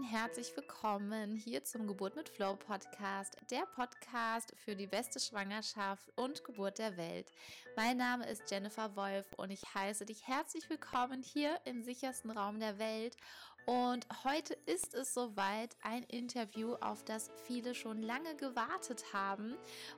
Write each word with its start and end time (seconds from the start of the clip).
und 0.00 0.06
herzlich 0.06 0.56
willkommen 0.56 1.36
hier 1.36 1.62
zum 1.62 1.86
Geburt 1.86 2.16
mit 2.16 2.30
Flow 2.30 2.56
Podcast, 2.56 3.36
der 3.50 3.66
Podcast 3.76 4.54
für 4.64 4.74
die 4.74 4.86
beste 4.86 5.20
Schwangerschaft 5.20 6.10
und 6.16 6.42
Geburt 6.42 6.78
der 6.78 6.96
Welt. 6.96 7.30
Mein 7.76 7.98
Name 7.98 8.26
ist 8.26 8.50
Jennifer 8.50 8.96
Wolf 8.96 9.26
und 9.36 9.50
ich 9.50 9.62
heiße 9.74 10.06
dich 10.06 10.26
herzlich 10.26 10.70
willkommen 10.70 11.22
hier 11.22 11.60
im 11.66 11.82
sichersten 11.82 12.30
Raum 12.30 12.60
der 12.60 12.78
Welt 12.78 13.14
und 13.70 14.04
heute 14.24 14.54
ist 14.66 14.94
es 14.94 15.14
soweit 15.14 15.76
ein 15.82 16.02
Interview, 16.02 16.74
auf 16.80 17.04
das 17.04 17.30
viele 17.46 17.72
schon 17.76 18.02
lange 18.02 18.34
gewartet 18.34 19.04
haben. 19.12 19.54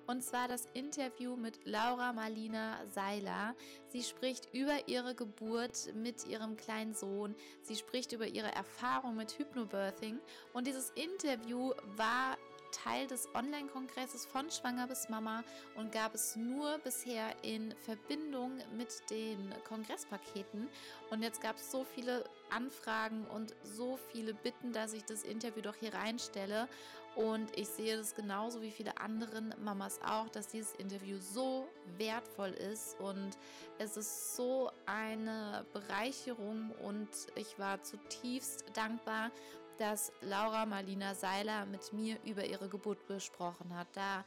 Und 0.07 0.23
zwar 0.23 0.47
das 0.47 0.67
Interview 0.75 1.37
mit 1.37 1.59
Laura 1.65 2.13
Marlina 2.13 2.87
Seiler. 2.89 3.55
Sie 3.89 4.03
spricht 4.03 4.53
über 4.53 4.89
ihre 4.89 5.15
Geburt 5.15 5.95
mit 5.95 6.27
ihrem 6.27 6.59
kleinen 6.59 6.93
Sohn. 6.93 7.35
Sie 7.63 7.75
spricht 7.75 8.13
über 8.13 8.27
ihre 8.27 8.55
Erfahrung 8.55 9.17
mit 9.17 9.39
Hypnobirthing. 9.39 10.21
Und 10.53 10.67
dieses 10.67 10.91
Interview 10.91 11.73
war 11.97 12.37
Teil 12.73 13.07
des 13.07 13.29
Online-Kongresses 13.35 14.27
von 14.27 14.51
Schwanger 14.51 14.89
bis 14.89 15.09
Mama 15.09 15.45
und 15.77 15.93
gab 15.93 16.15
es 16.15 16.35
nur 16.35 16.79
bisher 16.79 17.33
in 17.43 17.73
Verbindung 17.85 18.59
mit 18.77 19.09
den 19.11 19.55
Kongresspaketen. 19.69 20.69
Und 21.11 21.23
jetzt 21.23 21.41
gab 21.41 21.57
es 21.57 21.71
so 21.71 21.85
viele 21.85 22.25
Anfragen 22.51 23.25
und 23.27 23.55
so 23.63 23.99
viele 24.11 24.35
Bitten, 24.35 24.73
dass 24.73 24.93
ich 24.93 25.05
das 25.05 25.23
Interview 25.23 25.63
doch 25.63 25.77
hier 25.77 25.95
reinstelle. 25.95 26.69
Und 27.15 27.57
ich 27.59 27.69
sehe 27.69 27.99
das 27.99 28.15
genauso 28.15 28.63
wie 28.63 28.71
viele 28.71 28.97
anderen 28.99 29.55
Mamas 29.63 30.01
auch, 30.03 30.31
dass 30.31 30.49
dieses 30.49 30.73
Interview 30.77 31.19
so 31.19 31.69
wertvoll 31.99 32.53
ist 32.53 32.99
und 33.01 33.37
es 33.79 33.99
ist 33.99 34.35
so 34.35 34.71
eine 34.87 35.67
Bereicherung 35.75 36.71
und 36.83 37.09
ich 37.35 37.59
war 37.59 37.83
zutiefst 37.83 38.65
dankbar, 38.73 39.31
dass 39.79 40.13
Laura 40.21 40.67
Marlina 40.67 41.15
Seiler 41.15 41.67
mit 41.67 41.93
mir 41.93 42.19
über 42.25 42.45
ihre 42.45 42.69
Geburt 42.69 43.07
gesprochen 43.07 43.75
hat. 43.75 43.89
Da 43.95 44.25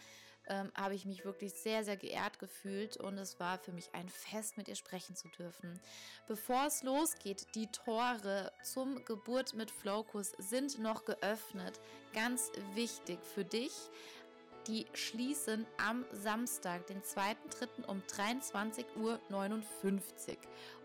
ähm, 0.48 0.72
habe 0.76 0.96
ich 0.96 1.06
mich 1.06 1.26
wirklich 1.26 1.54
sehr, 1.54 1.84
sehr 1.84 1.98
geehrt 1.98 2.40
gefühlt 2.40 2.98
und 2.98 3.18
es 3.18 3.40
war 3.40 3.58
für 3.58 3.72
mich 3.72 3.90
ein 3.94 4.10
Fest, 4.10 4.58
mit 4.58 4.68
ihr 4.68 4.76
sprechen 4.76 5.16
zu 5.16 5.28
dürfen. 5.30 5.80
Bevor 6.28 6.66
es 6.68 6.84
losgeht, 6.84 7.48
die 7.56 7.68
Tore 7.68 8.52
zum 8.64 9.04
Geburt 9.06 9.56
mit 9.56 9.72
Flowkurs 9.72 10.34
sind 10.38 10.80
noch 10.80 11.06
geöffnet. 11.06 11.80
Ganz 12.14 12.52
wichtig 12.74 13.20
für 13.24 13.44
dich. 13.44 13.74
Die 14.68 14.88
schließen 14.94 15.68
am 15.78 16.06
Samstag, 16.12 16.88
den 16.88 17.02
2.3. 17.04 17.86
um 17.86 18.02
23.59 18.02 18.96
Uhr. 18.98 19.20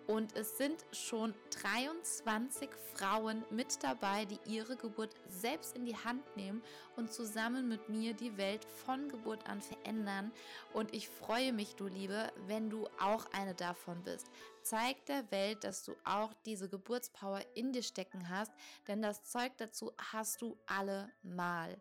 Und 0.07 0.37
es 0.37 0.59
sind 0.59 0.85
schon 0.93 1.35
23 1.63 2.69
Frauen 2.95 3.45
mit 3.51 3.83
dabei, 3.83 4.25
die 4.25 4.41
ihre 4.45 4.77
Geburt 4.77 5.15
selbst 5.29 5.77
in 5.77 5.87
die 5.87 5.97
Hand 5.97 6.25
nehmen 6.37 6.63
und 6.97 7.13
zusammen 7.13 7.69
mit 7.69 7.89
mir 7.89 8.13
die 8.13 8.37
Welt 8.37 8.65
von 8.85 9.09
Geburt 9.09 9.49
an 9.49 9.63
verändern. 9.63 10.33
Und 10.75 10.93
ich 10.93 11.09
freue 11.09 11.53
mich, 11.53 11.77
du 11.77 11.87
Liebe, 11.87 12.33
wenn 12.49 12.69
du 12.71 12.89
auch 13.01 13.27
eine 13.33 13.55
davon 13.55 14.03
bist. 14.03 14.27
Zeig 14.63 15.07
der 15.07 15.31
Welt, 15.31 15.65
dass 15.65 15.85
du 15.85 15.95
auch 16.05 16.35
diese 16.45 16.69
Geburtspower 16.69 17.41
in 17.55 17.73
dir 17.73 17.85
stecken 17.85 18.29
hast, 18.29 18.53
denn 18.89 19.01
das 19.01 19.23
Zeug 19.23 19.53
dazu 19.59 19.93
hast 20.13 20.43
du 20.43 20.59
alle 20.67 21.11
mal. 21.23 21.79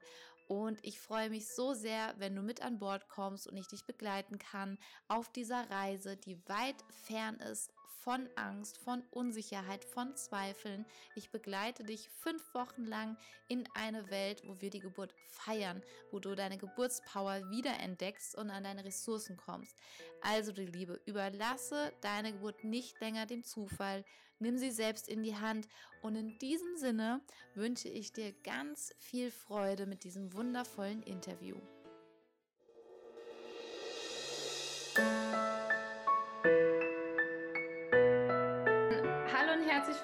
Und 0.50 0.83
ich 0.83 1.00
freue 1.00 1.30
mich 1.30 1.47
so 1.47 1.75
sehr, 1.75 2.16
wenn 2.17 2.36
du 2.36 2.42
mit 2.42 2.64
an 2.64 2.80
Bord 2.80 3.08
kommst 3.08 3.47
und 3.47 3.55
ich 3.55 3.67
dich 3.67 3.86
begleiten 3.86 4.39
kann 4.39 4.80
auf 5.08 5.31
dieser 5.31 5.69
Reise, 5.69 6.17
die 6.17 6.42
weit 6.47 6.83
fern 7.05 7.36
ist 7.36 7.72
von 8.00 8.28
Angst, 8.36 8.80
von 8.80 9.03
Unsicherheit, 9.11 9.86
von 9.86 10.16
Zweifeln. 10.16 10.88
Ich 11.14 11.30
begleite 11.30 11.83
dich 11.83 12.09
fünf 12.09 12.42
Wochen 12.55 12.83
lang 12.86 13.15
in 13.48 13.70
eine 13.76 14.09
Welt, 14.09 14.42
wo 14.43 14.59
wir 14.59 14.71
die 14.71 14.80
Geburt 14.80 15.14
feiern, 15.27 15.83
wo 16.09 16.17
du 16.17 16.33
deine 16.33 16.58
Geburtspower 16.58 17.52
wiederentdeckst 17.52 18.36
und 18.36 18.49
an 18.49 18.64
deine 18.64 18.86
Ressourcen 18.86 19.38
kommst. 19.38 19.77
Also, 20.21 20.52
die 20.52 20.65
Liebe, 20.65 20.99
überlasse 21.05 21.93
deine 22.02 22.32
Geburt 22.32 22.64
nicht 22.64 22.99
länger 23.02 23.27
dem 23.27 23.43
Zufall. 23.43 24.04
Nimm 24.39 24.58
sie 24.58 24.72
selbst 24.72 25.10
in 25.10 25.22
die 25.22 25.36
Hand 25.36 25.67
und 26.02 26.16
in 26.16 26.39
diesem 26.39 26.77
Sinne 26.77 27.22
wünsche 27.55 27.89
ich 27.89 28.14
dir 28.14 28.33
ganz 28.44 28.94
viel 28.98 29.32
Freude 29.32 29.86
mit 29.86 30.05
diesem 30.05 30.33
wundervollen 30.33 31.04
Interview. 31.04 31.58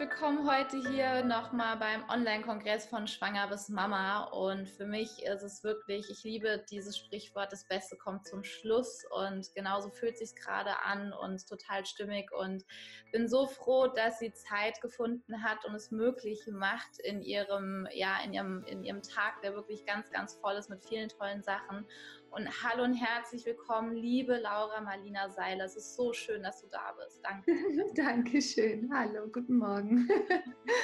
Willkommen 0.08 0.48
heute 0.48 0.78
hier 0.78 1.24
nochmal 1.24 1.78
beim 1.78 2.08
Online-Kongress 2.08 2.86
von 2.86 3.08
Schwanger 3.08 3.48
bis 3.48 3.70
Mama. 3.70 4.26
Und 4.26 4.70
für 4.70 4.86
mich 4.86 5.24
ist 5.24 5.42
es 5.42 5.64
wirklich, 5.64 6.12
ich 6.12 6.24
liebe 6.24 6.64
dieses 6.70 6.96
Sprichwort, 6.96 7.52
das 7.52 7.68
Beste 7.68 7.98
kommt 7.98 8.28
zum 8.28 8.44
Schluss. 8.44 9.04
Und 9.10 9.52
genauso 9.56 9.90
fühlt 9.90 10.20
sich 10.20 10.36
gerade 10.36 10.80
an 10.86 11.12
und 11.12 11.50
total 11.50 11.88
stimmig. 11.88 12.32
Und 12.32 12.64
bin 13.12 13.28
so 13.28 13.48
froh, 13.48 13.88
dass 13.88 14.20
sie 14.20 14.32
Zeit 14.32 14.80
gefunden 14.80 15.42
hat 15.42 15.66
und 15.66 15.74
es 15.74 15.90
möglich 15.90 16.40
macht 16.52 17.00
in 17.04 17.24
ihrem, 17.24 17.88
ja, 17.92 18.20
in 18.24 18.32
ihrem, 18.32 18.64
in 18.66 18.84
ihrem 18.84 19.02
Tag, 19.02 19.42
der 19.42 19.56
wirklich 19.56 19.88
ganz, 19.88 20.12
ganz 20.12 20.36
voll 20.36 20.54
ist 20.54 20.70
mit 20.70 20.86
vielen 20.86 21.10
tollen 21.10 21.42
Sachen. 21.42 21.88
Und 22.36 22.50
hallo 22.64 22.84
und 22.84 22.96
herzlich 22.96 23.46
willkommen, 23.46 23.96
liebe 23.96 24.38
Laura 24.38 24.82
Marlina 24.82 25.30
Seiler. 25.30 25.64
Es 25.64 25.78
ist 25.78 25.96
so 25.96 26.12
schön, 26.12 26.44
dass 26.44 26.60
du 26.62 26.68
da 26.68 26.94
bist. 27.02 27.24
Danke. 27.24 27.54
Dankeschön. 27.96 28.92
Hallo, 28.94 29.30
guten 29.32 29.56
Morgen. 29.56 29.95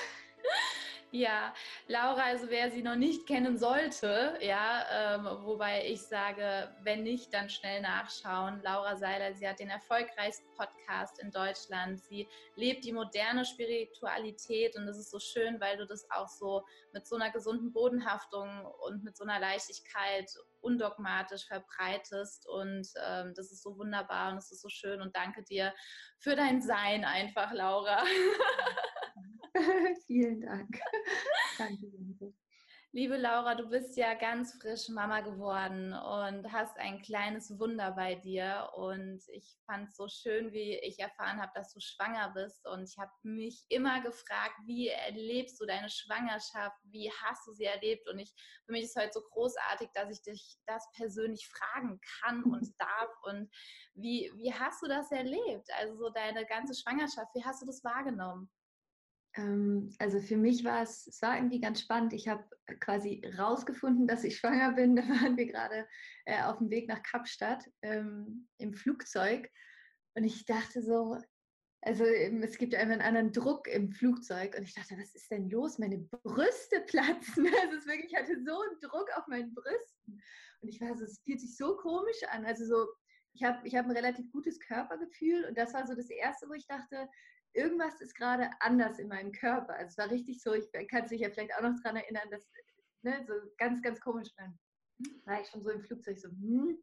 Ja, 1.14 1.54
Laura, 1.88 2.24
also 2.24 2.50
wer 2.50 2.72
sie 2.72 2.82
noch 2.82 2.96
nicht 2.96 3.28
kennen 3.28 3.58
sollte, 3.58 4.38
ja, 4.40 5.16
ähm, 5.18 5.26
wobei 5.44 5.86
ich 5.86 6.04
sage, 6.04 6.74
wenn 6.84 7.04
nicht, 7.04 7.34
dann 7.34 7.50
schnell 7.50 7.82
nachschauen. 7.82 8.62
Laura 8.64 8.96
Seiler, 8.96 9.34
sie 9.34 9.46
hat 9.46 9.60
den 9.60 9.70
erfolgreichsten 9.70 10.48
Podcast 10.56 11.20
in 11.20 11.30
Deutschland. 11.30 12.00
Sie 12.00 12.30
lebt 12.56 12.86
die 12.86 12.94
moderne 12.94 13.44
Spiritualität 13.44 14.78
und 14.78 14.86
das 14.86 14.98
ist 14.98 15.12
so 15.12 15.20
schön, 15.20 15.60
weil 15.60 15.76
du 15.76 15.86
das 15.86 16.10
auch 16.12 16.30
so 16.30 16.66
mit 16.94 17.06
so 17.06 17.18
einer 17.18 17.30
gesunden 17.30 17.74
Bodenhaftung 17.74 18.66
und 18.88 19.04
mit 19.04 19.18
so 19.18 19.26
einer 19.26 19.42
Leichtigkeit 19.42 20.32
undogmatisch 20.62 21.46
verbreitest 21.46 22.48
und 22.48 22.88
ähm, 23.06 23.34
das 23.36 23.52
ist 23.52 23.64
so 23.64 23.78
wunderbar 23.78 24.32
und 24.32 24.38
es 24.38 24.50
ist 24.50 24.62
so 24.62 24.70
schön 24.70 25.02
und 25.02 25.14
danke 25.14 25.44
dir 25.44 25.74
für 26.20 26.38
dein 26.38 26.62
Sein 26.62 27.04
einfach, 27.04 27.52
Laura. 27.52 28.02
Vielen 30.08 30.42
Dank. 30.42 30.80
Danke. 31.58 32.34
Liebe 32.94 33.16
Laura, 33.16 33.56
du 33.56 33.70
bist 33.70 33.96
ja 33.96 34.16
ganz 34.16 34.54
frisch 34.62 34.90
Mama 34.90 35.22
geworden 35.22 35.94
und 35.94 36.52
hast 36.52 36.78
ein 36.78 37.02
kleines 37.02 37.58
Wunder 37.58 37.92
bei 37.92 38.16
dir. 38.16 38.70
Und 38.76 39.22
ich 39.30 39.58
fand 39.66 39.88
es 39.88 39.96
so 39.96 40.10
schön, 40.10 40.52
wie 40.52 40.78
ich 40.80 41.00
erfahren 41.00 41.42
habe, 41.42 41.54
dass 41.56 41.74
du 41.74 41.80
schwanger 41.80 42.34
bist. 42.36 42.68
Und 42.68 42.84
ich 42.84 42.98
habe 42.98 43.12
mich 43.24 43.64
immer 43.70 44.02
gefragt, 44.02 44.56
wie 44.66 44.90
erlebst 44.90 45.62
du 45.62 45.66
deine 45.66 45.90
Schwangerschaft? 45.90 46.76
Wie 46.84 47.10
hast 47.24 47.48
du 47.48 47.54
sie 47.54 47.64
erlebt? 47.64 48.10
Und 48.10 48.20
ich, 48.20 48.34
für 48.66 48.74
mich 48.74 48.84
ist 48.84 48.98
es 48.98 49.02
heute 49.02 49.14
so 49.14 49.22
großartig, 49.22 49.88
dass 49.94 50.12
ich 50.12 50.22
dich 50.24 50.58
das 50.66 50.86
persönlich 50.92 51.48
fragen 51.48 51.98
kann 52.22 52.44
und 52.44 52.74
darf. 52.78 53.10
Und 53.24 53.50
wie, 53.94 54.30
wie 54.36 54.54
hast 54.54 54.84
du 54.84 54.90
das 54.90 55.10
erlebt? 55.14 55.70
Also 55.80 55.96
so 55.96 56.10
deine 56.10 56.46
ganze 56.46 56.76
Schwangerschaft, 56.76 57.34
wie 57.36 57.46
hast 57.46 57.62
du 57.62 57.66
das 57.68 57.86
wahrgenommen? 57.86 58.52
Ähm, 59.36 59.94
also 60.00 60.20
für 60.20 60.38
mich 60.38 60.64
war 60.64 60.82
es, 60.82 61.08
es 61.08 61.22
war 61.22 61.38
irgendwie 61.38 61.62
ganz 61.62 61.82
spannend. 61.82 62.14
Ich 62.14 62.28
habe 62.28 62.44
quasi 62.80 63.22
rausgefunden, 63.38 64.08
dass 64.08 64.24
ich 64.24 64.38
schwanger 64.40 64.74
bin. 64.74 64.96
Da 64.96 65.04
waren 65.04 65.38
wir 65.38 65.46
gerade 65.46 65.88
äh, 66.26 66.42
auf 66.44 66.58
dem 66.58 66.70
Weg 66.70 66.88
nach 66.88 67.04
Kapstadt 67.04 67.70
ähm, 67.82 68.48
im 68.58 68.74
Flugzeug. 68.74 69.50
Und 70.14 70.24
ich 70.26 70.46
dachte 70.46 70.82
so, 70.82 71.18
also 71.84 72.06
ähm, 72.06 72.44
es 72.44 72.58
gibt 72.58 72.76
einfach 72.76 72.94
einen 72.94 73.02
anderen 73.02 73.32
Druck 73.32 73.68
im 73.68 73.92
Flugzeug. 73.92 74.56
Und 74.58 74.64
ich 74.64 74.74
dachte, 74.74 74.98
was 74.98 75.16
ist 75.16 75.32
denn 75.32 75.50
los? 75.50 75.80
Meine 75.80 75.98
Brüste 75.98 76.82
platzen. 76.82 77.48
Also 77.62 77.78
es 77.78 77.88
wirklich, 77.88 78.12
ich 78.12 78.18
hatte 78.18 78.36
so 78.44 78.62
einen 78.62 78.80
Druck 78.82 79.10
auf 79.16 79.28
meinen 79.28 79.54
Brüsten. 79.54 80.22
Und 80.62 80.68
ich 80.68 80.80
war 80.80 80.96
so, 80.96 81.06
es 81.06 81.22
fühlt 81.24 81.40
sich 81.40 81.58
so 81.58 81.78
komisch 81.78 82.22
an. 82.30 82.46
Also 82.46 82.66
so, 82.66 82.88
ich 83.34 83.44
habe 83.44 83.66
ich 83.68 83.76
hab 83.76 83.86
ein 83.86 83.92
relativ 83.92 84.32
gutes 84.32 84.60
Körpergefühl. 84.60 85.46
Und 85.46 85.58
das 85.58 85.74
war 85.74 85.88
so 85.88 85.96
das 85.96 86.10
Erste, 86.10 86.48
wo 86.50 86.54
ich 86.54 86.68
dachte, 86.68 87.10
irgendwas 87.54 88.00
ist 88.02 88.16
gerade 88.16 88.50
anders 88.60 89.00
in 89.00 89.08
meinem 89.08 89.32
Körper. 89.32 89.74
Also 89.74 89.90
es 89.90 89.98
war 89.98 90.10
richtig 90.10 90.42
so, 90.42 90.54
ich 90.54 90.70
kann 90.90 91.08
sich 91.08 91.22
ja 91.22 91.30
vielleicht 91.30 91.56
auch 91.56 91.62
noch 91.62 91.76
daran 91.84 91.98
erinnern, 91.98 92.30
dass 92.30 92.48
ne, 93.04 93.24
so 93.28 93.34
ganz, 93.58 93.82
ganz 93.82 94.00
komisch 94.00 94.30
dann 94.38 94.58
war 95.26 95.42
ich 95.42 95.48
schon 95.48 95.64
so 95.64 95.72
im 95.72 95.82
Flugzeug 95.82 96.20
so, 96.20 96.30
hm, 96.30 96.78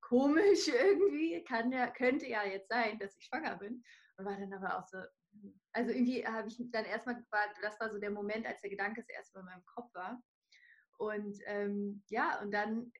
komisch 0.00 0.68
irgendwie, 0.68 1.42
kann 1.44 1.72
ja, 1.72 1.88
könnte 1.88 2.26
ja 2.26 2.44
jetzt 2.44 2.68
sein, 2.68 2.98
dass 2.98 3.16
ich 3.16 3.24
schwanger 3.24 3.56
bin. 3.56 3.82
Und 4.18 4.24
war 4.24 4.36
dann 4.36 4.52
aber 4.52 4.78
auch 4.78 4.86
so, 4.86 4.98
hm. 4.98 5.60
also 5.72 5.90
irgendwie 5.90 6.26
habe 6.26 6.48
ich 6.48 6.58
dann 6.70 6.84
erstmal, 6.84 7.24
das 7.62 7.80
war 7.80 7.90
so 7.90 7.98
der 7.98 8.10
Moment, 8.10 8.46
als 8.46 8.60
der 8.60 8.70
Gedanke 8.70 9.02
das 9.02 9.08
erste 9.08 9.38
Mal 9.38 9.40
in 9.40 9.46
meinem 9.46 9.66
Kopf 9.66 9.92
war. 9.94 10.22
Und 10.98 11.38
ähm, 11.44 12.02
ja, 12.08 12.40
und 12.40 12.52
dann 12.52 12.92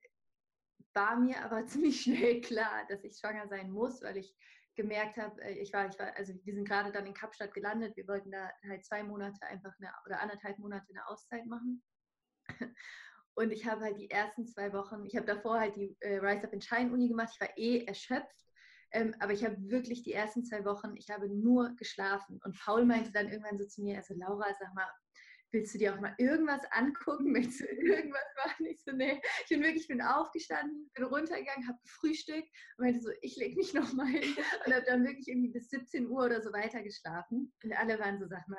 war 0.93 1.17
mir 1.17 1.43
aber 1.45 1.67
ziemlich 1.67 2.03
schnell 2.03 2.41
klar, 2.41 2.87
dass 2.89 3.05
ich 3.05 3.17
schwanger 3.17 3.49
sein 3.49 3.71
muss, 3.71 4.03
weil 4.03 4.17
ich 4.17 4.37
gemerkt 4.77 5.17
habe, 5.17 5.41
äh, 5.43 5.59
ich 5.59 5.73
war, 5.73 5.89
ich 5.89 5.99
war, 5.99 6.15
also 6.17 6.35
wir 6.45 6.55
sind 6.55 6.69
gerade 6.69 6.93
dann 6.93 7.07
in 7.07 7.15
Kapstadt 7.15 7.55
gelandet. 7.55 7.97
Wir 7.97 8.07
wollten 8.07 8.31
da 8.31 8.51
halt 8.69 8.85
zwei 8.85 9.03
Monate 9.03 9.45
einfach 9.47 9.73
eine 9.79 9.91
oder 10.07 10.21
anderthalb 10.21 10.59
Monate 10.59 10.87
eine 10.91 11.09
Auszeit 11.09 11.47
machen. 11.47 11.83
Und 13.35 13.51
ich 13.51 13.67
habe 13.67 13.83
halt 13.83 13.99
die 13.99 14.11
ersten 14.11 14.47
zwei 14.47 14.73
Wochen, 14.73 15.05
ich 15.05 15.15
habe 15.15 15.27
davor 15.27 15.61
halt 15.61 15.77
die 15.77 15.95
äh, 16.01 16.17
Rise 16.17 16.45
Up 16.45 16.53
in 16.55 16.61
Shine 16.61 16.91
Uni 16.93 17.09
gemacht. 17.09 17.31
Ich 17.35 17.41
war 17.41 17.59
eh 17.59 17.85
erschöpft, 17.85 18.47
ähm, 18.93 19.15
aber 19.21 19.33
ich 19.33 19.45
habe 19.45 19.57
wirklich 19.69 20.03
die 20.03 20.13
ersten 20.13 20.45
zwei 20.45 20.65
Wochen, 20.65 20.97
ich 20.97 21.11
habe 21.11 21.29
nur 21.29 21.75
geschlafen. 21.77 22.41
Und 22.45 22.59
Paul 22.59 22.87
meinte 22.87 23.13
dann 23.13 23.29
irgendwann 23.29 23.59
so 23.59 23.67
zu 23.67 23.83
mir, 23.83 23.99
also 23.99 24.15
Laura, 24.15 24.47
sag 24.59 24.75
mal, 24.75 24.91
willst 25.57 25.75
du 25.75 25.79
dir 25.79 25.95
auch 25.95 26.01
mal 26.01 26.15
irgendwas 26.19 26.61
angucken? 26.71 27.33
Möchtest 27.33 27.61
du 27.61 27.67
irgendwas 27.67 28.29
machen? 28.45 28.67
Ich 28.67 28.83
so, 28.85 28.93
nee. 28.93 29.21
Ich 29.43 29.49
bin 29.49 29.63
wirklich, 29.63 29.83
ich 29.83 29.89
bin 29.89 30.03
aufgestanden, 30.03 30.91
bin 30.95 31.05
runtergegangen, 31.05 31.67
habe 31.67 31.79
gefrühstückt 31.83 32.49
und 32.77 32.85
meinte 32.85 33.01
so, 33.01 33.11
ich 33.23 33.37
lege 33.37 33.57
mich 33.57 33.73
noch 33.73 33.93
mal 33.95 34.07
hin 34.07 34.37
und 34.67 34.75
habe 34.75 34.85
dann 34.87 35.05
wirklich 35.05 35.29
irgendwie 35.29 35.53
bis 35.53 35.71
17 35.71 36.09
Uhr 36.09 36.27
oder 36.27 36.43
so 36.43 36.53
weiter 36.53 36.83
geschlafen. 36.83 37.53
Und 37.65 37.73
alle 37.73 37.99
waren 37.99 38.19
so, 38.19 38.27
sag 38.27 38.47
mal, 38.49 38.59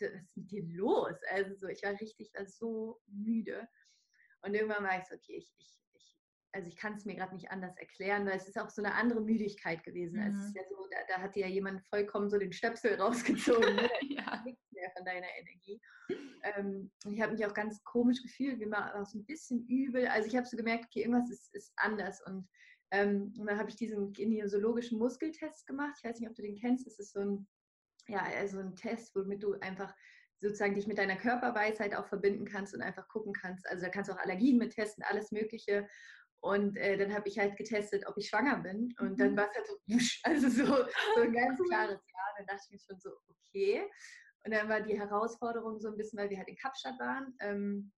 was 0.00 0.10
ist 0.10 0.36
mit 0.36 0.50
dir 0.50 0.64
los? 0.64 1.16
Also 1.30 1.54
so, 1.54 1.68
ich 1.68 1.82
war 1.84 1.92
richtig, 2.00 2.32
war 2.34 2.46
so 2.46 3.00
müde. 3.06 3.68
Und 4.42 4.54
irgendwann 4.54 4.84
war 4.84 4.98
ich 4.98 5.04
so, 5.04 5.14
okay, 5.14 5.36
ich, 5.36 5.54
ich, 5.56 5.78
ich 5.92 6.18
also 6.52 6.68
ich 6.68 6.76
kann 6.76 6.94
es 6.94 7.04
mir 7.04 7.14
gerade 7.14 7.34
nicht 7.34 7.50
anders 7.50 7.76
erklären, 7.78 8.26
weil 8.26 8.36
es 8.36 8.48
ist 8.48 8.58
auch 8.58 8.70
so 8.70 8.82
eine 8.82 8.94
andere 8.94 9.20
Müdigkeit 9.20 9.82
gewesen. 9.84 10.20
Mhm. 10.20 10.26
Es 10.26 10.46
ist 10.46 10.56
ja 10.56 10.62
so, 10.68 10.76
da, 10.90 10.98
da 11.08 11.22
hat 11.22 11.36
ja 11.36 11.46
jemand 11.46 11.84
vollkommen 11.86 12.28
so 12.28 12.38
den 12.38 12.52
Stöpsel 12.52 13.00
rausgezogen. 13.00 13.76
Ne? 13.84 13.90
ja. 14.08 14.44
Mehr 14.84 14.92
von 14.94 15.04
deiner 15.04 15.26
Energie. 15.38 15.80
Ähm, 16.42 16.90
ich 17.10 17.20
habe 17.22 17.32
mich 17.32 17.46
auch 17.46 17.54
ganz 17.54 17.82
komisch 17.84 18.22
gefühlt, 18.22 18.58
mir 18.58 18.70
war 18.70 18.94
auch 18.94 19.06
so 19.06 19.18
ein 19.18 19.24
bisschen 19.24 19.66
übel. 19.66 20.06
Also 20.06 20.28
ich 20.28 20.36
habe 20.36 20.46
so 20.46 20.58
gemerkt, 20.58 20.84
okay, 20.84 21.00
irgendwas 21.00 21.30
ist, 21.30 21.54
ist 21.54 21.72
anders. 21.76 22.20
Und, 22.26 22.46
ähm, 22.90 23.32
und 23.38 23.46
dann 23.46 23.58
habe 23.58 23.70
ich 23.70 23.76
diesen 23.76 24.12
kinesiologischen 24.12 24.98
Muskeltest 24.98 25.66
gemacht. 25.66 25.94
Ich 25.96 26.04
weiß 26.04 26.20
nicht, 26.20 26.28
ob 26.28 26.34
du 26.34 26.42
den 26.42 26.56
kennst. 26.56 26.86
Das 26.86 26.98
ist 26.98 27.14
so 27.14 27.20
ein, 27.20 27.46
ja, 28.08 28.22
also 28.36 28.58
ein 28.58 28.76
Test, 28.76 29.16
womit 29.16 29.42
du 29.42 29.54
einfach 29.60 29.94
sozusagen 30.42 30.74
dich 30.74 30.86
mit 30.86 30.98
deiner 30.98 31.16
Körperweisheit 31.16 31.94
auch 31.94 32.06
verbinden 32.06 32.44
kannst 32.44 32.74
und 32.74 32.82
einfach 32.82 33.08
gucken 33.08 33.32
kannst. 33.32 33.66
Also 33.66 33.84
da 33.84 33.88
kannst 33.88 34.10
du 34.10 34.14
auch 34.14 34.20
Allergien 34.20 34.58
mit 34.58 34.74
testen, 34.74 35.02
alles 35.04 35.32
Mögliche. 35.32 35.88
Und 36.40 36.76
äh, 36.76 36.98
dann 36.98 37.14
habe 37.14 37.26
ich 37.26 37.38
halt 37.38 37.56
getestet, 37.56 38.06
ob 38.06 38.18
ich 38.18 38.28
schwanger 38.28 38.58
bin. 38.58 38.94
Und 39.00 39.18
dann 39.18 39.32
mhm. 39.32 39.38
war 39.38 39.48
es 39.48 39.56
halt 39.56 39.66
so, 39.66 40.20
also 40.24 40.48
so, 40.50 40.66
so 41.14 41.22
ein 41.22 41.32
ganz 41.32 41.58
klares 41.70 42.00
Ja. 42.06 42.24
Dann 42.36 42.46
dachte 42.46 42.62
ich 42.66 42.72
mir 42.72 42.78
schon 42.78 43.00
so, 43.00 43.10
okay. 43.28 43.90
Und 44.44 44.52
dann 44.52 44.68
war 44.68 44.80
die 44.80 44.98
Herausforderung 44.98 45.80
so 45.80 45.88
ein 45.88 45.96
bisschen, 45.96 46.18
weil 46.18 46.30
wir 46.30 46.38
halt 46.38 46.48
in 46.48 46.56
Kapstadt 46.56 46.98
waren. 46.98 47.34
Ähm, 47.40 47.92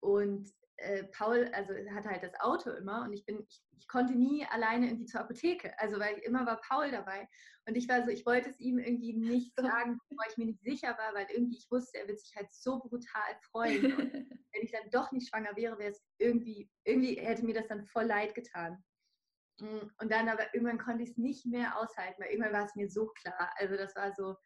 und 0.00 0.52
äh, 0.78 1.04
Paul, 1.04 1.48
also 1.52 1.72
hatte 1.94 2.10
halt 2.10 2.22
das 2.22 2.38
Auto 2.40 2.70
immer 2.70 3.04
und 3.04 3.12
ich 3.12 3.24
bin, 3.24 3.40
ich, 3.48 3.62
ich, 3.78 3.86
konnte 3.88 4.14
nie 4.14 4.44
alleine 4.46 4.86
irgendwie 4.86 5.06
zur 5.06 5.20
Apotheke. 5.20 5.78
Also 5.78 5.98
weil 6.00 6.18
immer 6.18 6.44
war 6.44 6.60
Paul 6.60 6.90
dabei. 6.90 7.28
Und 7.66 7.76
ich 7.76 7.88
war 7.88 8.02
so, 8.02 8.10
ich 8.10 8.26
wollte 8.26 8.50
es 8.50 8.58
ihm 8.58 8.78
irgendwie 8.78 9.12
nicht 9.12 9.54
sagen, 9.56 9.98
bevor 10.08 10.24
ich 10.28 10.36
mir 10.36 10.46
nicht 10.46 10.62
sicher 10.62 10.96
war, 10.98 11.14
weil 11.14 11.26
irgendwie 11.30 11.58
ich 11.58 11.70
wusste, 11.70 11.98
er 11.98 12.08
wird 12.08 12.18
sich 12.18 12.34
halt 12.34 12.50
so 12.50 12.80
brutal 12.80 13.36
freuen. 13.50 13.84
Und 13.96 14.12
wenn 14.12 14.62
ich 14.62 14.72
dann 14.72 14.90
doch 14.90 15.12
nicht 15.12 15.28
schwanger 15.28 15.54
wäre, 15.56 15.78
wäre 15.78 15.92
es 15.92 16.02
irgendwie, 16.18 16.68
irgendwie 16.84 17.14
hätte 17.14 17.44
mir 17.44 17.54
das 17.54 17.68
dann 17.68 17.86
voll 17.86 18.04
leid 18.04 18.34
getan. 18.34 18.82
Mm, 19.60 19.88
und 20.00 20.10
dann 20.10 20.28
aber 20.28 20.54
irgendwann 20.54 20.78
konnte 20.78 21.04
ich 21.04 21.10
es 21.10 21.16
nicht 21.16 21.46
mehr 21.46 21.78
aushalten, 21.78 22.22
weil 22.22 22.30
irgendwann 22.30 22.52
war 22.52 22.64
es 22.64 22.74
mir 22.74 22.88
so 22.88 23.06
klar. 23.08 23.52
Also 23.56 23.76
das 23.76 23.94
war 23.96 24.12
so, 24.14 24.36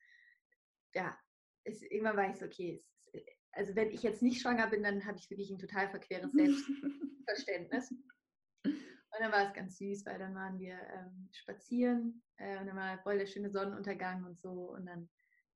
ja, 0.94 1.17
es, 1.67 1.83
irgendwann 1.83 2.17
war 2.17 2.31
ich 2.31 2.37
so, 2.37 2.47
okay, 2.47 2.83
es, 3.13 3.23
also 3.53 3.75
wenn 3.75 3.91
ich 3.91 4.03
jetzt 4.03 4.23
nicht 4.23 4.41
schwanger 4.41 4.69
bin, 4.69 4.83
dann 4.83 5.05
habe 5.07 5.19
ich 5.19 5.31
wirklich 5.31 5.51
ein 5.51 5.59
total 5.59 5.89
verqueres 5.89 6.33
Selbstverständnis. 6.33 7.91
Und 8.65 9.23
dann 9.23 9.33
war 9.33 9.47
es 9.47 9.55
ganz 9.55 9.79
süß, 9.79 10.05
weil 10.05 10.19
dann 10.19 10.35
waren 10.35 10.59
wir 10.59 10.75
ähm, 10.75 11.29
spazieren 11.33 12.23
äh, 12.37 12.59
und 12.59 12.67
dann 12.67 12.77
war 12.77 12.99
voll 12.99 13.19
der 13.19 13.27
schöne 13.27 13.51
Sonnenuntergang 13.51 14.25
und 14.25 14.39
so. 14.39 14.73
Und 14.73 14.87
dann, 14.87 15.09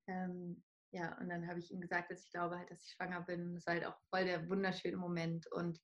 ähm, 0.06 0.62
ja, 0.92 1.18
und 1.18 1.28
dann 1.28 1.46
habe 1.46 1.58
ich 1.58 1.70
ihm 1.70 1.80
gesagt, 1.80 2.10
dass 2.10 2.24
ich 2.24 2.30
glaube 2.30 2.58
halt, 2.58 2.70
dass 2.70 2.82
ich 2.82 2.92
schwanger 2.92 3.20
bin. 3.20 3.54
Das 3.54 3.66
war 3.66 3.74
halt 3.74 3.84
auch 3.84 3.98
voll 4.08 4.24
der 4.24 4.48
wunderschöne 4.48 4.96
Moment. 4.96 5.46
Und 5.52 5.78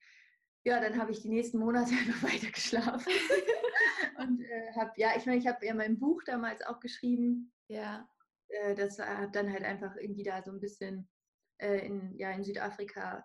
ja, 0.65 0.81
dann 0.81 0.99
habe 0.99 1.13
ich 1.13 1.21
die 1.21 1.29
nächsten 1.29 1.59
Monate 1.59 1.91
einfach 1.93 2.23
weiter 2.23 2.51
geschlafen. 2.51 3.13
und 4.19 4.41
äh, 4.41 4.73
habe, 4.75 4.93
ja, 4.97 5.11
ich 5.17 5.27
meine, 5.27 5.39
ich 5.39 5.47
habe 5.47 5.65
ja 5.67 5.75
mein 5.75 5.99
Buch 5.99 6.23
damals 6.25 6.63
auch 6.63 6.81
geschrieben. 6.81 7.53
Ja. 7.69 8.09
Äh, 8.49 8.75
das 8.75 8.99
hat 8.99 9.35
dann 9.35 9.53
halt 9.53 9.65
einfach 9.65 9.97
irgendwie 9.97 10.25
da 10.25 10.43
so 10.43 10.51
ein 10.51 10.61
bisschen 10.61 11.09
äh, 11.59 11.87
in, 11.87 12.17
ja, 12.17 12.31
in 12.33 12.45
Südafrika 12.45 13.25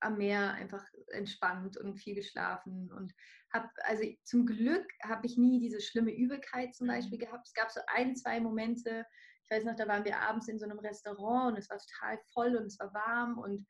am 0.00 0.18
Meer 0.18 0.52
einfach 0.54 0.84
entspannt 1.08 1.76
und 1.78 1.96
viel 1.96 2.14
geschlafen 2.14 2.92
und 2.92 3.14
habe, 3.52 3.68
also 3.84 4.04
zum 4.24 4.46
Glück 4.46 4.86
habe 5.02 5.26
ich 5.26 5.36
nie 5.36 5.60
diese 5.60 5.80
schlimme 5.80 6.14
Übelkeit 6.14 6.74
zum 6.74 6.88
Beispiel 6.88 7.18
mhm. 7.18 7.22
gehabt. 7.22 7.46
Es 7.46 7.54
gab 7.54 7.70
so 7.70 7.80
ein, 7.86 8.14
zwei 8.14 8.40
Momente, 8.40 9.04
ich 9.44 9.50
weiß 9.50 9.64
noch, 9.64 9.76
da 9.76 9.86
waren 9.88 10.04
wir 10.04 10.18
abends 10.18 10.48
in 10.48 10.58
so 10.58 10.64
einem 10.64 10.78
Restaurant 10.78 11.52
und 11.52 11.58
es 11.58 11.70
war 11.70 11.78
total 11.78 12.18
voll 12.32 12.56
und 12.56 12.66
es 12.66 12.78
war 12.78 12.92
warm 12.92 13.38
und 13.38 13.66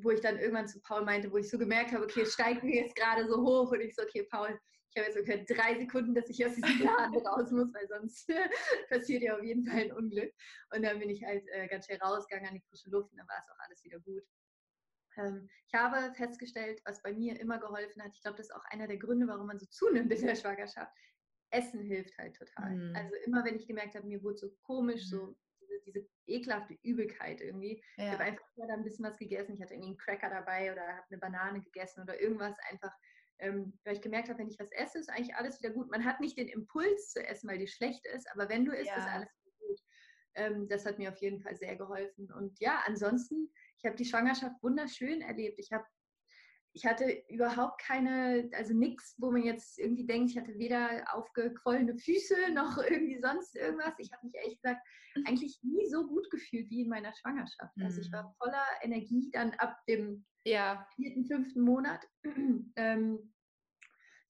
wo 0.00 0.10
ich 0.10 0.20
dann 0.20 0.38
irgendwann 0.38 0.68
zu 0.68 0.80
Paul 0.80 1.04
meinte, 1.04 1.30
wo 1.32 1.38
ich 1.38 1.50
so 1.50 1.58
gemerkt 1.58 1.92
habe, 1.92 2.04
okay, 2.04 2.22
es 2.22 2.32
steigt 2.32 2.62
mir 2.62 2.82
jetzt 2.82 2.94
gerade 2.94 3.26
so 3.26 3.42
hoch 3.42 3.72
und 3.72 3.80
ich 3.80 3.94
so, 3.96 4.02
okay, 4.02 4.26
Paul, 4.30 4.58
ich 4.90 4.96
habe 4.96 5.06
jetzt 5.06 5.18
ungefähr 5.18 5.44
drei 5.44 5.78
Sekunden, 5.78 6.14
dass 6.14 6.28
ich 6.28 6.44
aus 6.44 6.54
diesem 6.54 6.80
Laden 6.84 7.26
raus 7.26 7.50
muss, 7.50 7.72
weil 7.74 7.88
sonst 7.88 8.28
passiert 8.88 9.22
ja 9.22 9.36
auf 9.36 9.42
jeden 9.42 9.66
Fall 9.66 9.82
ein 9.82 9.92
Unglück. 9.92 10.32
Und 10.74 10.82
dann 10.82 10.98
bin 10.98 11.10
ich 11.10 11.24
halt 11.24 11.46
äh, 11.48 11.68
ganz 11.68 11.86
schnell 11.86 11.98
rausgegangen 11.98 12.48
an 12.48 12.54
die 12.54 12.64
frische 12.68 12.90
Luft 12.90 13.10
und 13.12 13.18
dann 13.18 13.28
war 13.28 13.38
es 13.38 13.50
auch 13.50 13.58
alles 13.66 13.84
wieder 13.84 14.00
gut. 14.00 14.22
Ähm, 15.16 15.48
ich 15.66 15.74
habe 15.74 16.14
festgestellt, 16.14 16.80
was 16.84 17.02
bei 17.02 17.12
mir 17.12 17.38
immer 17.40 17.58
geholfen 17.58 18.02
hat, 18.02 18.12
ich 18.14 18.22
glaube, 18.22 18.36
das 18.36 18.46
ist 18.46 18.54
auch 18.54 18.64
einer 18.70 18.86
der 18.86 18.98
Gründe, 18.98 19.26
warum 19.26 19.46
man 19.46 19.58
so 19.58 19.66
zunimmt 19.66 20.12
in 20.12 20.26
der 20.26 20.36
Schwangerschaft. 20.36 20.92
Essen 21.50 21.80
hilft 21.80 22.16
halt 22.18 22.36
total. 22.36 22.74
Mhm. 22.74 22.96
Also 22.96 23.14
immer, 23.24 23.44
wenn 23.44 23.56
ich 23.56 23.66
gemerkt 23.66 23.94
habe, 23.94 24.06
mir 24.06 24.22
wurde 24.22 24.36
so 24.36 24.50
komisch, 24.62 25.04
mhm. 25.06 25.16
so 25.16 25.36
diese, 25.86 26.06
ekelhafte 26.26 26.76
Übelkeit 26.82 27.40
irgendwie. 27.40 27.82
Ja. 27.96 28.04
Ich 28.04 28.12
habe 28.12 28.24
einfach 28.24 28.44
da 28.56 28.74
ein 28.74 28.84
bisschen 28.84 29.04
was 29.04 29.16
gegessen. 29.16 29.54
Ich 29.54 29.62
hatte 29.62 29.74
irgendwie 29.74 29.90
einen 29.90 29.96
Cracker 29.96 30.30
dabei 30.30 30.72
oder 30.72 30.82
habe 30.86 31.06
eine 31.10 31.18
Banane 31.18 31.60
gegessen 31.62 32.02
oder 32.02 32.20
irgendwas 32.20 32.54
einfach, 32.70 32.92
ähm, 33.38 33.78
weil 33.84 33.94
ich 33.94 34.02
gemerkt 34.02 34.28
habe, 34.28 34.38
wenn 34.38 34.48
ich 34.48 34.58
was 34.58 34.72
esse, 34.72 34.98
ist 34.98 35.10
eigentlich 35.10 35.36
alles 35.36 35.60
wieder 35.62 35.72
gut. 35.72 35.90
Man 35.90 36.04
hat 36.04 36.20
nicht 36.20 36.38
den 36.38 36.48
Impuls 36.48 37.10
zu 37.10 37.26
essen, 37.26 37.48
weil 37.48 37.58
die 37.58 37.68
schlecht 37.68 38.06
ist, 38.06 38.28
aber 38.32 38.48
wenn 38.48 38.64
du 38.64 38.72
isst, 38.72 38.86
ja. 38.86 38.96
ist 38.96 39.08
alles 39.08 39.28
wieder 39.42 39.66
gut. 39.66 39.80
Ähm, 40.34 40.68
das 40.68 40.84
hat 40.84 40.98
mir 40.98 41.10
auf 41.12 41.18
jeden 41.18 41.40
Fall 41.40 41.56
sehr 41.56 41.76
geholfen. 41.76 42.32
Und 42.32 42.58
ja, 42.60 42.82
ansonsten 42.86 43.50
ich 43.78 43.86
habe 43.86 43.96
die 43.96 44.04
Schwangerschaft 44.04 44.62
wunderschön 44.62 45.20
erlebt. 45.22 45.58
Ich 45.58 45.72
habe 45.72 45.84
ich 46.74 46.84
hatte 46.84 47.24
überhaupt 47.28 47.80
keine, 47.80 48.50
also 48.52 48.74
nichts, 48.74 49.16
wo 49.18 49.32
man 49.32 49.42
jetzt 49.42 49.78
irgendwie 49.78 50.06
denkt, 50.06 50.30
ich 50.30 50.38
hatte 50.38 50.58
weder 50.58 51.02
aufgequollene 51.12 51.96
Füße 51.96 52.36
noch 52.54 52.78
irgendwie 52.78 53.20
sonst 53.20 53.56
irgendwas. 53.56 53.94
Ich 53.98 54.12
habe 54.12 54.26
mich 54.26 54.34
ehrlich 54.34 54.60
gesagt 54.60 54.86
eigentlich 55.26 55.58
nie 55.62 55.88
so 55.88 56.06
gut 56.06 56.30
gefühlt 56.30 56.68
wie 56.70 56.82
in 56.82 56.88
meiner 56.88 57.12
Schwangerschaft. 57.14 57.74
Also 57.82 58.00
ich 58.00 58.12
war 58.12 58.24
mhm. 58.24 58.34
voller 58.38 58.66
Energie 58.82 59.30
dann 59.32 59.52
ab 59.54 59.76
dem 59.88 60.24
ja. 60.50 60.86
vierten, 60.96 61.24
fünften 61.24 61.60
Monat. 61.60 62.06
ähm, 62.76 63.32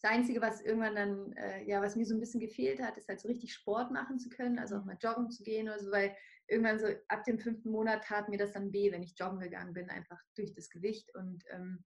das 0.01 0.11
Einzige, 0.13 0.41
was 0.41 0.61
irgendwann 0.61 0.95
dann, 0.95 1.33
äh, 1.33 1.65
ja, 1.65 1.83
was 1.83 1.97
mir 1.97 2.07
so 2.07 2.15
ein 2.15 2.21
bisschen 2.21 2.41
gefehlt 2.41 2.81
hat, 2.81 2.97
ist 2.97 3.09
halt 3.09 3.21
so 3.21 3.29
richtig 3.29 3.53
Sport 3.53 3.91
machen 3.91 4.19
zu 4.19 4.29
können, 4.29 4.59
also 4.59 4.77
auch 4.77 4.85
mal 4.85 4.99
joggen 5.01 5.31
zu 5.31 5.43
gehen 5.43 5.69
oder 5.69 5.81
so, 5.81 5.91
weil 5.91 6.17
irgendwann 6.47 6.79
so 6.79 6.87
ab 7.09 7.25
dem 7.25 7.39
fünften 7.39 7.71
Monat 7.71 8.05
tat 8.05 8.29
mir 8.29 8.39
das 8.39 8.53
dann 8.53 8.73
weh, 8.73 8.93
wenn 8.93 9.03
ich 9.03 9.19
joggen 9.19 9.41
gegangen 9.41 9.73
bin, 9.73 9.91
einfach 9.91 10.21
durch 10.37 10.55
das 10.55 10.71
Gewicht. 10.71 11.13
Und 11.17 11.43
ähm, 11.51 11.85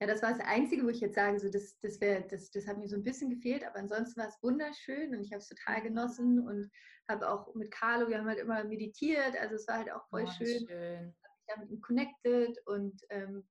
ja, 0.00 0.06
das 0.06 0.22
war 0.22 0.30
das 0.30 0.40
Einzige, 0.40 0.84
wo 0.84 0.88
ich 0.88 1.00
jetzt 1.00 1.16
sage, 1.16 1.38
so, 1.38 1.50
das, 1.50 1.78
das, 1.80 2.00
wär, 2.00 2.22
das, 2.22 2.50
das 2.50 2.66
hat 2.66 2.78
mir 2.78 2.88
so 2.88 2.96
ein 2.96 3.02
bisschen 3.02 3.30
gefehlt, 3.30 3.64
aber 3.64 3.76
ansonsten 3.76 4.20
war 4.20 4.28
es 4.28 4.42
wunderschön 4.42 5.14
und 5.14 5.22
ich 5.22 5.32
habe 5.32 5.40
es 5.40 5.48
total 5.48 5.82
genossen 5.82 6.40
und 6.46 6.70
habe 7.08 7.28
auch 7.28 7.54
mit 7.54 7.70
Carlo, 7.72 8.08
wir 8.08 8.18
haben 8.18 8.28
halt 8.28 8.38
immer 8.38 8.64
meditiert, 8.64 9.36
also 9.40 9.56
es 9.56 9.66
war 9.66 9.78
halt 9.78 9.90
auch 9.90 10.06
voll 10.08 10.24
oh, 10.26 10.30
schön. 10.30 10.66
schön. 10.66 11.16
Habe 11.50 11.60
da 11.60 11.64
mit 11.64 11.70
ihm 11.70 11.80
connected 11.80 12.58
und 12.66 13.00
ähm, 13.10 13.48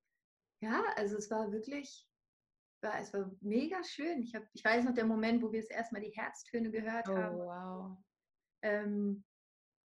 ja, 0.62 0.84
also 0.96 1.18
es 1.18 1.30
war 1.30 1.52
wirklich, 1.52 2.08
war, 2.82 3.00
es 3.00 3.14
war 3.14 3.32
mega 3.42 3.84
schön. 3.84 4.22
Ich, 4.22 4.36
hab, 4.36 4.44
ich 4.54 4.64
weiß 4.64 4.86
noch 4.86 4.94
der 4.94 5.06
Moment, 5.06 5.42
wo 5.44 5.52
wir 5.52 5.62
das 5.62 5.70
erstmal 5.70 6.02
die 6.02 6.12
Herztöne 6.12 6.72
gehört 6.72 7.08
oh, 7.10 7.16
haben. 7.16 7.38
Wow. 7.38 7.98
Ähm, 8.64 9.24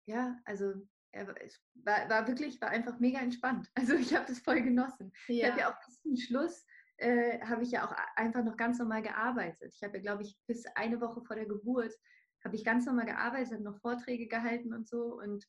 ja, 0.06 0.38
also 0.44 0.74
er 1.12 1.26
war, 1.26 2.08
war 2.08 2.28
wirklich, 2.28 2.60
war 2.60 2.70
einfach 2.70 2.98
mega 2.98 3.18
entspannt. 3.20 3.70
Also 3.74 3.94
ich 3.94 4.14
habe 4.14 4.26
das 4.26 4.40
voll 4.40 4.62
genossen. 4.62 5.12
Ja. 5.26 5.34
Ich 5.34 5.50
habe 5.50 5.60
ja 5.60 5.72
auch 5.72 5.84
bis 5.84 6.00
zum 6.02 6.16
Schluss, 6.16 6.66
äh, 6.98 7.40
habe 7.40 7.62
ich 7.62 7.70
ja 7.70 7.86
auch 7.86 7.94
einfach 8.16 8.44
noch 8.44 8.56
ganz 8.56 8.78
normal 8.78 9.02
gearbeitet. 9.02 9.72
Ich 9.74 9.82
habe 9.82 9.96
ja, 9.96 10.02
glaube 10.02 10.22
ich, 10.22 10.36
bis 10.46 10.66
eine 10.74 11.00
Woche 11.00 11.22
vor 11.22 11.36
der 11.36 11.46
Geburt, 11.46 11.94
habe 12.44 12.56
ich 12.56 12.64
ganz 12.64 12.86
normal 12.86 13.06
gearbeitet, 13.06 13.60
noch 13.60 13.80
Vorträge 13.80 14.28
gehalten 14.28 14.72
und 14.74 14.86
so. 14.86 15.18
Und 15.18 15.44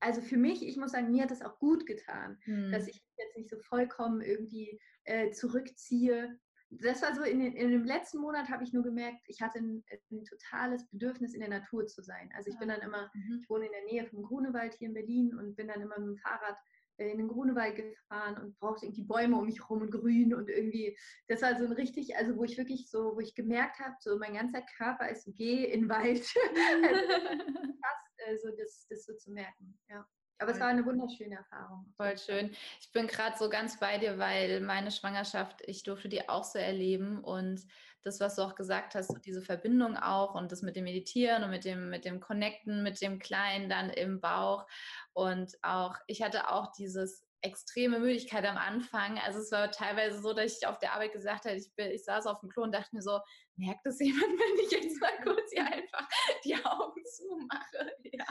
also 0.00 0.20
für 0.20 0.36
mich, 0.36 0.66
ich 0.66 0.76
muss 0.76 0.92
sagen, 0.92 1.10
mir 1.10 1.22
hat 1.22 1.30
das 1.30 1.42
auch 1.42 1.58
gut 1.58 1.86
getan, 1.86 2.38
hm. 2.44 2.70
dass 2.70 2.86
ich 2.86 3.02
jetzt 3.16 3.36
nicht 3.36 3.50
so 3.50 3.58
vollkommen 3.58 4.20
irgendwie 4.20 4.80
äh, 5.04 5.30
zurückziehe 5.30 6.38
das 6.70 7.02
war 7.02 7.14
so, 7.14 7.22
in, 7.22 7.40
in 7.40 7.70
dem 7.70 7.84
letzten 7.84 8.18
Monat 8.18 8.50
habe 8.50 8.62
ich 8.62 8.72
nur 8.72 8.82
gemerkt, 8.82 9.22
ich 9.26 9.40
hatte 9.40 9.58
ein, 9.58 9.84
ein, 10.10 10.24
totales 10.24 10.86
Bedürfnis, 10.90 11.32
in 11.32 11.40
der 11.40 11.48
Natur 11.48 11.86
zu 11.86 12.02
sein. 12.02 12.30
Also 12.36 12.50
ich 12.50 12.58
bin 12.58 12.68
dann 12.68 12.80
immer, 12.80 13.10
mhm. 13.14 13.40
ich 13.40 13.48
wohne 13.48 13.66
in 13.66 13.72
der 13.72 13.84
Nähe 13.84 14.06
vom 14.06 14.22
Grunewald 14.22 14.74
hier 14.74 14.88
in 14.88 14.94
Berlin 14.94 15.34
und 15.34 15.56
bin 15.56 15.68
dann 15.68 15.80
immer 15.80 15.98
mit 15.98 16.08
dem 16.08 16.18
Fahrrad 16.18 16.56
in 16.98 17.16
den 17.16 17.28
Grunewald 17.28 17.76
gefahren 17.76 18.36
und 18.42 18.58
brauchte 18.58 18.84
irgendwie 18.84 19.04
Bäume 19.04 19.36
um 19.36 19.46
mich 19.46 19.60
herum 19.60 19.82
und 19.82 19.92
grün 19.92 20.34
und 20.34 20.50
irgendwie, 20.50 20.98
das 21.28 21.42
war 21.42 21.56
so 21.56 21.64
ein 21.64 21.72
richtig, 21.72 22.16
also 22.16 22.36
wo 22.36 22.42
ich 22.42 22.58
wirklich 22.58 22.90
so, 22.90 23.14
wo 23.14 23.20
ich 23.20 23.36
gemerkt 23.36 23.78
habe, 23.78 23.94
so 24.00 24.18
mein 24.18 24.34
ganzer 24.34 24.62
Körper 24.76 25.08
ist, 25.08 25.30
geh 25.36 25.64
in 25.64 25.82
den 25.82 25.88
Wald. 25.88 26.26
also, 26.82 28.07
krass, 28.18 28.44
also 28.44 28.56
das, 28.56 28.86
das 28.88 29.04
so 29.04 29.14
zu 29.14 29.30
merken, 29.30 29.78
ja. 29.88 30.06
Aber 30.40 30.52
es 30.52 30.60
war 30.60 30.68
eine 30.68 30.86
wunderschöne 30.86 31.34
Erfahrung. 31.34 31.92
Voll 31.96 32.16
schön. 32.16 32.54
Ich 32.80 32.92
bin 32.92 33.08
gerade 33.08 33.36
so 33.36 33.48
ganz 33.48 33.80
bei 33.80 33.98
dir, 33.98 34.18
weil 34.18 34.60
meine 34.60 34.92
Schwangerschaft, 34.92 35.62
ich 35.66 35.82
durfte 35.82 36.08
die 36.08 36.28
auch 36.28 36.44
so 36.44 36.60
erleben 36.60 37.24
und 37.24 37.66
das, 38.02 38.20
was 38.20 38.36
du 38.36 38.42
auch 38.42 38.54
gesagt 38.54 38.94
hast, 38.94 39.12
diese 39.26 39.42
Verbindung 39.42 39.96
auch 39.96 40.36
und 40.36 40.52
das 40.52 40.62
mit 40.62 40.76
dem 40.76 40.84
Meditieren 40.84 41.42
und 41.42 41.50
mit 41.50 41.64
dem, 41.64 41.90
mit 41.90 42.04
dem 42.04 42.20
Connecten, 42.20 42.84
mit 42.84 43.00
dem 43.02 43.18
Kleinen 43.18 43.68
dann 43.68 43.90
im 43.90 44.20
Bauch 44.20 44.66
und 45.12 45.58
auch, 45.62 45.96
ich 46.06 46.22
hatte 46.22 46.50
auch 46.50 46.70
dieses 46.72 47.27
extreme 47.42 48.00
Müdigkeit 48.00 48.44
am 48.44 48.56
Anfang. 48.56 49.18
Also 49.18 49.38
es 49.38 49.52
war 49.52 49.70
teilweise 49.70 50.20
so, 50.20 50.32
dass 50.32 50.58
ich 50.58 50.66
auf 50.66 50.78
der 50.78 50.92
Arbeit 50.92 51.12
gesagt 51.12 51.44
habe, 51.44 51.56
ich, 51.56 51.72
bin, 51.76 51.90
ich 51.90 52.04
saß 52.04 52.26
auf 52.26 52.40
dem 52.40 52.48
Klo 52.48 52.64
und 52.64 52.74
dachte 52.74 52.94
mir 52.94 53.02
so, 53.02 53.20
merkt 53.56 53.84
das 53.84 54.00
jemand, 54.00 54.22
wenn 54.22 54.64
ich 54.64 54.70
jetzt 54.70 55.00
mal 55.00 55.16
kurz 55.22 55.50
hier 55.52 55.64
einfach 55.64 56.08
die 56.44 56.54
Augen 56.56 57.04
zumache? 57.04 57.92
Ja. 58.02 58.24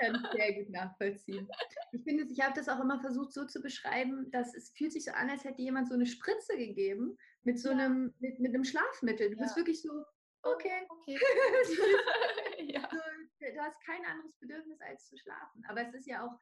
Kann 0.00 0.14
ich 0.14 0.30
sehr 0.32 0.52
gut 0.54 0.70
nachvollziehen. 0.70 1.48
Ich 1.92 2.02
finde, 2.04 2.24
ich 2.30 2.40
habe 2.40 2.54
das 2.54 2.68
auch 2.68 2.80
immer 2.80 3.00
versucht 3.00 3.32
so 3.32 3.44
zu 3.46 3.60
beschreiben, 3.60 4.30
dass 4.30 4.54
es 4.54 4.70
fühlt 4.70 4.92
sich 4.92 5.04
so 5.04 5.12
an, 5.12 5.30
als 5.30 5.44
hätte 5.44 5.62
jemand 5.62 5.88
so 5.88 5.94
eine 5.94 6.06
Spritze 6.06 6.56
gegeben 6.56 7.18
mit 7.42 7.58
so 7.58 7.70
ja. 7.70 7.76
einem, 7.76 8.14
mit, 8.18 8.40
mit 8.40 8.54
einem 8.54 8.64
Schlafmittel. 8.64 9.30
Du 9.30 9.36
ja. 9.36 9.42
bist 9.42 9.56
wirklich 9.56 9.82
so, 9.82 9.90
okay. 10.42 10.86
okay. 10.88 11.18
ja. 12.72 12.88
so, 12.90 12.96
du 13.40 13.60
hast 13.60 13.80
kein 13.84 14.04
anderes 14.06 14.34
Bedürfnis 14.40 14.80
als 14.80 15.06
zu 15.06 15.18
schlafen. 15.18 15.62
Aber 15.68 15.82
es 15.82 15.94
ist 15.94 16.06
ja 16.06 16.26
auch 16.26 16.38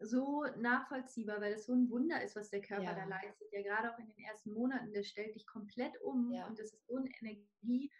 so 0.00 0.44
nachvollziehbar, 0.58 1.40
weil 1.40 1.54
es 1.54 1.66
so 1.66 1.74
ein 1.74 1.90
Wunder 1.90 2.22
ist, 2.22 2.36
was 2.36 2.50
der 2.50 2.62
Körper 2.62 2.84
ja. 2.84 2.94
da 2.94 3.04
leistet. 3.04 3.48
Ja, 3.52 3.62
gerade 3.62 3.92
auch 3.92 3.98
in 3.98 4.06
den 4.06 4.18
ersten 4.24 4.52
Monaten, 4.52 4.92
der 4.92 5.02
stellt 5.02 5.34
dich 5.34 5.46
komplett 5.46 6.00
um 6.02 6.32
ja. 6.32 6.46
und 6.46 6.58
das 6.58 6.72
ist 6.72 6.86
so 6.86 6.96
ein 6.96 7.06
Energieding, 7.06 7.90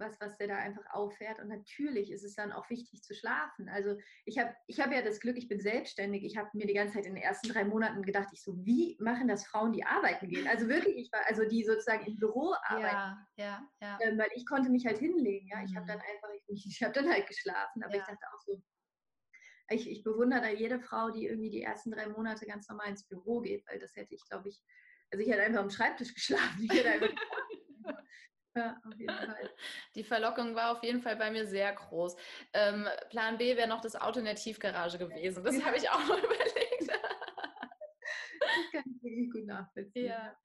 was, 0.00 0.20
was 0.20 0.36
der 0.38 0.48
da 0.48 0.56
einfach 0.56 0.82
auffährt. 0.90 1.38
Und 1.38 1.48
natürlich 1.48 2.10
ist 2.10 2.24
es 2.24 2.34
dann 2.34 2.50
auch 2.50 2.68
wichtig 2.70 3.04
zu 3.04 3.14
schlafen. 3.14 3.68
Also 3.68 3.96
ich 4.24 4.38
habe 4.38 4.52
ich 4.66 4.80
hab 4.80 4.92
ja 4.92 5.00
das 5.02 5.20
Glück, 5.20 5.36
ich 5.36 5.46
bin 5.46 5.60
selbstständig. 5.60 6.24
Ich 6.24 6.36
habe 6.36 6.50
mir 6.54 6.66
die 6.66 6.74
ganze 6.74 6.94
Zeit 6.94 7.06
in 7.06 7.14
den 7.14 7.22
ersten 7.22 7.48
drei 7.48 7.64
Monaten 7.64 8.02
gedacht, 8.02 8.28
ich 8.32 8.42
so, 8.42 8.56
wie 8.64 8.96
machen 8.98 9.28
das 9.28 9.46
Frauen, 9.46 9.72
die 9.72 9.84
arbeiten 9.84 10.28
gehen? 10.28 10.48
Also 10.48 10.68
wirklich, 10.68 10.96
ich 10.96 11.12
war, 11.12 11.20
also 11.28 11.44
die 11.44 11.62
sozusagen 11.62 12.04
im 12.04 12.18
Büro 12.18 12.54
arbeiten. 12.64 13.24
Ja, 13.36 13.36
ja, 13.36 13.68
ja. 13.80 13.98
Ähm, 14.02 14.18
weil 14.18 14.30
ich 14.34 14.44
konnte 14.44 14.70
mich 14.70 14.86
halt 14.86 14.98
hinlegen. 14.98 15.46
Ja? 15.46 15.62
Ich 15.62 15.70
mhm. 15.70 15.76
habe 15.76 15.86
dann 15.86 16.00
einfach, 16.00 16.28
ich, 16.48 16.66
ich 16.66 16.82
habe 16.82 16.92
dann 16.92 17.08
halt 17.08 17.28
geschlafen. 17.28 17.84
Aber 17.84 17.94
ich 17.94 18.02
dachte 18.02 18.26
auch 18.34 18.40
so, 18.40 18.60
ich, 19.72 19.90
ich 19.90 20.02
bewundere 20.02 20.40
da 20.40 20.48
jede 20.48 20.80
Frau, 20.80 21.10
die 21.10 21.26
irgendwie 21.26 21.50
die 21.50 21.62
ersten 21.62 21.90
drei 21.90 22.08
Monate 22.08 22.46
ganz 22.46 22.68
normal 22.68 22.88
ins 22.88 23.06
Büro 23.06 23.40
geht, 23.40 23.66
weil 23.68 23.78
das 23.78 23.96
hätte 23.96 24.14
ich, 24.14 24.24
glaube 24.28 24.48
ich, 24.48 24.60
also 25.10 25.24
ich 25.24 25.30
hätte 25.30 25.42
einfach 25.42 25.60
am 25.60 25.70
Schreibtisch 25.70 26.14
geschlafen. 26.14 26.68
Ja, 28.54 28.78
auf 28.86 28.98
jeden 28.98 29.14
Fall. 29.14 29.50
Die 29.94 30.04
Verlockung 30.04 30.54
war 30.54 30.72
auf 30.72 30.82
jeden 30.82 31.00
Fall 31.00 31.16
bei 31.16 31.30
mir 31.30 31.46
sehr 31.46 31.72
groß. 31.72 32.16
Ähm, 32.52 32.86
Plan 33.08 33.38
B 33.38 33.56
wäre 33.56 33.66
noch 33.66 33.80
das 33.80 33.96
Auto 33.96 34.18
in 34.18 34.26
der 34.26 34.34
Tiefgarage 34.34 34.98
gewesen. 34.98 35.42
Das 35.42 35.64
habe 35.64 35.78
ich 35.78 35.88
auch 35.88 36.06
noch 36.06 36.18
überlegt. 36.18 36.61
Das 38.52 38.72
kann 38.72 38.92
ich 38.94 39.02
wirklich 39.02 39.30
gut 39.30 39.46
nachvollziehen. 39.46 40.06
Ja. 40.06 40.36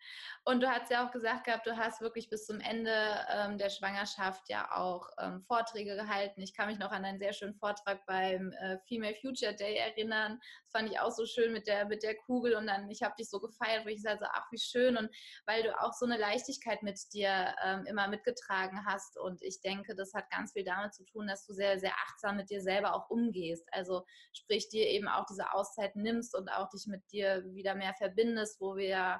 Und 0.46 0.62
du 0.62 0.70
hast 0.70 0.90
ja 0.92 1.06
auch 1.06 1.12
gesagt 1.12 1.46
gehabt, 1.46 1.68
du 1.68 1.76
hast 1.76 2.02
wirklich 2.02 2.30
bis 2.30 2.46
zum 2.46 2.60
Ende 2.60 2.94
ähm, 3.32 3.58
der 3.58 3.70
Schwangerschaft 3.70 4.50
ja 4.50 4.70
auch 4.76 5.10
ähm, 5.20 5.42
Vorträge 5.44 5.96
gehalten. 5.96 6.42
Ich 6.42 6.54
kann 6.54 6.68
mich 6.68 6.80
noch 6.80 6.92
an 6.92 7.06
einen 7.06 7.20
sehr 7.20 7.34
schönen 7.34 7.56
Vortrag 7.56 8.06
beim 8.06 8.52
äh, 8.54 8.78
Female 8.88 9.16
Future 9.16 9.56
Day 9.56 9.76
erinnern. 9.76 10.40
Das 10.66 10.72
fand 10.82 10.92
ich 10.92 11.00
auch 11.00 11.12
so 11.12 11.26
schön 11.26 11.54
mit 11.54 11.68
der, 11.68 11.86
mit 11.86 12.04
der 12.04 12.16
Kugel 12.16 12.56
und 12.56 12.68
dann, 12.68 12.90
ich 12.90 13.02
habe 13.02 13.16
dich 13.18 13.30
so 13.30 13.40
gefeiert, 13.40 13.86
wo 13.86 13.90
ich 13.90 14.02
sage, 14.02 14.26
ach, 14.32 14.48
wie 14.52 14.58
schön 14.58 14.98
und 14.98 15.10
weil 15.46 15.64
du 15.64 15.80
auch 15.82 15.94
so 15.94 16.06
eine 16.06 16.18
Leichtigkeit 16.18 16.84
mit 16.84 17.00
dir 17.14 17.56
ähm, 17.64 17.86
immer 17.86 18.08
mitgetragen 18.08 18.86
hast 18.86 19.18
und 19.18 19.42
ich 19.42 19.62
denke, 19.62 19.96
das 19.96 20.14
hat 20.14 20.30
ganz 20.30 20.54
viel 20.54 20.64
damit 20.64 20.94
zu 20.94 21.04
tun, 21.06 21.28
dass 21.28 21.46
du 21.46 21.54
sehr, 21.54 21.80
sehr 21.80 21.94
achtsam 22.08 22.38
mit 22.38 22.50
dir 22.50 22.62
selber 22.62 22.96
auch 22.96 23.10
umgehst. 23.10 23.68
Also 23.72 24.06
sprich, 24.34 24.70
dir 24.70 24.88
eben 24.88 25.08
auch 25.08 25.26
diese 25.26 25.54
Auszeit 25.54 25.96
nimmst 25.96 26.36
und 26.36 26.50
auch 26.50 26.70
dich 26.70 26.88
mit 26.88 27.12
dir 27.12 27.44
wieder 27.54 27.76
mehr 27.76 27.94
verbindest, 27.98 28.60
wo 28.62 28.76
wir 28.76 29.20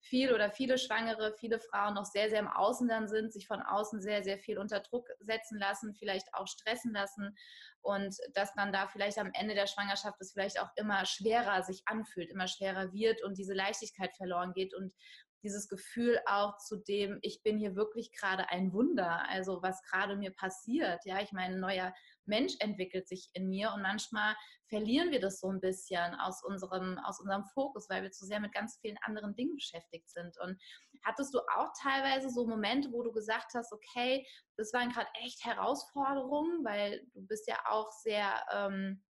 viel 0.00 0.32
oder 0.32 0.50
viele 0.50 0.78
Schwangere, 0.78 1.34
viele 1.38 1.58
Frauen 1.58 1.94
noch 1.94 2.04
sehr, 2.04 2.30
sehr 2.30 2.38
im 2.40 2.48
Außen 2.48 2.88
dann 2.88 3.08
sind, 3.08 3.32
sich 3.32 3.46
von 3.46 3.60
außen 3.60 4.00
sehr, 4.00 4.22
sehr 4.22 4.38
viel 4.38 4.58
unter 4.58 4.80
Druck 4.80 5.08
setzen 5.20 5.58
lassen, 5.58 5.94
vielleicht 5.94 6.32
auch 6.34 6.46
stressen 6.46 6.92
lassen 6.92 7.36
und 7.80 8.16
dass 8.34 8.54
dann 8.54 8.72
da 8.72 8.86
vielleicht 8.86 9.18
am 9.18 9.30
Ende 9.34 9.54
der 9.54 9.66
Schwangerschaft 9.66 10.20
es 10.20 10.32
vielleicht 10.32 10.60
auch 10.60 10.70
immer 10.76 11.04
schwerer 11.04 11.62
sich 11.62 11.82
anfühlt, 11.86 12.30
immer 12.30 12.48
schwerer 12.48 12.92
wird 12.92 13.22
und 13.22 13.38
diese 13.38 13.54
Leichtigkeit 13.54 14.14
verloren 14.16 14.52
geht 14.52 14.74
und 14.74 14.94
dieses 15.42 15.68
Gefühl 15.68 16.18
auch 16.26 16.56
zu 16.58 16.76
dem, 16.76 17.18
ich 17.22 17.42
bin 17.42 17.58
hier 17.58 17.76
wirklich 17.76 18.12
gerade 18.12 18.48
ein 18.50 18.72
Wunder, 18.72 19.28
also 19.28 19.62
was 19.62 19.82
gerade 19.82 20.16
mir 20.16 20.32
passiert. 20.32 21.04
Ja, 21.04 21.20
ich 21.20 21.32
meine, 21.32 21.54
ein 21.54 21.60
neuer 21.60 21.94
Mensch 22.26 22.54
entwickelt 22.60 23.08
sich 23.08 23.30
in 23.32 23.48
mir 23.48 23.72
und 23.72 23.82
manchmal 23.82 24.34
verlieren 24.68 25.10
wir 25.10 25.20
das 25.20 25.40
so 25.40 25.50
ein 25.50 25.60
bisschen 25.60 26.14
aus 26.16 26.44
unserem, 26.44 26.98
aus 26.98 27.20
unserem 27.20 27.44
Fokus, 27.54 27.88
weil 27.88 28.02
wir 28.02 28.10
zu 28.10 28.26
sehr 28.26 28.40
mit 28.40 28.52
ganz 28.52 28.78
vielen 28.80 28.98
anderen 29.02 29.34
Dingen 29.34 29.54
beschäftigt 29.54 30.10
sind. 30.10 30.36
Und 30.40 30.60
hattest 31.04 31.32
du 31.34 31.38
auch 31.56 31.72
teilweise 31.80 32.30
so 32.30 32.46
Momente, 32.46 32.92
wo 32.92 33.02
du 33.02 33.12
gesagt 33.12 33.54
hast, 33.54 33.72
okay, 33.72 34.26
das 34.56 34.72
waren 34.72 34.90
gerade 34.90 35.08
echt 35.24 35.44
Herausforderungen, 35.44 36.64
weil 36.64 37.06
du 37.14 37.26
bist 37.26 37.48
ja 37.48 37.58
auch 37.68 37.90
sehr... 37.92 38.44
Ähm, 38.52 39.02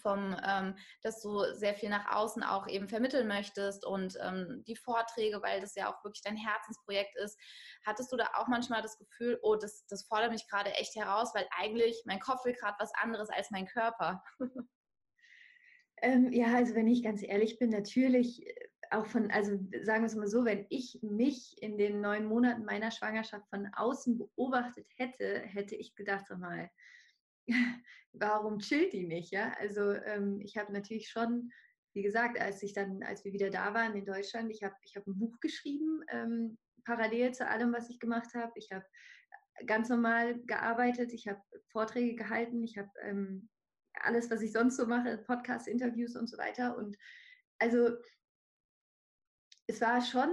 vom, 0.00 0.36
ähm, 0.44 0.76
dass 1.02 1.20
du 1.20 1.40
sehr 1.54 1.74
viel 1.74 1.88
nach 1.88 2.14
außen 2.14 2.42
auch 2.42 2.68
eben 2.68 2.88
vermitteln 2.88 3.26
möchtest 3.26 3.84
und 3.84 4.16
ähm, 4.22 4.62
die 4.66 4.76
Vorträge, 4.76 5.42
weil 5.42 5.60
das 5.60 5.74
ja 5.74 5.92
auch 5.92 6.02
wirklich 6.04 6.22
dein 6.22 6.36
Herzensprojekt 6.36 7.16
ist. 7.16 7.38
Hattest 7.86 8.12
du 8.12 8.16
da 8.16 8.30
auch 8.34 8.48
manchmal 8.48 8.82
das 8.82 8.98
Gefühl, 8.98 9.38
oh, 9.42 9.56
das, 9.56 9.86
das 9.88 10.04
fordert 10.04 10.32
mich 10.32 10.48
gerade 10.48 10.70
echt 10.72 10.94
heraus, 10.96 11.34
weil 11.34 11.46
eigentlich 11.58 12.02
mein 12.06 12.20
Kopf 12.20 12.44
will 12.44 12.54
gerade 12.54 12.76
was 12.78 12.92
anderes 12.94 13.30
als 13.30 13.50
mein 13.50 13.66
Körper? 13.66 14.22
ähm, 16.02 16.32
ja, 16.32 16.54
also 16.54 16.74
wenn 16.74 16.88
ich 16.88 17.02
ganz 17.02 17.22
ehrlich 17.22 17.58
bin, 17.58 17.70
natürlich 17.70 18.46
äh, 18.46 18.54
auch 18.90 19.06
von, 19.06 19.30
also 19.30 19.52
sagen 19.82 20.02
wir 20.02 20.06
es 20.06 20.14
mal 20.14 20.28
so, 20.28 20.44
wenn 20.44 20.66
ich 20.70 20.98
mich 21.02 21.60
in 21.60 21.78
den 21.78 22.00
neun 22.00 22.24
Monaten 22.26 22.64
meiner 22.64 22.90
Schwangerschaft 22.90 23.48
von 23.48 23.68
außen 23.74 24.18
beobachtet 24.18 24.86
hätte, 24.96 25.40
hätte 25.40 25.74
ich 25.74 25.94
gedacht, 25.94 26.26
sag 26.28 26.38
mal, 26.38 26.70
warum 28.12 28.58
chillt 28.58 28.92
die 28.92 29.06
nicht? 29.06 29.32
Ja, 29.32 29.52
also 29.58 29.92
ähm, 29.92 30.40
ich 30.40 30.56
habe 30.56 30.72
natürlich 30.72 31.08
schon, 31.08 31.50
wie 31.94 32.02
gesagt, 32.02 32.40
als 32.40 32.62
ich 32.62 32.72
dann, 32.72 33.02
als 33.02 33.24
wir 33.24 33.32
wieder 33.32 33.50
da 33.50 33.74
waren 33.74 33.94
in 33.94 34.04
Deutschland, 34.04 34.50
ich 34.50 34.62
habe 34.62 34.74
ich 34.82 34.96
hab 34.96 35.06
ein 35.06 35.18
Buch 35.18 35.38
geschrieben, 35.40 36.02
ähm, 36.08 36.58
parallel 36.84 37.32
zu 37.32 37.46
allem, 37.46 37.72
was 37.72 37.90
ich 37.90 37.98
gemacht 37.98 38.34
habe. 38.34 38.52
Ich 38.56 38.70
habe 38.72 38.84
ganz 39.66 39.88
normal 39.88 40.40
gearbeitet, 40.44 41.12
ich 41.12 41.28
habe 41.28 41.40
Vorträge 41.70 42.14
gehalten, 42.16 42.62
ich 42.62 42.76
habe 42.76 42.90
ähm, 43.02 43.48
alles, 44.00 44.30
was 44.30 44.42
ich 44.42 44.52
sonst 44.52 44.76
so 44.76 44.86
mache, 44.86 45.18
Podcasts, 45.18 45.68
Interviews 45.68 46.16
und 46.16 46.28
so 46.28 46.36
weiter. 46.36 46.76
Und 46.76 46.96
also 47.58 47.96
es 49.66 49.80
war 49.80 50.00
schon 50.02 50.30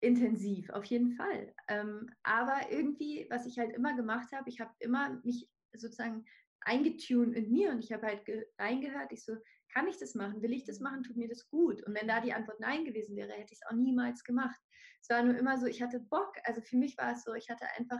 intensiv, 0.00 0.70
auf 0.70 0.84
jeden 0.84 1.12
Fall. 1.12 1.54
Ähm, 1.68 2.10
aber 2.22 2.70
irgendwie, 2.70 3.26
was 3.30 3.46
ich 3.46 3.58
halt 3.58 3.72
immer 3.72 3.94
gemacht 3.96 4.32
habe, 4.32 4.48
ich 4.48 4.60
habe 4.60 4.74
immer 4.80 5.20
mich 5.24 5.48
sozusagen 5.72 6.24
eingetunt 6.60 7.34
in 7.36 7.50
mir 7.50 7.70
und 7.70 7.84
ich 7.84 7.92
habe 7.92 8.06
halt 8.06 8.22
reingehört, 8.58 9.12
ich 9.12 9.24
so, 9.24 9.36
kann 9.72 9.88
ich 9.88 9.98
das 9.98 10.14
machen? 10.14 10.40
Will 10.42 10.52
ich 10.52 10.64
das 10.64 10.80
machen? 10.80 11.02
Tut 11.02 11.16
mir 11.16 11.28
das 11.28 11.48
gut? 11.48 11.82
Und 11.86 11.94
wenn 11.94 12.08
da 12.08 12.20
die 12.20 12.32
Antwort 12.32 12.60
nein 12.60 12.84
gewesen 12.84 13.16
wäre, 13.16 13.32
hätte 13.32 13.52
ich 13.52 13.60
es 13.60 13.66
auch 13.68 13.76
niemals 13.76 14.24
gemacht. 14.24 14.58
Es 15.02 15.10
war 15.10 15.22
nur 15.22 15.36
immer 15.36 15.58
so, 15.58 15.66
ich 15.66 15.82
hatte 15.82 16.00
Bock. 16.00 16.32
Also 16.44 16.62
für 16.62 16.76
mich 16.76 16.96
war 16.96 17.12
es 17.12 17.24
so, 17.24 17.34
ich 17.34 17.50
hatte 17.50 17.66
einfach, 17.76 17.98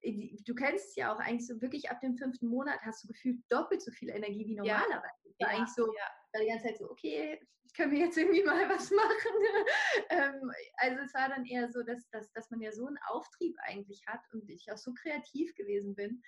äh, 0.00 0.36
du 0.44 0.54
kennst 0.54 0.88
es 0.88 0.96
ja 0.96 1.14
auch 1.14 1.20
eigentlich 1.20 1.46
so 1.46 1.60
wirklich 1.60 1.90
ab 1.90 2.00
dem 2.00 2.16
fünften 2.16 2.46
Monat 2.46 2.80
hast 2.82 3.04
du 3.04 3.08
gefühlt 3.08 3.40
doppelt 3.50 3.82
so 3.82 3.90
viel 3.92 4.08
Energie 4.08 4.46
wie 4.46 4.56
normalerweise. 4.56 4.94
Ja. 5.38 5.46
War 5.46 5.52
ja, 5.52 5.58
eigentlich 5.58 5.74
so, 5.74 5.92
ja. 5.92 6.40
die 6.40 6.46
ganze 6.46 6.64
Zeit 6.64 6.78
so, 6.78 6.90
okay, 6.90 7.38
können 7.76 7.92
wir 7.92 7.98
jetzt 7.98 8.16
irgendwie 8.16 8.42
mal 8.42 8.68
was 8.70 8.90
machen? 8.90 9.66
ähm, 10.10 10.50
also 10.78 10.98
es 11.04 11.14
war 11.14 11.28
dann 11.28 11.44
eher 11.44 11.70
so, 11.70 11.82
dass, 11.82 12.08
dass, 12.10 12.32
dass 12.32 12.50
man 12.50 12.60
ja 12.60 12.72
so 12.72 12.86
einen 12.86 12.98
Auftrieb 13.08 13.56
eigentlich 13.64 14.02
hat 14.06 14.22
und 14.32 14.48
ich 14.48 14.72
auch 14.72 14.78
so 14.78 14.94
kreativ 14.94 15.54
gewesen 15.54 15.94
bin 15.94 16.22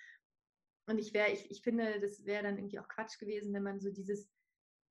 und 0.91 0.99
ich 0.99 1.13
wäre, 1.13 1.31
ich, 1.31 1.49
ich 1.49 1.61
finde, 1.61 1.99
das 1.99 2.25
wäre 2.25 2.43
dann 2.43 2.57
irgendwie 2.57 2.79
auch 2.79 2.87
Quatsch 2.87 3.17
gewesen, 3.17 3.53
wenn 3.53 3.63
man 3.63 3.79
so 3.79 3.91
dieses, 3.91 4.29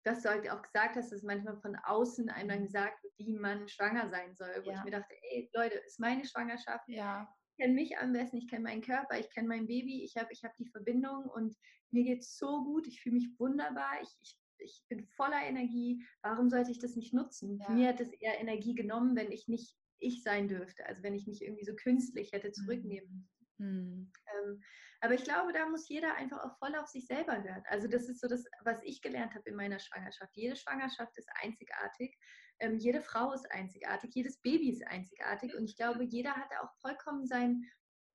das 0.05 0.23
du 0.23 0.31
halt 0.31 0.49
auch 0.51 0.63
gesagt 0.63 0.97
hast, 0.97 1.13
dass 1.13 1.23
manchmal 1.23 1.59
von 1.61 1.77
außen 1.77 2.31
einem 2.31 2.49
dann 2.49 2.61
mhm. 2.61 2.65
gesagt 2.65 3.03
wird, 3.03 3.13
wie 3.19 3.33
man 3.33 3.69
schwanger 3.69 4.09
sein 4.09 4.35
soll. 4.35 4.53
Wo 4.65 4.71
ja. 4.71 4.79
ich 4.79 4.85
mir 4.85 4.91
dachte, 4.93 5.15
ey, 5.31 5.51
Leute, 5.55 5.77
ist 5.87 6.01
meine 6.01 6.25
Schwangerschaft. 6.25 6.89
Ja. 6.89 7.29
Ich 7.51 7.65
kenne 7.65 7.75
mich 7.75 7.99
am 7.99 8.13
besten, 8.13 8.39
ich 8.39 8.49
kenne 8.49 8.65
meinen 8.65 8.81
Körper, 8.81 9.19
ich 9.19 9.29
kenne 9.31 9.49
mein 9.49 9.67
Baby, 9.67 10.03
ich 10.03 10.17
habe 10.17 10.33
ich 10.33 10.43
hab 10.45 10.57
die 10.57 10.69
Verbindung 10.69 11.27
und 11.27 11.55
mir 11.91 12.05
geht 12.05 12.21
es 12.21 12.39
so 12.39 12.65
gut, 12.65 12.87
ich 12.87 13.03
fühle 13.03 13.17
mich 13.17 13.29
wunderbar, 13.39 14.01
ich, 14.01 14.17
ich, 14.23 14.39
ich 14.59 14.85
bin 14.89 15.07
voller 15.09 15.43
Energie. 15.43 16.03
Warum 16.23 16.49
sollte 16.49 16.71
ich 16.71 16.79
das 16.79 16.97
nicht 16.97 17.13
nutzen? 17.13 17.59
Ja. 17.59 17.71
Mir 17.71 17.89
hat 17.89 18.01
es 18.01 18.13
eher 18.13 18.41
Energie 18.41 18.75
genommen, 18.75 19.15
wenn 19.17 19.31
ich 19.31 19.49
nicht 19.49 19.77
ich 19.99 20.23
sein 20.23 20.49
dürfte. 20.49 20.87
Also 20.87 21.03
wenn 21.03 21.15
ich 21.15 21.27
mich 21.27 21.43
irgendwie 21.43 21.65
so 21.65 21.75
künstlich 21.75 22.33
hätte 22.33 22.53
zurücknehmen. 22.53 23.29
Mhm. 23.61 24.11
Ähm, 24.27 24.63
aber 25.03 25.15
ich 25.15 25.25
glaube, 25.25 25.53
da 25.53 25.67
muss 25.67 25.89
jeder 25.89 26.15
einfach 26.15 26.43
auch 26.45 26.59
voll 26.59 26.75
auf 26.77 26.87
sich 26.87 27.07
selber 27.07 27.43
hören. 27.43 27.63
Also 27.69 27.89
das 27.89 28.09
ist 28.09 28.21
so 28.21 28.29
das, 28.29 28.45
was 28.65 28.83
ich 28.83 29.03
gelernt 29.03 29.35
habe 29.35 29.49
in 29.49 29.57
meiner 29.57 29.79
Schwangerschaft. 29.79 30.35
Jede 30.35 30.57
Schwangerschaft 30.57 31.17
ist 31.17 31.29
einzigartig. 31.43 32.17
Ähm, 32.59 32.77
jede 32.77 33.01
Frau 33.01 33.33
ist 33.33 33.51
einzigartig. 33.51 34.15
Jedes 34.15 34.41
Baby 34.41 34.71
ist 34.71 34.87
einzigartig. 34.87 35.55
Und 35.55 35.65
ich 35.65 35.77
glaube, 35.77 36.05
jeder 36.05 36.35
hat 36.35 36.51
auch 36.63 36.73
vollkommen 36.81 37.27
sein, 37.27 37.63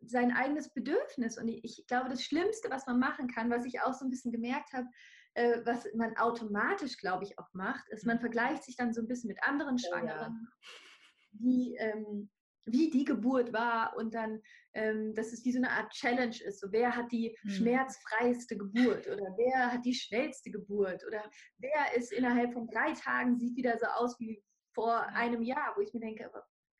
sein 0.01 0.31
eigenes 0.31 0.73
Bedürfnis. 0.73 1.37
Und 1.37 1.47
ich, 1.47 1.85
glaube, 1.87 2.09
das 2.09 2.23
Schlimmste, 2.23 2.69
was 2.69 2.85
man 2.87 2.99
machen 2.99 3.27
kann, 3.27 3.49
was 3.51 3.65
ich 3.65 3.81
auch 3.81 3.93
so 3.93 4.05
ein 4.05 4.11
bisschen 4.11 4.31
gemerkt 4.31 4.73
habe, 4.73 4.87
äh, 5.35 5.61
was 5.65 5.87
man 5.95 6.15
automatisch, 6.17 6.97
glaube 6.97 7.23
ich, 7.23 7.37
auch 7.37 7.51
macht, 7.53 7.87
ist, 7.89 8.05
man 8.05 8.17
mhm. 8.17 8.21
vergleicht 8.21 8.63
sich 8.63 8.77
dann 8.77 8.93
so 8.93 9.01
ein 9.01 9.07
bisschen 9.07 9.27
mit 9.27 9.43
anderen 9.43 9.77
Schwangeren, 9.77 10.33
oh, 10.39 10.57
ja. 10.61 11.39
die 11.39 11.75
ähm, 11.79 12.29
wie 12.65 12.89
die 12.89 13.05
Geburt 13.05 13.53
war 13.53 13.95
und 13.95 14.13
dann, 14.13 14.41
ähm, 14.73 15.13
dass 15.13 15.31
es 15.31 15.45
wie 15.45 15.51
so 15.51 15.59
eine 15.59 15.71
Art 15.71 15.91
Challenge 15.91 16.35
ist. 16.43 16.59
So, 16.59 16.71
wer 16.71 16.95
hat 16.95 17.11
die 17.11 17.37
mhm. 17.43 17.49
schmerzfreiste 17.49 18.57
Geburt 18.57 19.07
oder 19.07 19.35
wer 19.37 19.71
hat 19.71 19.85
die 19.85 19.93
schnellste 19.93 20.51
Geburt 20.51 21.03
oder 21.07 21.29
wer 21.57 21.95
ist 21.95 22.11
innerhalb 22.11 22.53
von 22.53 22.67
drei 22.67 22.93
Tagen 22.93 23.37
sieht 23.37 23.55
wieder 23.55 23.77
so 23.77 23.85
aus 23.85 24.19
wie 24.19 24.43
vor 24.73 25.01
einem 25.07 25.41
Jahr, 25.41 25.73
wo 25.75 25.81
ich 25.81 25.93
mir 25.93 26.01
denke, 26.01 26.29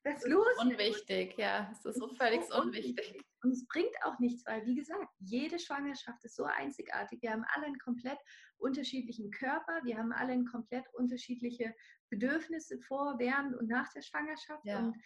was 0.05 0.23
ist 0.23 0.27
los? 0.27 0.47
Unwichtig, 0.61 1.35
ja, 1.37 1.69
es 1.71 1.83
ist 1.83 1.97
so 1.97 2.07
völlig 2.15 2.43
so 2.43 2.61
unwichtig. 2.61 3.23
Und 3.41 3.51
es 3.51 3.65
bringt 3.67 3.95
auch 4.03 4.17
nichts, 4.19 4.45
weil, 4.45 4.65
wie 4.65 4.75
gesagt, 4.75 5.07
jede 5.19 5.59
Schwangerschaft 5.59 6.23
ist 6.23 6.35
so 6.35 6.43
einzigartig. 6.45 7.21
Wir 7.21 7.31
haben 7.31 7.45
alle 7.53 7.67
einen 7.67 7.79
komplett 7.79 8.17
unterschiedlichen 8.57 9.31
Körper, 9.31 9.81
wir 9.83 9.97
haben 9.97 10.11
alle 10.11 10.43
komplett 10.45 10.85
unterschiedliche 10.93 11.73
Bedürfnisse 12.09 12.79
vor, 12.87 13.15
während 13.17 13.55
und 13.55 13.67
nach 13.67 13.91
der 13.93 14.01
Schwangerschaft. 14.01 14.65
Ja. 14.65 14.79
Und 14.79 14.97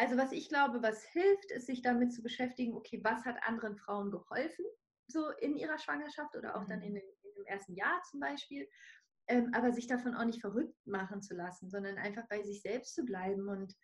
also 0.00 0.16
was 0.16 0.32
ich 0.32 0.48
glaube, 0.48 0.82
was 0.82 1.04
hilft, 1.04 1.50
ist 1.50 1.66
sich 1.66 1.82
damit 1.82 2.14
zu 2.14 2.22
beschäftigen, 2.22 2.74
okay, 2.74 3.00
was 3.04 3.26
hat 3.26 3.36
anderen 3.46 3.76
Frauen 3.76 4.10
geholfen, 4.10 4.64
so 5.06 5.28
in 5.40 5.56
ihrer 5.56 5.76
Schwangerschaft 5.76 6.34
oder 6.36 6.56
auch 6.56 6.64
dann 6.64 6.80
in, 6.80 6.92
mhm. 6.92 6.96
den, 6.96 7.08
in 7.22 7.34
dem 7.34 7.44
ersten 7.44 7.74
Jahr 7.74 8.00
zum 8.10 8.20
Beispiel. 8.20 8.66
Ähm, 9.28 9.52
aber 9.52 9.72
sich 9.72 9.86
davon 9.86 10.14
auch 10.14 10.24
nicht 10.24 10.40
verrückt 10.40 10.74
machen 10.86 11.20
zu 11.20 11.34
lassen, 11.34 11.68
sondern 11.68 11.98
einfach 11.98 12.26
bei 12.28 12.42
sich 12.42 12.62
selbst 12.62 12.94
zu 12.94 13.04
bleiben. 13.04 13.46
Und 13.48 13.76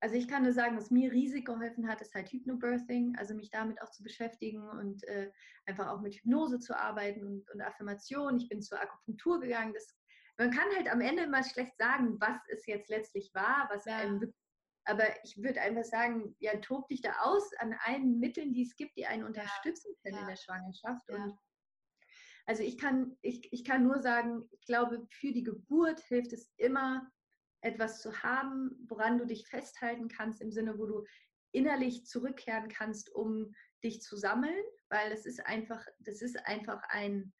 also 0.00 0.16
ich 0.16 0.26
kann 0.26 0.42
nur 0.42 0.52
sagen, 0.52 0.76
was 0.76 0.90
mir 0.90 1.12
riesig 1.12 1.46
geholfen 1.46 1.88
hat, 1.88 2.00
ist 2.00 2.14
halt 2.14 2.30
Hypnobirthing, 2.32 3.14
also 3.16 3.34
mich 3.34 3.50
damit 3.50 3.80
auch 3.80 3.90
zu 3.90 4.02
beschäftigen 4.02 4.68
und 4.68 5.04
äh, 5.04 5.30
einfach 5.66 5.86
auch 5.86 6.00
mit 6.00 6.16
Hypnose 6.16 6.58
zu 6.58 6.76
arbeiten 6.76 7.24
und, 7.24 7.48
und 7.52 7.60
Affirmation. 7.62 8.38
Ich 8.38 8.48
bin 8.48 8.60
zur 8.60 8.80
Akupunktur 8.80 9.40
gegangen. 9.40 9.72
Das, 9.72 9.96
man 10.36 10.50
kann 10.50 10.66
halt 10.74 10.92
am 10.92 11.00
Ende 11.00 11.22
immer 11.22 11.44
schlecht 11.44 11.78
sagen, 11.78 12.20
was 12.20 12.40
es 12.48 12.66
jetzt 12.66 12.90
letztlich 12.90 13.30
war, 13.34 13.68
was 13.70 13.84
ja. 13.84 13.98
einem 13.98 14.20
wirklich 14.20 14.43
aber 14.84 15.04
ich 15.24 15.42
würde 15.42 15.60
einfach 15.60 15.84
sagen, 15.84 16.36
ja, 16.38 16.56
tob 16.58 16.88
dich 16.88 17.00
da 17.00 17.12
aus 17.20 17.52
an 17.58 17.74
allen 17.84 18.18
Mitteln, 18.18 18.52
die 18.52 18.62
es 18.62 18.76
gibt, 18.76 18.96
die 18.96 19.06
einen 19.06 19.24
unterstützen 19.24 19.94
können 20.02 20.16
ja. 20.16 20.20
in 20.22 20.28
der 20.28 20.36
Schwangerschaft. 20.36 21.08
Ja. 21.08 21.16
Und 21.16 21.38
also 22.46 22.62
ich 22.62 22.76
kann, 22.76 23.16
ich, 23.22 23.50
ich 23.52 23.64
kann 23.64 23.84
nur 23.84 24.00
sagen, 24.00 24.46
ich 24.50 24.66
glaube, 24.66 25.06
für 25.10 25.32
die 25.32 25.42
Geburt 25.42 26.00
hilft 26.00 26.32
es 26.32 26.52
immer, 26.56 27.10
etwas 27.62 28.02
zu 28.02 28.22
haben, 28.22 28.76
woran 28.88 29.16
du 29.16 29.26
dich 29.26 29.46
festhalten 29.48 30.08
kannst, 30.08 30.42
im 30.42 30.52
Sinne, 30.52 30.78
wo 30.78 30.84
du 30.84 31.04
innerlich 31.52 32.04
zurückkehren 32.04 32.68
kannst, 32.68 33.10
um 33.14 33.54
dich 33.82 34.02
zu 34.02 34.16
sammeln, 34.16 34.62
weil 34.90 35.10
das 35.10 35.24
ist 35.24 35.44
einfach, 35.46 35.82
das 36.00 36.20
ist 36.20 36.36
einfach 36.46 36.82
ein, 36.88 37.32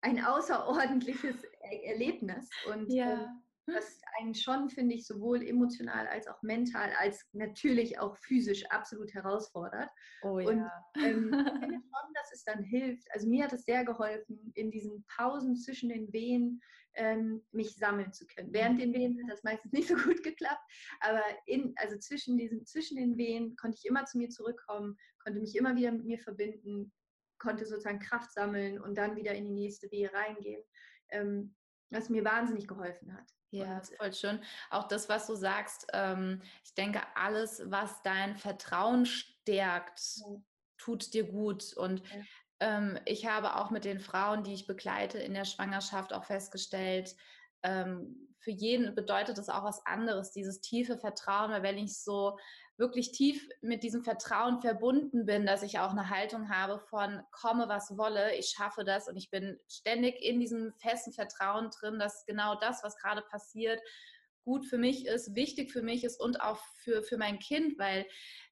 ein 0.00 0.24
außerordentliches 0.24 1.44
Erlebnis. 1.84 2.48
Und 2.72 2.90
ja. 2.90 3.24
ähm, 3.24 3.43
was 3.66 4.00
einen 4.18 4.34
schon, 4.34 4.68
finde 4.68 4.94
ich, 4.94 5.06
sowohl 5.06 5.42
emotional 5.46 6.06
als 6.08 6.26
auch 6.26 6.42
mental, 6.42 6.90
als 6.98 7.26
natürlich 7.32 7.98
auch 7.98 8.16
physisch 8.16 8.64
absolut 8.66 9.12
herausfordert. 9.14 9.90
Oh 10.22 10.38
ja. 10.38 10.48
Und 10.48 10.70
ähm, 11.02 11.32
ich 11.32 11.52
finde 11.60 11.80
schon, 11.80 12.14
dass 12.14 12.32
es 12.32 12.44
dann 12.44 12.62
hilft. 12.62 13.10
Also 13.12 13.28
mir 13.28 13.44
hat 13.44 13.52
es 13.52 13.64
sehr 13.64 13.84
geholfen, 13.84 14.52
in 14.54 14.70
diesen 14.70 15.04
Pausen 15.16 15.56
zwischen 15.56 15.88
den 15.88 16.12
Wehen 16.12 16.60
ähm, 16.94 17.44
mich 17.52 17.74
sammeln 17.76 18.12
zu 18.12 18.26
können. 18.26 18.52
Während 18.52 18.80
den 18.80 18.92
Wehen 18.92 19.18
hat 19.22 19.30
das 19.30 19.42
meistens 19.42 19.72
nicht 19.72 19.88
so 19.88 19.96
gut 19.96 20.22
geklappt, 20.22 20.62
aber 21.00 21.22
in, 21.46 21.74
also 21.76 21.98
zwischen, 21.98 22.36
diesen, 22.36 22.64
zwischen 22.66 22.96
den 22.96 23.16
Wehen 23.16 23.56
konnte 23.56 23.78
ich 23.78 23.86
immer 23.86 24.04
zu 24.04 24.18
mir 24.18 24.28
zurückkommen, 24.28 24.96
konnte 25.22 25.40
mich 25.40 25.56
immer 25.56 25.74
wieder 25.74 25.90
mit 25.92 26.04
mir 26.04 26.18
verbinden, 26.18 26.92
konnte 27.38 27.66
sozusagen 27.66 27.98
Kraft 27.98 28.32
sammeln 28.32 28.80
und 28.80 28.96
dann 28.96 29.16
wieder 29.16 29.34
in 29.34 29.44
die 29.44 29.52
nächste 29.52 29.90
Wehe 29.90 30.12
reingehen. 30.12 30.62
Ähm, 31.10 31.54
was 31.90 32.08
mir 32.08 32.24
wahnsinnig 32.24 32.66
geholfen 32.66 33.14
hat. 33.14 33.30
Ja, 33.54 33.76
und, 33.76 33.86
voll 33.96 34.12
schön. 34.12 34.40
Auch 34.70 34.88
das, 34.88 35.08
was 35.08 35.26
du 35.26 35.34
sagst, 35.34 35.86
ähm, 35.92 36.42
ich 36.64 36.74
denke, 36.74 37.00
alles, 37.14 37.62
was 37.66 38.02
dein 38.02 38.36
Vertrauen 38.36 39.06
stärkt, 39.06 40.00
tut 40.78 41.14
dir 41.14 41.24
gut. 41.24 41.72
Und 41.74 42.02
ähm, 42.60 42.98
ich 43.04 43.26
habe 43.26 43.56
auch 43.56 43.70
mit 43.70 43.84
den 43.84 44.00
Frauen, 44.00 44.44
die 44.44 44.54
ich 44.54 44.66
begleite 44.66 45.18
in 45.18 45.34
der 45.34 45.44
Schwangerschaft, 45.44 46.12
auch 46.12 46.24
festgestellt, 46.24 47.14
ähm, 47.62 48.28
für 48.44 48.50
jeden 48.50 48.94
bedeutet 48.94 49.38
es 49.38 49.48
auch 49.48 49.64
was 49.64 49.84
anderes, 49.86 50.30
dieses 50.30 50.60
tiefe 50.60 50.98
Vertrauen, 50.98 51.50
weil 51.50 51.62
wenn 51.62 51.78
ich 51.78 51.98
so 51.98 52.38
wirklich 52.76 53.12
tief 53.12 53.48
mit 53.60 53.82
diesem 53.82 54.02
Vertrauen 54.02 54.60
verbunden 54.60 55.26
bin, 55.26 55.46
dass 55.46 55.62
ich 55.62 55.78
auch 55.78 55.90
eine 55.90 56.10
Haltung 56.10 56.48
habe 56.48 56.78
von 56.78 57.22
komme, 57.30 57.68
was 57.68 57.96
wolle, 57.96 58.34
ich 58.36 58.46
schaffe 58.46 58.84
das 58.84 59.08
und 59.08 59.16
ich 59.16 59.30
bin 59.30 59.58
ständig 59.68 60.20
in 60.20 60.40
diesem 60.40 60.72
festen 60.74 61.12
Vertrauen 61.12 61.70
drin, 61.70 61.98
dass 61.98 62.26
genau 62.26 62.56
das, 62.56 62.82
was 62.82 62.96
gerade 62.96 63.22
passiert, 63.22 63.80
gut 64.44 64.66
für 64.66 64.78
mich 64.78 65.06
ist, 65.06 65.34
wichtig 65.34 65.72
für 65.72 65.82
mich 65.82 66.04
ist 66.04 66.20
und 66.20 66.40
auch 66.40 66.58
für, 66.82 67.02
für 67.02 67.16
mein 67.16 67.38
Kind, 67.38 67.78
weil 67.78 68.06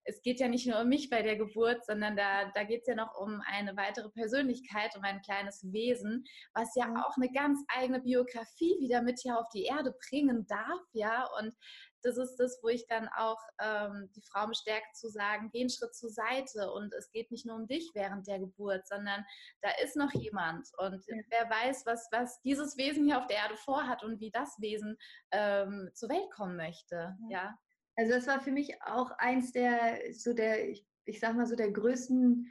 es 0.04 0.22
geht 0.22 0.40
ja 0.40 0.48
nicht 0.48 0.66
nur 0.66 0.80
um 0.80 0.88
mich 0.88 1.10
bei 1.10 1.22
der 1.22 1.36
Geburt, 1.36 1.84
sondern 1.84 2.16
da, 2.16 2.50
da 2.54 2.64
geht 2.64 2.82
es 2.82 2.88
ja 2.88 2.94
noch 2.94 3.14
um 3.14 3.40
eine 3.46 3.76
weitere 3.76 4.10
Persönlichkeit, 4.10 4.96
um 4.96 5.02
ein 5.04 5.22
kleines 5.22 5.62
Wesen, 5.72 6.24
was 6.54 6.74
ja 6.74 6.92
auch 7.06 7.16
eine 7.16 7.30
ganz 7.32 7.64
eigene 7.68 8.00
Biografie 8.00 8.76
wieder 8.80 9.02
mit 9.02 9.20
hier 9.20 9.38
auf 9.38 9.48
die 9.54 9.64
Erde 9.64 9.94
bringen 10.08 10.46
darf, 10.46 10.80
ja. 10.92 11.28
Und 11.38 11.54
das 12.02 12.16
ist 12.16 12.36
das, 12.36 12.58
wo 12.62 12.68
ich 12.68 12.86
dann 12.88 13.08
auch 13.16 13.38
ähm, 13.60 14.10
die 14.16 14.22
Frau 14.22 14.46
bestärke 14.48 14.86
zu 14.94 15.08
sagen, 15.08 15.50
geh 15.52 15.60
einen 15.60 15.70
Schritt 15.70 15.94
zur 15.94 16.10
Seite 16.10 16.72
und 16.72 16.92
es 16.94 17.10
geht 17.10 17.30
nicht 17.30 17.46
nur 17.46 17.56
um 17.56 17.66
dich 17.66 17.90
während 17.94 18.26
der 18.26 18.40
Geburt, 18.40 18.86
sondern 18.88 19.24
da 19.60 19.70
ist 19.82 19.96
noch 19.96 20.12
jemand 20.12 20.68
und 20.78 21.04
ja. 21.06 21.16
wer 21.30 21.50
weiß, 21.50 21.86
was, 21.86 22.08
was 22.10 22.40
dieses 22.40 22.76
Wesen 22.76 23.06
hier 23.06 23.18
auf 23.18 23.26
der 23.28 23.36
Erde 23.36 23.56
vorhat 23.56 24.02
und 24.02 24.20
wie 24.20 24.30
das 24.30 24.56
Wesen 24.58 24.96
ähm, 25.30 25.90
zur 25.94 26.08
Welt 26.08 26.30
kommen 26.34 26.56
möchte, 26.56 27.16
ja. 27.28 27.44
ja. 27.44 27.58
Also 27.96 28.12
das 28.12 28.26
war 28.26 28.40
für 28.40 28.52
mich 28.52 28.82
auch 28.82 29.10
eins 29.18 29.52
der, 29.52 29.98
so 30.12 30.32
der, 30.32 30.68
ich, 30.70 30.86
ich 31.04 31.20
sag 31.20 31.36
mal 31.36 31.46
so 31.46 31.56
der 31.56 31.70
größten 31.70 32.50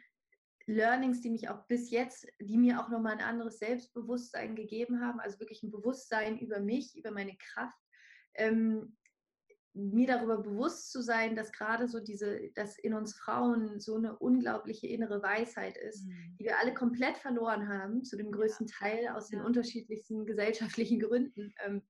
Learnings, 0.68 1.22
die 1.22 1.30
mich 1.30 1.50
auch 1.50 1.66
bis 1.68 1.90
jetzt, 1.90 2.28
die 2.40 2.58
mir 2.58 2.80
auch 2.80 2.90
nochmal 2.90 3.14
ein 3.14 3.24
anderes 3.24 3.60
Selbstbewusstsein 3.60 4.56
gegeben 4.56 5.02
haben, 5.02 5.20
also 5.20 5.40
wirklich 5.40 5.64
ein 5.64 5.72
Bewusstsein 5.72 6.38
über 6.40 6.60
mich, 6.60 6.96
über 6.96 7.12
meine 7.12 7.36
Kraft. 7.38 7.78
Ähm, 8.36 8.96
mir 9.74 10.08
darüber 10.08 10.38
bewusst 10.38 10.92
zu 10.92 11.02
sein, 11.02 11.36
dass 11.36 11.52
gerade 11.54 11.88
so 11.88 12.02
diese, 12.02 12.52
dass 12.56 12.78
in 12.78 12.94
uns 12.94 13.14
Frauen 13.14 13.80
so 13.80 13.96
eine 13.96 14.18
unglaubliche 14.18 14.88
innere 14.88 15.24
Weisheit 15.24 15.78
ist, 15.78 16.06
mhm. 16.06 16.36
die 16.38 16.46
wir 16.46 16.60
alle 16.60 16.74
komplett 16.74 17.18
verloren 17.18 17.70
haben, 17.70 18.04
zu 18.04 18.18
dem 18.18 18.32
größten 18.32 18.68
ja. 18.68 18.74
Teil 18.78 19.08
aus 19.10 19.32
ja. 19.32 19.38
den 19.38 19.46
unterschiedlichsten 19.46 20.26
gesellschaftlichen 20.26 21.00
Gründen. 21.00 21.54
Ähm, 21.66 21.82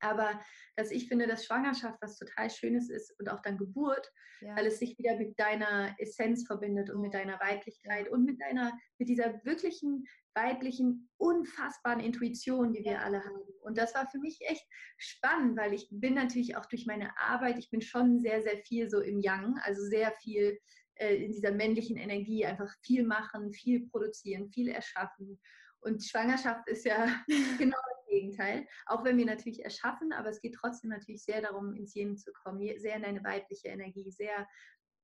aber 0.00 0.40
dass 0.76 0.90
ich 0.90 1.08
finde, 1.08 1.26
dass 1.26 1.44
Schwangerschaft 1.44 1.98
was 2.00 2.18
total 2.18 2.50
Schönes 2.50 2.90
ist 2.90 3.14
und 3.18 3.30
auch 3.30 3.40
dann 3.40 3.58
Geburt, 3.58 4.10
ja. 4.40 4.56
weil 4.56 4.66
es 4.66 4.78
sich 4.78 4.98
wieder 4.98 5.16
mit 5.16 5.38
deiner 5.38 5.94
Essenz 5.98 6.46
verbindet 6.46 6.90
und 6.90 7.00
mit 7.00 7.14
deiner 7.14 7.40
Weiblichkeit 7.40 8.08
und 8.08 8.24
mit 8.24 8.40
deiner, 8.40 8.72
mit 8.98 9.08
dieser 9.08 9.44
wirklichen 9.44 10.04
weiblichen, 10.36 11.08
unfassbaren 11.16 12.00
Intuition, 12.00 12.72
die 12.72 12.84
wir 12.84 13.02
alle 13.02 13.24
haben. 13.24 13.40
Und 13.62 13.78
das 13.78 13.94
war 13.94 14.06
für 14.10 14.18
mich 14.18 14.38
echt 14.42 14.64
spannend, 14.98 15.56
weil 15.56 15.72
ich 15.72 15.88
bin 15.90 16.14
natürlich 16.14 16.56
auch 16.56 16.66
durch 16.66 16.86
meine 16.86 17.10
Arbeit, 17.18 17.58
ich 17.58 17.70
bin 17.70 17.80
schon 17.80 18.20
sehr, 18.20 18.42
sehr 18.42 18.58
viel 18.58 18.88
so 18.90 19.00
im 19.00 19.18
Yang, 19.18 19.58
also 19.62 19.82
sehr 19.82 20.12
viel 20.20 20.58
äh, 20.96 21.16
in 21.16 21.32
dieser 21.32 21.52
männlichen 21.52 21.96
Energie, 21.96 22.44
einfach 22.44 22.72
viel 22.82 23.04
machen, 23.04 23.52
viel 23.52 23.88
produzieren, 23.88 24.50
viel 24.50 24.68
erschaffen. 24.68 25.40
Und 25.80 26.04
Schwangerschaft 26.04 26.68
ist 26.68 26.84
ja 26.84 27.06
genau 27.58 27.78
Gegenteil. 28.06 28.66
Auch 28.86 29.04
wenn 29.04 29.18
wir 29.18 29.26
natürlich 29.26 29.64
erschaffen, 29.64 30.12
aber 30.12 30.30
es 30.30 30.40
geht 30.40 30.54
trotzdem 30.54 30.90
natürlich 30.90 31.24
sehr 31.24 31.42
darum, 31.42 31.74
ins 31.74 31.94
Yin 31.94 32.16
zu 32.16 32.32
kommen, 32.32 32.60
sehr 32.78 32.96
in 32.96 33.02
deine 33.02 33.24
weibliche 33.24 33.68
Energie, 33.68 34.10
sehr 34.10 34.46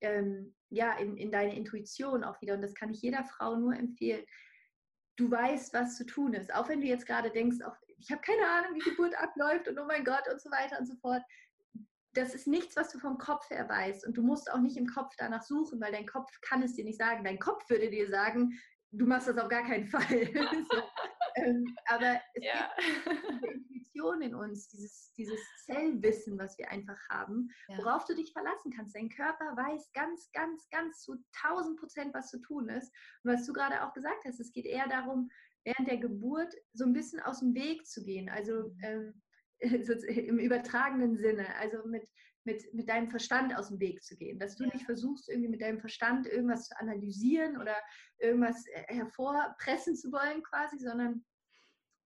ähm, 0.02 0.54
ja, 0.68 0.92
in, 0.98 1.16
in 1.16 1.30
deine 1.30 1.56
Intuition 1.56 2.24
auch 2.24 2.40
wieder. 2.40 2.54
Und 2.54 2.62
das 2.62 2.74
kann 2.74 2.90
ich 2.90 3.00
jeder 3.00 3.24
Frau 3.24 3.56
nur 3.56 3.74
empfehlen. 3.74 4.24
Du 5.16 5.30
weißt, 5.30 5.72
was 5.74 5.96
zu 5.96 6.04
tun 6.04 6.34
ist. 6.34 6.52
Auch 6.54 6.68
wenn 6.68 6.80
du 6.80 6.86
jetzt 6.86 7.06
gerade 7.06 7.30
denkst, 7.30 7.62
auch, 7.64 7.76
ich 7.98 8.10
habe 8.10 8.22
keine 8.22 8.46
Ahnung, 8.46 8.74
wie 8.74 8.90
Geburt 8.90 9.14
abläuft 9.14 9.68
und 9.68 9.78
oh 9.78 9.84
mein 9.86 10.04
Gott 10.04 10.24
und 10.30 10.40
so 10.40 10.50
weiter 10.50 10.78
und 10.78 10.86
so 10.86 10.96
fort. 10.96 11.22
Das 12.14 12.34
ist 12.34 12.46
nichts, 12.46 12.76
was 12.76 12.90
du 12.90 12.98
vom 12.98 13.16
Kopf 13.16 13.48
her 13.48 13.68
weißt. 13.68 14.06
Und 14.06 14.16
du 14.16 14.22
musst 14.22 14.50
auch 14.50 14.58
nicht 14.58 14.76
im 14.76 14.86
Kopf 14.86 15.14
danach 15.16 15.42
suchen, 15.42 15.80
weil 15.80 15.92
dein 15.92 16.06
Kopf 16.06 16.30
kann 16.42 16.62
es 16.62 16.74
dir 16.74 16.84
nicht 16.84 16.98
sagen. 16.98 17.24
Dein 17.24 17.38
Kopf 17.38 17.68
würde 17.70 17.88
dir 17.88 18.08
sagen, 18.10 18.58
du 18.92 19.06
machst 19.06 19.28
das 19.28 19.38
auf 19.38 19.48
gar 19.48 19.62
keinen 19.62 19.86
Fall. 19.86 20.02
so. 20.70 20.82
ähm, 21.36 21.64
aber 21.86 22.20
es 22.34 22.44
ja. 22.44 22.70
gibt 23.40 23.70
Intuition 23.92 24.22
in 24.22 24.34
uns, 24.34 24.68
dieses, 24.68 25.12
dieses 25.16 25.40
Zellwissen, 25.64 26.38
was 26.38 26.56
wir 26.58 26.70
einfach 26.70 26.98
haben, 27.10 27.48
ja. 27.68 27.78
worauf 27.78 28.04
du 28.04 28.14
dich 28.14 28.32
verlassen 28.32 28.72
kannst. 28.74 28.94
Dein 28.94 29.08
Körper 29.08 29.56
weiß 29.56 29.92
ganz, 29.92 30.30
ganz, 30.32 30.68
ganz 30.70 31.02
zu 31.02 31.16
1000 31.42 31.78
Prozent, 31.78 32.14
was 32.14 32.28
zu 32.28 32.40
tun 32.40 32.68
ist. 32.68 32.92
Und 33.22 33.32
was 33.32 33.46
du 33.46 33.52
gerade 33.52 33.82
auch 33.84 33.92
gesagt 33.92 34.24
hast, 34.24 34.40
es 34.40 34.52
geht 34.52 34.66
eher 34.66 34.88
darum, 34.88 35.30
während 35.64 35.88
der 35.88 35.98
Geburt 35.98 36.54
so 36.72 36.84
ein 36.84 36.92
bisschen 36.92 37.20
aus 37.20 37.40
dem 37.40 37.54
Weg 37.54 37.86
zu 37.86 38.02
gehen. 38.02 38.28
Also 38.28 38.68
mhm. 38.68 38.78
ähm, 38.82 39.22
im 40.08 40.38
übertragenen 40.38 41.16
Sinne, 41.16 41.46
also 41.56 41.86
mit, 41.86 42.08
mit, 42.44 42.72
mit 42.74 42.88
deinem 42.88 43.08
Verstand 43.08 43.56
aus 43.56 43.68
dem 43.68 43.80
Weg 43.80 44.02
zu 44.02 44.16
gehen. 44.16 44.38
Dass 44.38 44.56
du 44.56 44.64
ja. 44.64 44.70
nicht 44.72 44.84
versuchst, 44.84 45.28
irgendwie 45.28 45.48
mit 45.48 45.62
deinem 45.62 45.80
Verstand 45.80 46.26
irgendwas 46.26 46.68
zu 46.68 46.78
analysieren 46.78 47.60
oder 47.60 47.76
irgendwas 48.18 48.66
äh, 48.66 48.94
hervorpressen 48.94 49.96
zu 49.96 50.10
wollen 50.12 50.42
quasi, 50.42 50.78
sondern 50.78 51.24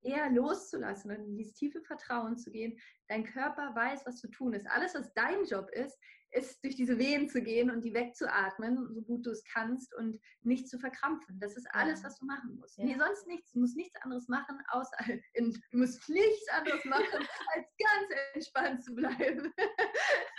eher 0.02 0.30
loszulassen 0.30 1.10
und 1.10 1.24
in 1.24 1.36
dieses 1.36 1.54
tiefe 1.54 1.80
Vertrauen 1.82 2.38
zu 2.38 2.50
gehen. 2.50 2.78
Dein 3.08 3.24
Körper 3.24 3.74
weiß, 3.74 4.06
was 4.06 4.18
zu 4.18 4.28
tun 4.28 4.52
ist. 4.52 4.66
Alles, 4.68 4.94
was 4.94 5.12
dein 5.14 5.44
Job 5.44 5.68
ist, 5.72 5.98
ist 6.30 6.62
durch 6.62 6.76
diese 6.76 6.98
Wehen 6.98 7.28
zu 7.28 7.42
gehen 7.42 7.70
und 7.70 7.82
die 7.82 7.94
wegzuatmen, 7.94 8.92
so 8.92 9.02
gut 9.02 9.24
du 9.24 9.30
es 9.30 9.42
kannst 9.44 9.94
und 9.94 10.20
nicht 10.42 10.68
zu 10.68 10.78
verkrampfen. 10.78 11.38
Das 11.40 11.56
ist 11.56 11.66
alles, 11.72 12.04
was 12.04 12.18
du 12.18 12.26
machen 12.26 12.56
musst. 12.56 12.78
Ja. 12.78 12.84
Nee, 12.84 12.96
sonst 12.98 13.26
nichts. 13.26 13.52
Du 13.52 13.60
musst 13.60 13.76
nichts 13.76 13.96
anderes 14.02 14.28
machen, 14.28 14.58
außer 14.68 14.96
in, 15.34 15.52
du 15.70 15.78
musst 15.78 16.08
nichts 16.08 16.48
anderes 16.50 16.84
machen, 16.84 17.04
als 17.54 17.66
ganz 17.78 18.20
entspannt 18.34 18.84
zu 18.84 18.94
bleiben. 18.94 19.52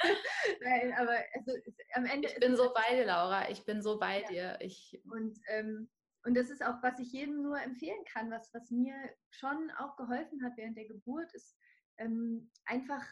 Nein, 0.62 0.94
aber 0.98 1.18
also, 1.34 1.52
am 1.94 2.06
Ende. 2.06 2.28
Ich 2.28 2.40
bin 2.40 2.56
so 2.56 2.74
bei 2.74 2.96
dir, 2.96 3.06
Laura. 3.06 3.50
Ich 3.50 3.66
bin 3.66 3.82
so 3.82 4.00
bei 4.00 4.22
ja. 4.22 4.28
dir. 4.28 4.58
Ich 4.62 5.00
und 5.12 5.40
ähm, 5.48 5.90
und 6.28 6.36
das 6.36 6.50
ist 6.50 6.62
auch, 6.62 6.84
was 6.84 7.00
ich 7.00 7.14
jedem 7.14 7.42
nur 7.42 7.58
empfehlen 7.62 8.04
kann, 8.12 8.30
was, 8.30 8.54
was 8.54 8.70
mir 8.70 8.96
schon 9.30 9.72
auch 9.80 9.96
geholfen 9.96 10.44
hat 10.44 10.58
während 10.58 10.76
der 10.76 10.88
Geburt, 10.88 11.34
ist 11.34 11.56
ähm, 11.98 12.52
einfach 12.66 13.06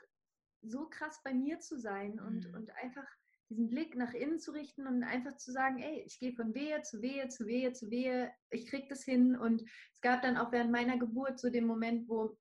so 0.61 0.89
krass 0.89 1.21
bei 1.23 1.33
mir 1.33 1.61
zu 1.61 1.79
sein 1.79 2.19
und, 2.19 2.49
mhm. 2.49 2.55
und 2.55 2.75
einfach 2.75 3.07
diesen 3.49 3.69
Blick 3.69 3.95
nach 3.95 4.13
innen 4.13 4.39
zu 4.39 4.51
richten 4.51 4.85
und 4.85 5.03
einfach 5.03 5.37
zu 5.37 5.51
sagen, 5.51 5.79
ey, 5.79 6.01
ich 6.01 6.19
gehe 6.19 6.33
von 6.33 6.53
Wehe 6.53 6.81
zu 6.81 7.01
Wehe 7.01 7.29
zu 7.29 7.45
Wehe 7.45 7.71
zu 7.71 7.89
Wehe, 7.89 8.33
ich 8.49 8.67
kriege 8.67 8.87
das 8.89 9.03
hin. 9.03 9.37
Und 9.37 9.61
es 9.93 10.01
gab 10.01 10.21
dann 10.21 10.35
auch 10.35 10.51
während 10.51 10.71
meiner 10.71 10.97
Geburt 10.97 11.39
so 11.39 11.49
den 11.49 11.67
Moment, 11.67 12.09
wo 12.09 12.37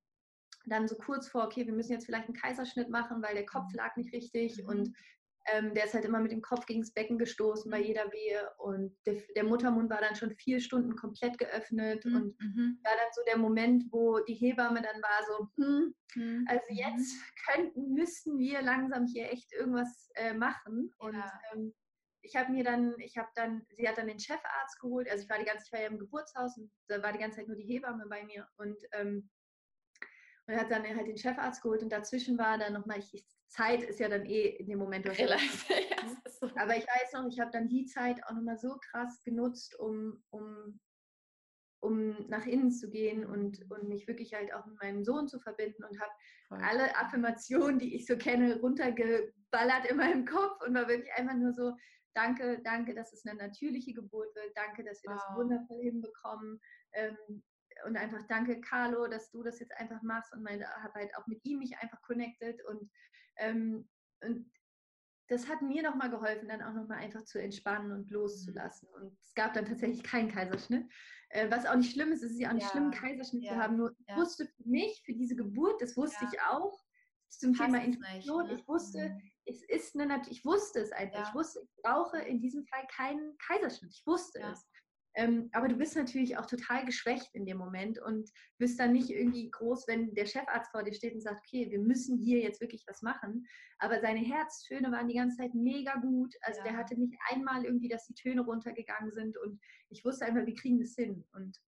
dann 0.67 0.89
so 0.89 0.97
kurz 0.97 1.29
vor, 1.29 1.45
okay, 1.45 1.67
wir 1.67 1.73
müssen 1.73 1.93
jetzt 1.93 2.07
vielleicht 2.07 2.27
einen 2.27 2.37
Kaiserschnitt 2.37 2.89
machen, 2.89 3.23
weil 3.23 3.35
der 3.35 3.47
Kopf 3.47 3.71
mhm. 3.71 3.77
lag 3.77 3.97
nicht 3.97 4.13
richtig 4.13 4.63
mhm. 4.63 4.69
und 4.69 4.97
ähm, 5.47 5.75
der 5.75 5.85
ist 5.85 5.95
halt 5.95 6.07
immer 6.07 6.21
mit 6.21 6.33
dem 6.33 6.41
Kopf 6.41 6.65
gegen 6.65 6.81
das 6.81 6.93
Becken 6.93 7.19
gestoßen 7.19 7.71
bei 7.71 7.79
mhm. 7.79 7.85
jeder 7.85 8.13
Wehe 8.13 8.51
und 8.59 8.97
der, 9.07 9.17
der 9.37 9.45
Muttermund 9.45 9.91
war 9.91 10.01
dann 10.01 10.17
schon 10.17 10.35
vier 10.37 10.61
Stunden 10.61 10.97
komplett 10.97 11.37
geöffnet 11.39 12.05
mhm. 12.05 12.17
und 12.17 12.39
war 12.83 12.97
dann 12.97 13.13
so 13.13 13.23
der 13.27 13.37
Moment, 13.37 13.85
wo 13.91 14.21
die 14.21 14.35
Hebamme 14.35 14.81
dann 14.81 15.03
war 15.03 15.27
so, 15.27 15.49
hm, 15.63 15.95
mhm. 16.15 16.47
also 16.49 16.65
jetzt 16.71 17.15
könnten, 17.47 17.93
müssten 17.93 18.39
wir 18.39 18.63
langsam 18.63 19.07
hier 19.07 19.31
echt 19.31 19.53
irgendwas 19.53 20.09
äh, 20.15 20.33
machen 20.33 20.91
und 20.99 21.15
ja. 21.15 21.41
ähm, 21.53 21.75
ich 22.23 22.37
habe 22.37 22.51
mir 22.53 22.65
dann, 22.65 22.95
ich 22.99 23.19
habe 23.19 23.29
dann, 23.35 23.67
sie 23.71 23.87
hat 23.87 23.99
dann 23.99 24.09
den 24.09 24.19
Chefarzt 24.19 24.81
geholt, 24.81 25.11
also 25.11 25.23
ich 25.23 25.31
war 25.31 25.39
die 25.39 25.45
ganze 25.45 25.71
Zeit 25.71 25.91
im 25.91 25.99
Geburtshaus 25.99 26.57
und 26.57 26.71
da 26.89 27.03
war 27.03 27.13
die 27.13 27.19
ganze 27.19 27.39
Zeit 27.39 27.49
nur 27.49 27.57
die 27.57 27.67
Hebamme 27.67 28.07
bei 28.09 28.25
mir 28.25 28.49
und 28.57 28.79
ähm, 28.93 29.29
und 30.47 30.57
hat 30.57 30.71
dann 30.71 30.85
halt 30.85 31.07
den 31.07 31.17
Chefarzt 31.17 31.63
geholt 31.63 31.83
und 31.83 31.91
dazwischen 31.91 32.39
war 32.39 32.59
dann 32.59 32.75
nochmal, 32.75 32.99
ich, 32.99 33.25
Zeit 33.49 33.83
ist 33.83 34.01
ja 34.01 34.09
dann 34.09 34.27
eh 34.27 34.57
in 34.57 34.67
dem 34.67 34.79
Moment. 34.79 35.07
Relativ, 35.07 35.69
ja, 35.71 35.97
so. 36.29 36.51
Aber 36.57 36.77
ich 36.77 36.85
weiß 36.85 37.13
noch, 37.13 37.27
ich 37.29 37.41
habe 37.41 37.51
dann 37.53 37.69
die 37.69 37.87
Zeit 37.87 38.23
auch 38.25 38.33
nochmal 38.33 38.59
so 38.59 38.77
krass 38.91 39.23
genutzt, 39.23 39.79
um, 39.79 40.23
um, 40.31 40.81
um 41.81 42.29
nach 42.29 42.47
innen 42.47 42.73
zu 42.73 42.91
gehen 42.91 43.25
und, 43.25 43.71
und 43.71 43.89
mich 43.89 44.07
wirklich 44.09 44.35
halt 44.35 44.53
auch 44.53 44.67
mit 44.67 44.81
meinem 44.83 45.05
Sohn 45.05 45.29
zu 45.29 45.39
verbinden 45.39 45.85
und 45.85 46.01
habe 46.01 46.13
alle 46.51 46.95
Affirmationen, 46.97 47.79
die 47.79 47.95
ich 47.95 48.07
so 48.07 48.17
kenne, 48.17 48.61
runtergeballert 48.61 49.87
in 49.89 49.97
meinem 49.97 50.25
Kopf 50.25 50.61
und 50.67 50.75
war 50.75 50.89
wirklich 50.89 51.13
einfach 51.15 51.35
nur 51.35 51.53
so, 51.53 51.73
danke, 52.15 52.61
danke, 52.63 52.95
dass 52.95 53.13
es 53.13 53.27
eine 53.27 53.39
natürliche 53.39 53.93
Geburt 53.93 54.35
wird, 54.35 54.53
danke, 54.57 54.85
dass 54.85 55.03
wir 55.03 55.11
wow. 55.11 55.19
das 55.19 55.37
wundervoll 55.37 55.81
hinbekommen. 55.81 56.61
Ähm, 56.93 57.43
und 57.85 57.97
einfach 57.97 58.23
danke, 58.29 58.61
Carlo, 58.61 59.07
dass 59.07 59.31
du 59.31 59.43
das 59.43 59.61
jetzt 59.61 59.77
einfach 59.77 60.03
machst 60.03 60.33
und 60.33 60.43
meine 60.43 60.67
halt 60.95 61.17
auch 61.17 61.27
mit 61.27 61.45
ihm 61.45 61.59
mich 61.59 61.77
einfach 61.79 62.01
connected 62.03 62.65
und, 62.67 62.91
ähm, 63.37 63.89
und 64.23 64.51
das 65.29 65.49
hat 65.49 65.63
mir 65.63 65.83
nochmal 65.83 66.11
geholfen, 66.11 66.49
dann 66.49 66.63
auch 66.63 66.75
nochmal 66.75 66.99
einfach 66.99 67.25
zu 67.25 67.41
entspannen 67.41 67.93
und 67.93 68.11
loszulassen. 68.11 68.89
Mhm. 68.89 68.95
Und 68.95 69.19
es 69.21 69.35
gab 69.35 69.55
dann 69.55 69.65
tatsächlich 69.65 70.03
keinen 70.03 70.31
Kaiserschnitt, 70.31 70.87
äh, 71.31 71.51
was 71.51 71.67
auch 71.67 71.77
nicht 71.77 71.93
schlimm 71.93 72.13
ist. 72.13 72.23
Es 72.23 72.33
ist 72.33 72.41
ja 72.41 72.51
auch 72.51 72.55
nicht 72.55 72.65
ja. 72.65 72.71
schlimm, 72.71 72.85
einen 72.85 72.93
Kaiserschnitt 72.93 73.45
ja. 73.45 73.53
zu 73.53 73.59
haben. 73.59 73.77
Nur 73.77 73.91
ja. 73.91 73.97
ich 74.09 74.17
wusste 74.17 74.47
für 74.47 74.69
mich, 74.69 75.03
für 75.05 75.15
diese 75.15 75.35
Geburt, 75.35 75.81
das 75.81 75.97
wusste 75.97 76.27
ich 76.31 76.41
auch, 76.43 76.79
zum 77.29 77.53
Passt 77.53 77.65
Thema 77.65 77.85
Intuition, 77.85 78.47
ne? 78.47 78.55
ich 78.55 78.69
wusste, 78.69 79.09
mhm. 79.09 79.33
es 79.47 79.63
ist 79.65 79.99
eine, 79.99 80.23
ich 80.31 80.45
wusste 80.45 80.81
es 80.81 80.93
einfach. 80.93 81.29
Ich 81.29 81.35
wusste, 81.35 81.61
ich 81.63 81.83
brauche 81.83 82.19
in 82.19 82.41
diesem 82.41 82.65
Fall 82.67 82.87
keinen 82.95 83.37
Kaiserschnitt. 83.39 83.93
Ich 83.93 84.07
wusste 84.07 84.41
es. 84.41 84.69
Ähm, 85.17 85.49
aber 85.53 85.69
du 85.69 85.77
bist 85.77 85.97
natürlich 85.97 86.37
auch 86.37 86.47
total 86.47 86.85
geschwächt 86.85 87.35
in 87.35 87.47
dem 87.47 87.57
Moment 87.57 88.01
und 88.01 88.29
bist 88.59 88.81
dann 88.81 88.93
nicht 88.93 89.11
irgendwie 89.11 89.51
groß, 89.51 89.87
wenn 89.87 90.13
der 90.15 90.27
Chefarzt 90.27 90.73
vor 90.73 90.83
dir 90.83 90.93
steht 90.93 91.15
und 91.15 91.21
sagt, 91.21 91.47
okay, 91.47 91.71
wir 91.71 91.79
müssen 91.79 92.19
hier 92.19 92.41
jetzt 92.41 92.61
wirklich 92.61 92.85
was 92.89 93.03
machen. 93.03 93.47
Aber 93.79 94.01
seine 94.01 94.21
Herztöne 94.21 94.91
waren 94.91 95.09
die 95.09 95.17
ganze 95.17 95.37
Zeit 95.37 95.55
mega 95.55 95.95
gut. 95.97 96.35
Also 96.41 96.59
ja. 96.61 96.65
der 96.65 96.77
hatte 96.77 96.99
nicht 96.99 97.15
einmal 97.31 97.65
irgendwie, 97.65 97.89
dass 97.89 98.07
die 98.07 98.15
Töne 98.15 98.43
runtergegangen 98.43 99.13
sind 99.13 99.37
und 99.37 99.61
ich 99.89 100.05
wusste 100.05 100.25
einfach, 100.25 100.47
wir 100.47 100.55
kriegen 100.55 100.81
das 100.81 100.95
hin. 100.95 101.25
Und 101.33 101.61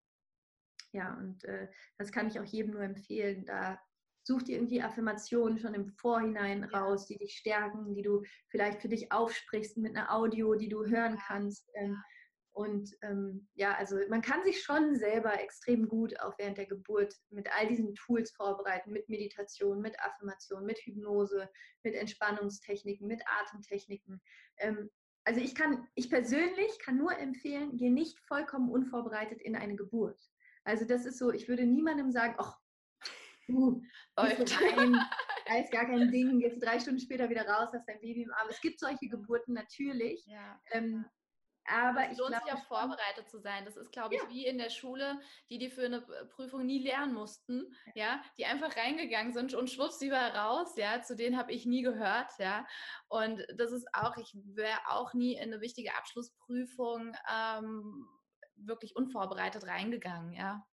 ja, 0.93 1.15
und 1.15 1.45
äh, 1.45 1.69
das 1.99 2.11
kann 2.11 2.27
ich 2.27 2.41
auch 2.41 2.45
jedem 2.45 2.73
nur 2.73 2.83
empfehlen. 2.83 3.45
Da 3.45 3.79
such 4.25 4.43
dir 4.43 4.57
irgendwie 4.57 4.83
Affirmationen 4.83 5.59
schon 5.59 5.75
im 5.75 5.89
Vorhinein 5.89 6.65
raus, 6.65 7.07
die 7.07 7.17
dich 7.17 7.37
stärken, 7.37 7.95
die 7.95 8.03
du 8.03 8.25
vielleicht 8.49 8.83
für 8.83 8.89
dich 8.89 9.13
aufsprichst 9.13 9.77
mit 9.77 9.97
einer 9.97 10.13
Audio, 10.13 10.57
die 10.57 10.69
du 10.69 10.85
hören 10.85 11.17
kannst. 11.29 11.71
Ähm, 11.75 11.97
und 12.57 12.97
ähm, 13.03 13.47
ja, 13.53 13.75
also 13.75 13.97
man 14.09 14.23
kann 14.23 14.42
sich 14.42 14.62
schon 14.62 14.97
selber 14.97 15.38
extrem 15.42 15.87
gut 15.88 16.19
auch 16.21 16.38
während 16.38 16.57
der 16.57 16.64
Geburt 16.64 17.14
mit 17.29 17.53
all 17.53 17.66
diesen 17.69 17.95
Tools 17.95 18.31
vorbereiten, 18.31 18.92
mit 18.92 19.11
Meditation, 19.11 19.83
mit 19.83 20.01
Affirmation, 20.01 20.64
mit 20.64 20.79
Hypnose, 20.79 21.51
mit 21.83 21.95
Entspannungstechniken, 21.95 23.07
mit 23.07 23.21
Atemtechniken. 23.42 24.23
Ähm, 24.57 24.88
also 25.25 25.38
ich 25.38 25.55
kann, 25.55 25.87
ich 25.97 26.09
persönlich 26.09 26.79
kann 26.79 26.97
nur 26.97 27.19
empfehlen, 27.19 27.77
geh 27.77 27.90
nicht 27.90 28.19
vollkommen 28.21 28.71
unvorbereitet 28.71 29.42
in 29.42 29.55
eine 29.55 29.77
Geburt. 29.77 30.19
Also 30.64 30.87
das 30.87 31.05
ist 31.05 31.19
so, 31.19 31.33
ich 31.33 31.49
würde 31.49 31.66
niemandem 31.66 32.11
sagen, 32.11 32.37
ach, 32.38 32.59
uh, 33.51 33.83
rein, 34.16 34.33
da 35.47 35.59
ist 35.59 35.73
gar 35.73 35.85
kein 35.85 36.11
Ding, 36.11 36.40
jetzt 36.40 36.64
drei 36.64 36.81
Stunden 36.81 37.01
später 37.01 37.29
wieder 37.29 37.47
raus, 37.47 37.69
hast 37.75 37.87
dein 37.87 38.01
Baby 38.01 38.23
im 38.23 38.33
Arm. 38.33 38.49
Es 38.49 38.62
gibt 38.62 38.81
solche 38.81 39.09
Geburten 39.09 39.53
natürlich. 39.53 40.25
Ja. 40.25 40.59
Ähm, 40.71 41.05
aber 41.69 42.11
es 42.11 42.19
lohnt 42.19 42.35
sich 42.35 42.53
auch 42.53 42.65
vorbereitet 42.65 43.29
zu 43.29 43.39
sein. 43.39 43.65
Das 43.65 43.77
ist, 43.77 43.93
glaube 43.93 44.15
ich, 44.15 44.23
ja. 44.23 44.29
wie 44.29 44.47
in 44.47 44.59
der 44.59 44.71
Schule, 44.71 45.21
die 45.51 45.59
die 45.59 45.71
für 45.71 45.85
eine 45.85 46.03
Prüfung 46.31 46.67
nie 46.67 46.83
lernen 46.83 47.15
mussten, 47.15 47.75
ja, 47.95 48.23
die 48.39 48.47
einfach 48.47 48.77
reingegangen 48.77 49.33
sind 49.33 49.55
und 49.55 49.71
schwupps, 49.71 49.99
die 49.99 50.11
war 50.11 50.35
raus, 50.35 50.75
ja, 50.77 51.03
zu 51.03 51.17
denen 51.17 51.39
habe 51.39 51.53
ich 51.53 51.67
nie 51.67 51.83
gehört, 51.83 52.31
ja. 52.39 52.67
Und 53.09 53.47
das 53.55 53.73
ist 53.73 53.87
auch, 53.93 54.17
ich 54.17 54.37
wäre 54.45 54.79
auch 54.89 55.15
nie 55.15 55.35
in 55.35 55.53
eine 55.53 55.61
wichtige 55.61 55.95
Abschlussprüfung 55.97 57.17
ähm, 57.33 58.09
wirklich 58.57 58.97
unvorbereitet 58.97 59.67
reingegangen, 59.67 60.33
ja. 60.33 60.67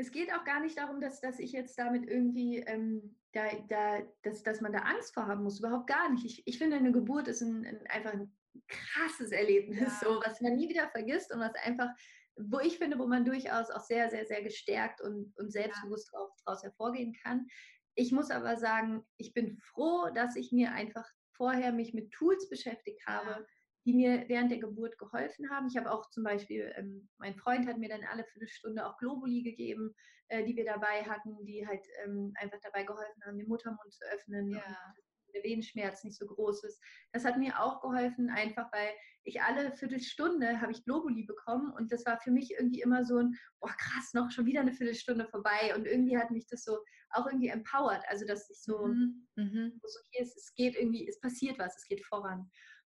Es 0.00 0.12
geht 0.12 0.32
auch 0.32 0.44
gar 0.44 0.60
nicht 0.60 0.78
darum, 0.78 1.00
dass, 1.00 1.20
dass 1.20 1.40
ich 1.40 1.50
jetzt 1.50 1.76
damit 1.76 2.08
irgendwie, 2.08 2.58
ähm, 2.58 3.16
da, 3.32 3.48
da, 3.68 3.98
dass, 4.22 4.44
dass 4.44 4.60
man 4.60 4.72
da 4.72 4.78
Angst 4.78 5.12
vor 5.12 5.26
haben 5.26 5.42
muss. 5.42 5.58
Überhaupt 5.58 5.88
gar 5.88 6.08
nicht. 6.08 6.24
Ich, 6.24 6.46
ich 6.46 6.56
finde, 6.56 6.76
eine 6.76 6.92
Geburt 6.92 7.26
ist 7.26 7.42
ein, 7.42 7.66
ein, 7.66 7.84
einfach 7.88 8.12
ein 8.12 8.32
krasses 8.66 9.32
Erlebnis, 9.32 9.80
ja. 9.80 10.00
so, 10.02 10.20
was 10.24 10.40
man 10.40 10.56
nie 10.56 10.68
wieder 10.68 10.88
vergisst 10.90 11.32
und 11.32 11.40
was 11.40 11.54
einfach, 11.62 11.88
wo 12.36 12.60
ich 12.60 12.78
finde, 12.78 12.98
wo 12.98 13.06
man 13.06 13.24
durchaus 13.24 13.70
auch 13.70 13.82
sehr, 13.82 14.10
sehr, 14.10 14.26
sehr 14.26 14.42
gestärkt 14.42 15.00
und, 15.00 15.32
und 15.38 15.52
selbstbewusst 15.52 16.10
ja. 16.12 16.20
daraus 16.44 16.62
hervorgehen 16.62 17.14
kann. 17.22 17.46
Ich 17.94 18.12
muss 18.12 18.30
aber 18.30 18.56
sagen, 18.56 19.04
ich 19.16 19.32
bin 19.32 19.58
froh, 19.58 20.08
dass 20.14 20.36
ich 20.36 20.52
mir 20.52 20.72
einfach 20.72 21.04
vorher 21.32 21.72
mich 21.72 21.94
mit 21.94 22.12
Tools 22.12 22.48
beschäftigt 22.48 23.04
habe, 23.06 23.30
ja. 23.30 23.46
die 23.86 23.94
mir 23.94 24.24
während 24.28 24.50
der 24.50 24.60
Geburt 24.60 24.98
geholfen 24.98 25.50
haben. 25.50 25.66
Ich 25.68 25.76
habe 25.76 25.90
auch 25.90 26.08
zum 26.10 26.22
Beispiel, 26.22 26.72
ähm, 26.76 27.08
mein 27.18 27.34
Freund 27.36 27.66
hat 27.66 27.78
mir 27.78 27.88
dann 27.88 28.04
alle 28.04 28.24
Viertelstunde 28.24 28.86
auch 28.86 28.98
Globuli 28.98 29.42
gegeben, 29.42 29.94
äh, 30.28 30.44
die 30.44 30.54
wir 30.56 30.64
dabei 30.64 31.02
hatten, 31.04 31.44
die 31.44 31.66
halt 31.66 31.84
ähm, 32.04 32.32
einfach 32.36 32.58
dabei 32.62 32.84
geholfen 32.84 33.22
haben, 33.24 33.38
den 33.38 33.48
Muttermund 33.48 33.92
zu 33.92 34.04
öffnen. 34.12 34.50
Ja 34.52 34.94
der 35.32 35.42
Wehenschmerz 35.42 36.04
nicht 36.04 36.16
so 36.16 36.26
groß 36.26 36.64
ist. 36.64 36.80
Das 37.12 37.24
hat 37.24 37.38
mir 37.38 37.60
auch 37.60 37.80
geholfen, 37.80 38.30
einfach 38.30 38.70
weil 38.72 38.90
ich 39.24 39.42
alle 39.42 39.72
Viertelstunde 39.72 40.60
habe 40.60 40.72
ich 40.72 40.84
Globuli 40.84 41.24
bekommen 41.24 41.72
und 41.72 41.92
das 41.92 42.04
war 42.06 42.18
für 42.20 42.30
mich 42.30 42.52
irgendwie 42.52 42.80
immer 42.80 43.04
so 43.04 43.18
ein, 43.18 43.34
boah 43.60 43.74
krass, 43.78 44.14
noch 44.14 44.30
schon 44.30 44.46
wieder 44.46 44.60
eine 44.60 44.72
Viertelstunde 44.72 45.26
vorbei 45.26 45.74
und 45.76 45.86
irgendwie 45.86 46.16
hat 46.16 46.30
mich 46.30 46.46
das 46.46 46.64
so 46.64 46.78
auch 47.10 47.26
irgendwie 47.26 47.48
empowered, 47.48 48.02
also 48.08 48.26
dass 48.26 48.48
ich 48.50 48.62
so, 48.62 48.86
mhm. 48.86 49.26
mhm. 49.36 49.80
so 49.82 49.98
okay, 50.06 50.22
es, 50.22 50.36
es 50.36 50.54
geht 50.54 50.76
irgendwie, 50.76 51.06
es 51.06 51.20
passiert 51.20 51.58
was, 51.58 51.76
es 51.76 51.86
geht 51.86 52.04
voran 52.06 52.50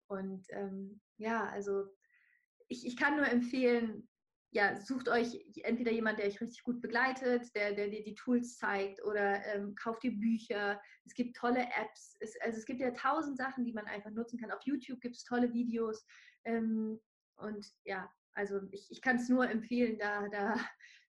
und 0.09 0.47
ähm, 0.51 1.01
ja, 1.17 1.49
also 1.49 1.85
ich, 2.69 2.87
ich 2.87 2.97
kann 2.97 3.17
nur 3.17 3.27
empfehlen, 3.27 4.09
ja, 4.57 4.81
sucht 4.81 5.11
euch 5.11 5.45
entweder 5.65 5.93
jemand, 5.93 6.19
der 6.19 6.27
euch 6.27 6.41
richtig 6.41 6.63
gut 6.63 6.81
begleitet, 6.81 7.55
der, 7.55 7.73
dir 7.75 8.03
die 8.03 8.15
Tools 8.15 8.57
zeigt 8.57 9.05
oder 9.05 9.45
ähm, 9.45 9.75
kauft 9.75 10.03
ihr 10.03 10.19
Bücher. 10.19 10.81
Es 11.05 11.13
gibt 11.13 11.37
tolle 11.37 11.61
Apps. 11.61 12.17
Es, 12.21 12.41
also 12.41 12.59
es 12.59 12.65
gibt 12.65 12.81
ja 12.81 12.91
tausend 12.93 13.37
Sachen, 13.37 13.67
die 13.67 13.75
man 13.75 13.85
einfach 13.85 14.11
nutzen 14.11 14.41
kann. 14.41 14.51
Auf 14.51 14.63
YouTube 14.63 15.03
gibt 15.03 15.15
es 15.15 15.25
tolle 15.25 15.53
Videos. 15.53 16.07
Ähm, 16.47 16.99
und 17.37 17.67
ja, 17.85 18.11
also 18.33 18.63
ich, 18.71 18.91
ich 18.91 19.03
kann 19.03 19.17
es 19.17 19.29
nur 19.29 19.47
empfehlen, 19.47 19.99
da, 19.99 20.27
da 20.29 20.55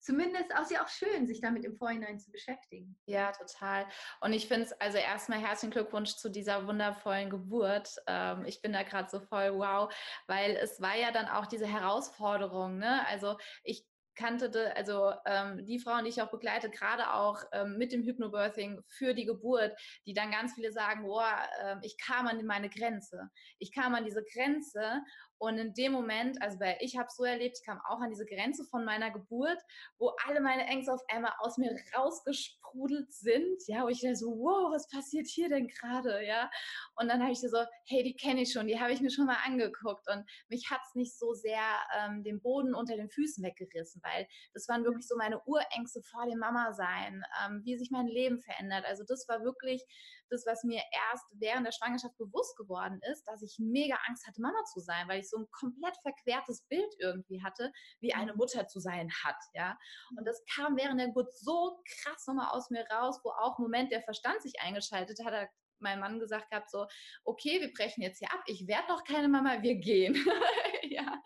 zumindest 0.01 0.53
auch 0.55 0.69
ja 0.71 0.83
auch 0.83 0.87
schön, 0.87 1.27
sich 1.27 1.41
damit 1.41 1.63
im 1.63 1.75
Vorhinein 1.75 2.19
zu 2.19 2.31
beschäftigen. 2.31 2.97
Ja, 3.05 3.31
total. 3.31 3.85
Und 4.21 4.33
ich 4.33 4.47
finde 4.47 4.65
es 4.65 4.73
also 4.73 4.97
erstmal 4.97 5.39
herzlichen 5.39 5.71
Glückwunsch 5.71 6.15
zu 6.15 6.29
dieser 6.29 6.67
wundervollen 6.67 7.29
Geburt. 7.29 7.95
Ähm, 8.07 8.45
ich 8.45 8.61
bin 8.61 8.73
da 8.73 8.83
gerade 8.83 9.09
so 9.09 9.19
voll 9.19 9.57
wow, 9.57 9.93
weil 10.27 10.55
es 10.55 10.81
war 10.81 10.95
ja 10.95 11.11
dann 11.11 11.27
auch 11.27 11.45
diese 11.45 11.67
Herausforderung. 11.67 12.77
Ne? 12.77 13.05
Also 13.07 13.37
ich 13.63 13.85
kannte, 14.15 14.75
also 14.75 15.11
ähm, 15.25 15.65
die 15.65 15.79
Frauen, 15.79 16.03
die 16.03 16.09
ich 16.09 16.21
auch 16.21 16.31
begleite, 16.31 16.69
gerade 16.69 17.13
auch 17.13 17.43
ähm, 17.51 17.77
mit 17.77 17.91
dem 17.91 18.03
Hypnobirthing 18.03 18.81
für 18.87 19.13
die 19.13 19.25
Geburt, 19.25 19.73
die 20.05 20.13
dann 20.13 20.31
ganz 20.31 20.53
viele 20.53 20.71
sagen, 20.71 21.03
boah, 21.03 21.33
äh, 21.63 21.75
ich 21.81 21.97
kam 21.97 22.27
an 22.27 22.45
meine 22.45 22.69
Grenze. 22.69 23.29
Ich 23.59 23.71
kam 23.73 23.95
an 23.95 24.05
diese 24.05 24.23
Grenze 24.23 25.01
und 25.41 25.57
in 25.57 25.73
dem 25.73 25.91
Moment, 25.91 26.39
also 26.39 26.59
weil 26.59 26.77
ich 26.81 26.97
habe 26.97 27.07
es 27.07 27.15
so 27.15 27.23
erlebt, 27.23 27.57
ich 27.59 27.65
kam 27.65 27.81
auch 27.89 27.99
an 27.99 28.11
diese 28.11 28.27
Grenze 28.27 28.63
von 28.63 28.85
meiner 28.85 29.09
Geburt, 29.09 29.57
wo 29.97 30.13
alle 30.27 30.39
meine 30.39 30.67
Ängste 30.67 30.93
auf 30.93 31.01
einmal 31.11 31.33
aus 31.39 31.57
mir 31.57 31.75
rausgesprudelt 31.97 33.11
sind, 33.11 33.59
ja, 33.65 33.83
wo 33.83 33.87
ich 33.87 34.01
dachte 34.01 34.17
so, 34.17 34.37
wow, 34.37 34.71
was 34.71 34.87
passiert 34.87 35.25
hier 35.25 35.49
denn 35.49 35.67
gerade, 35.67 36.23
ja? 36.23 36.51
Und 36.95 37.07
dann 37.07 37.23
habe 37.23 37.31
ich 37.31 37.39
so, 37.39 37.47
hey, 37.87 38.03
die 38.03 38.15
kenne 38.15 38.41
ich 38.41 38.53
schon, 38.53 38.67
die 38.67 38.79
habe 38.79 38.93
ich 38.93 39.01
mir 39.01 39.09
schon 39.09 39.25
mal 39.25 39.39
angeguckt 39.43 40.07
und 40.11 40.29
mich 40.47 40.69
hat 40.69 40.81
es 40.87 40.93
nicht 40.93 41.17
so 41.17 41.33
sehr 41.33 41.63
ähm, 41.97 42.23
den 42.23 42.39
Boden 42.39 42.75
unter 42.75 42.95
den 42.95 43.09
Füßen 43.09 43.43
weggerissen, 43.43 44.00
weil 44.03 44.27
das 44.53 44.67
waren 44.67 44.83
wirklich 44.83 45.07
so 45.07 45.15
meine 45.17 45.41
Urängste 45.45 46.01
vor 46.03 46.25
dem 46.25 46.39
Mama-Sein, 46.39 47.23
ähm, 47.43 47.61
wie 47.63 47.77
sich 47.77 47.91
mein 47.91 48.07
Leben 48.07 48.41
verändert. 48.41 48.85
Also 48.85 49.03
das 49.07 49.27
war 49.27 49.43
wirklich 49.43 49.83
das, 50.29 50.45
was 50.45 50.63
mir 50.63 50.81
erst 50.91 51.25
während 51.33 51.65
der 51.65 51.73
Schwangerschaft 51.73 52.17
bewusst 52.17 52.55
geworden 52.57 52.99
ist, 53.11 53.23
dass 53.27 53.41
ich 53.41 53.57
mega 53.59 53.97
Angst 54.07 54.25
hatte, 54.25 54.41
Mama 54.41 54.63
zu 54.73 54.79
sein, 54.79 55.07
weil 55.07 55.19
ich 55.19 55.29
so 55.29 55.37
ein 55.37 55.47
komplett 55.51 55.97
verquertes 56.01 56.65
Bild 56.67 56.93
irgendwie 56.99 57.43
hatte, 57.43 57.71
wie 57.99 58.13
eine 58.13 58.31
mhm. 58.31 58.37
Mutter 58.37 58.67
zu 58.67 58.79
sein 58.79 59.11
hat, 59.23 59.37
ja. 59.53 59.77
Und 60.17 60.25
das 60.25 60.41
kam 60.55 60.77
während 60.77 60.99
der 60.99 61.07
Geburt 61.07 61.33
so 61.35 61.81
krass 62.01 62.25
nochmal 62.27 62.49
aus 62.51 62.69
mir 62.69 62.85
raus, 62.89 63.19
wo 63.23 63.29
auch 63.31 63.59
im 63.59 63.63
Moment 63.63 63.91
der 63.91 64.01
Verstand 64.01 64.41
sich 64.41 64.59
eingeschaltet 64.61 65.19
hat, 65.23 65.49
mein 65.81 65.99
Mann 65.99 66.19
gesagt 66.19 66.49
gehabt, 66.49 66.69
so, 66.69 66.87
okay, 67.23 67.61
wir 67.61 67.71
brechen 67.73 68.01
jetzt 68.01 68.19
hier 68.19 68.31
ab, 68.31 68.41
ich 68.47 68.67
werde 68.67 68.87
noch 68.87 69.03
keine 69.03 69.27
Mama, 69.27 69.61
wir 69.61 69.75
gehen. 69.75 70.15
ja. 70.83 71.21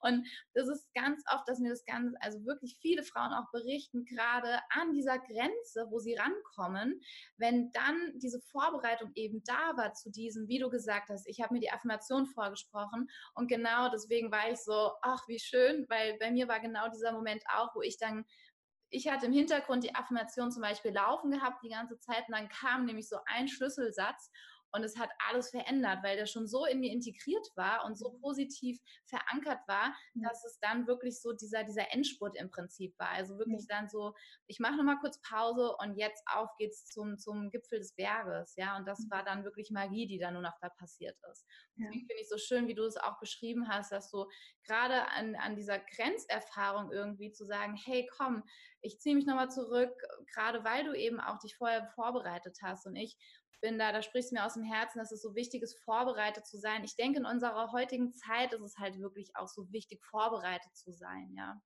Und 0.00 0.26
das 0.54 0.68
ist 0.68 0.92
ganz 0.94 1.22
oft, 1.32 1.46
dass 1.46 1.58
mir 1.58 1.70
das 1.70 1.84
ganz, 1.84 2.14
also 2.20 2.44
wirklich 2.44 2.78
viele 2.80 3.02
Frauen 3.02 3.32
auch 3.32 3.50
berichten, 3.52 4.04
gerade 4.04 4.60
an 4.70 4.92
dieser 4.92 5.18
Grenze, 5.18 5.86
wo 5.90 5.98
sie 5.98 6.14
rankommen, 6.14 7.00
wenn 7.36 7.70
dann 7.72 8.12
diese 8.18 8.40
Vorbereitung 8.40 9.12
eben 9.14 9.42
da 9.44 9.76
war 9.76 9.92
zu 9.92 10.10
diesem, 10.10 10.48
wie 10.48 10.58
du 10.58 10.70
gesagt 10.70 11.10
hast, 11.10 11.28
ich 11.28 11.40
habe 11.40 11.54
mir 11.54 11.60
die 11.60 11.70
Affirmation 11.70 12.26
vorgesprochen 12.26 13.08
und 13.34 13.48
genau 13.48 13.90
deswegen 13.90 14.30
war 14.32 14.50
ich 14.50 14.58
so, 14.58 14.92
ach, 15.02 15.26
wie 15.28 15.38
schön, 15.38 15.86
weil 15.88 16.16
bei 16.18 16.30
mir 16.30 16.48
war 16.48 16.60
genau 16.60 16.88
dieser 16.88 17.12
Moment 17.12 17.42
auch, 17.54 17.74
wo 17.74 17.82
ich 17.82 17.98
dann 17.98 18.24
ich 18.90 19.08
hatte 19.08 19.26
im 19.26 19.32
Hintergrund 19.32 19.84
die 19.84 19.94
Affirmation 19.94 20.50
zum 20.50 20.62
Beispiel 20.62 20.92
laufen 20.92 21.30
gehabt 21.30 21.62
die 21.62 21.70
ganze 21.70 21.98
Zeit 21.98 22.24
und 22.28 22.34
dann 22.34 22.48
kam 22.48 22.84
nämlich 22.84 23.08
so 23.08 23.18
ein 23.26 23.48
Schlüsselsatz 23.48 24.30
und 24.72 24.84
es 24.84 24.98
hat 24.98 25.10
alles 25.28 25.50
verändert, 25.50 25.98
weil 26.02 26.16
der 26.16 26.26
schon 26.26 26.46
so 26.46 26.64
in 26.64 26.80
mir 26.80 26.92
integriert 26.92 27.46
war 27.56 27.84
und 27.84 27.96
so 27.98 28.12
mhm. 28.12 28.20
positiv 28.20 28.78
verankert 29.06 29.60
war, 29.66 29.94
dass 30.14 30.44
es 30.44 30.58
dann 30.60 30.86
wirklich 30.86 31.20
so 31.20 31.32
dieser, 31.32 31.64
dieser 31.64 31.92
Endspurt 31.92 32.36
im 32.36 32.50
Prinzip 32.50 32.98
war. 32.98 33.10
Also 33.10 33.38
wirklich 33.38 33.66
dann 33.68 33.88
so, 33.88 34.14
ich 34.46 34.60
mache 34.60 34.76
nochmal 34.76 34.98
kurz 35.00 35.20
Pause 35.22 35.74
und 35.78 35.96
jetzt 35.96 36.22
auf 36.26 36.48
geht's 36.58 36.86
zum, 36.86 37.18
zum 37.18 37.50
Gipfel 37.50 37.78
des 37.78 37.94
Berges. 37.94 38.54
Ja, 38.56 38.76
und 38.76 38.86
das 38.86 39.00
mhm. 39.00 39.10
war 39.10 39.24
dann 39.24 39.44
wirklich 39.44 39.70
Magie, 39.70 40.06
die 40.06 40.18
dann 40.18 40.34
nur 40.34 40.42
noch 40.42 40.58
da 40.60 40.68
passiert 40.68 41.16
ist. 41.30 41.46
Deswegen 41.76 42.06
finde 42.06 42.20
ich 42.20 42.28
so 42.28 42.36
schön, 42.36 42.68
wie 42.68 42.74
du 42.74 42.84
es 42.84 42.96
auch 42.96 43.18
beschrieben 43.18 43.68
hast, 43.68 43.90
dass 43.90 44.10
du 44.10 44.26
gerade 44.64 45.08
an, 45.08 45.34
an 45.36 45.56
dieser 45.56 45.78
Grenzerfahrung 45.78 46.92
irgendwie 46.92 47.32
zu 47.32 47.46
sagen, 47.46 47.76
hey, 47.76 48.08
komm, 48.16 48.44
ich 48.82 48.98
ziehe 49.00 49.14
mich 49.14 49.26
nochmal 49.26 49.50
zurück, 49.50 49.92
gerade 50.34 50.64
weil 50.64 50.84
du 50.84 50.94
eben 50.94 51.20
auch 51.20 51.38
dich 51.38 51.56
vorher 51.56 51.86
vorbereitet 51.94 52.58
hast. 52.62 52.86
Und 52.86 52.96
ich 52.96 53.16
bin 53.60 53.78
da, 53.78 53.92
da 53.92 54.02
sprichst 54.02 54.30
du 54.30 54.36
mir 54.36 54.44
aus 54.44 54.54
dem 54.54 54.64
Herzen, 54.64 54.98
dass 54.98 55.12
es 55.12 55.22
so 55.22 55.34
wichtig 55.34 55.62
ist, 55.62 55.78
vorbereitet 55.84 56.46
zu 56.46 56.58
sein. 56.58 56.84
Ich 56.84 56.96
denke, 56.96 57.20
in 57.20 57.26
unserer 57.26 57.72
heutigen 57.72 58.12
Zeit 58.12 58.52
ist 58.52 58.62
es 58.62 58.78
halt 58.78 58.98
wirklich 58.98 59.30
auch 59.34 59.48
so 59.48 59.70
wichtig, 59.72 60.02
vorbereitet 60.04 60.74
zu 60.74 60.92
sein, 60.92 61.32
ja. 61.36 61.60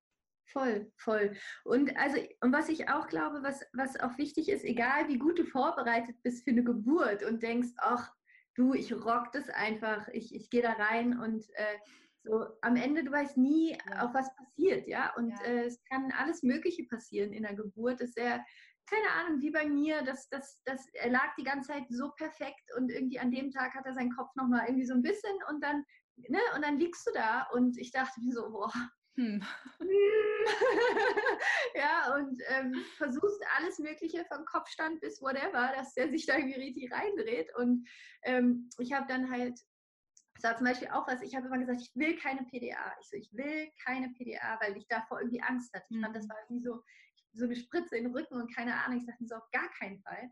Voll, 0.47 0.93
voll. 0.97 1.35
Und 1.65 1.97
also, 1.97 2.19
und 2.41 2.53
was 2.53 2.69
ich 2.69 2.89
auch 2.89 3.09
glaube, 3.09 3.43
was, 3.43 3.65
was 3.73 3.99
auch 3.99 4.19
wichtig 4.19 4.49
ist, 4.49 4.65
egal 4.65 5.09
wie 5.09 5.19
gut 5.19 5.39
du 5.39 5.45
vorbereitet 5.45 6.17
bist 6.23 6.45
für 6.45 6.51
eine 6.51 6.63
Geburt 6.63 7.23
und 7.23 7.43
denkst, 7.43 7.71
ach, 7.79 8.13
du, 8.55 8.75
ich 8.75 8.93
rock 8.93 9.33
das 9.33 9.49
einfach, 9.49 10.07
ich, 10.09 10.35
ich 10.35 10.51
gehe 10.51 10.63
da 10.63 10.73
rein 10.73 11.19
und 11.19 11.45
äh, 11.55 11.79
so 12.25 12.47
am 12.63 12.77
Ende, 12.77 13.05
du 13.05 13.13
weißt 13.13 13.37
nie, 13.37 13.77
ja. 13.91 14.05
auf 14.05 14.15
was 14.15 14.35
passiert, 14.37 14.87
ja. 14.87 15.15
Und 15.17 15.31
ja. 15.31 15.45
Äh, 15.45 15.65
es 15.67 15.83
kann 15.85 16.13
alles 16.17 16.43
Mögliche 16.43 16.85
passieren 16.85 17.33
in 17.33 17.43
der 17.43 17.55
Geburt. 17.55 18.01
Das 18.01 18.09
ist 18.09 18.15
sehr, 18.15 18.45
keine 18.87 19.11
Ahnung, 19.11 19.40
wie 19.40 19.51
bei 19.51 19.66
mir, 19.66 20.03
das, 20.03 20.29
das, 20.29 20.61
das, 20.64 20.87
er 20.94 21.11
lag 21.11 21.35
die 21.38 21.44
ganze 21.44 21.68
Zeit 21.68 21.85
so 21.88 22.11
perfekt 22.12 22.70
und 22.77 22.90
irgendwie 22.90 23.18
an 23.18 23.31
dem 23.31 23.51
Tag 23.51 23.75
hat 23.75 23.87
er 23.87 23.94
seinen 23.94 24.14
Kopf 24.14 24.35
nochmal 24.35 24.66
irgendwie 24.66 24.87
so 24.87 24.94
ein 24.94 25.03
bisschen 25.03 25.37
und 25.49 25.62
dann, 25.62 25.85
ne, 26.16 26.40
und 26.55 26.62
dann 26.62 26.79
liegst 26.79 27.07
du 27.07 27.12
da 27.12 27.47
und 27.53 27.79
ich 27.79 27.92
dachte 27.92 28.20
mir 28.20 28.33
so, 28.33 28.51
boah, 28.51 28.73
hm. 29.16 29.40
ja, 31.75 32.16
und 32.16 32.42
ähm, 32.49 32.75
versuchst 32.97 33.40
alles 33.57 33.79
Mögliche 33.79 34.25
vom 34.25 34.44
Kopfstand 34.44 35.01
bis 35.01 35.23
whatever, 35.23 35.73
dass 35.77 35.94
der 35.94 36.11
sich 36.11 36.27
da 36.27 36.37
irgendwie 36.37 36.61
richtig 36.61 36.90
reindreht. 36.90 37.55
Und 37.57 37.88
ähm, 38.23 38.68
ich 38.79 38.92
habe 38.92 39.07
dann 39.07 39.31
halt, 39.31 39.57
das 40.35 40.42
war 40.42 40.57
zum 40.57 40.66
Beispiel 40.66 40.88
auch 40.88 41.07
was, 41.07 41.23
ich 41.23 41.37
habe 41.37 41.47
immer 41.47 41.59
gesagt, 41.59 41.81
ich 41.81 41.92
will 41.94 42.16
keine 42.16 42.42
PDA. 42.47 42.92
Ich 43.01 43.09
so, 43.09 43.16
ich 43.16 43.33
will 43.35 43.70
keine 43.85 44.09
PDA, 44.09 44.59
weil 44.61 44.77
ich 44.77 44.88
davor 44.88 45.20
irgendwie 45.20 45.42
Angst 45.42 45.73
hatte. 45.73 45.87
Ich 45.90 46.01
fand, 46.01 46.16
das 46.16 46.25
hm. 46.25 46.31
war 46.31 46.38
irgendwie 46.49 46.64
so, 46.64 46.83
so 47.35 47.44
eine 47.44 47.57
Spritze 47.57 47.97
in 47.97 48.05
den 48.05 48.14
Rücken 48.14 48.35
und 48.35 48.55
keine 48.55 48.75
Ahnung. 48.75 48.99
Ich 48.99 49.07
sagte 49.07 49.27
so 49.27 49.37
auf 49.37 49.51
gar 49.51 49.68
keinen 49.79 50.01
Fall. 50.01 50.31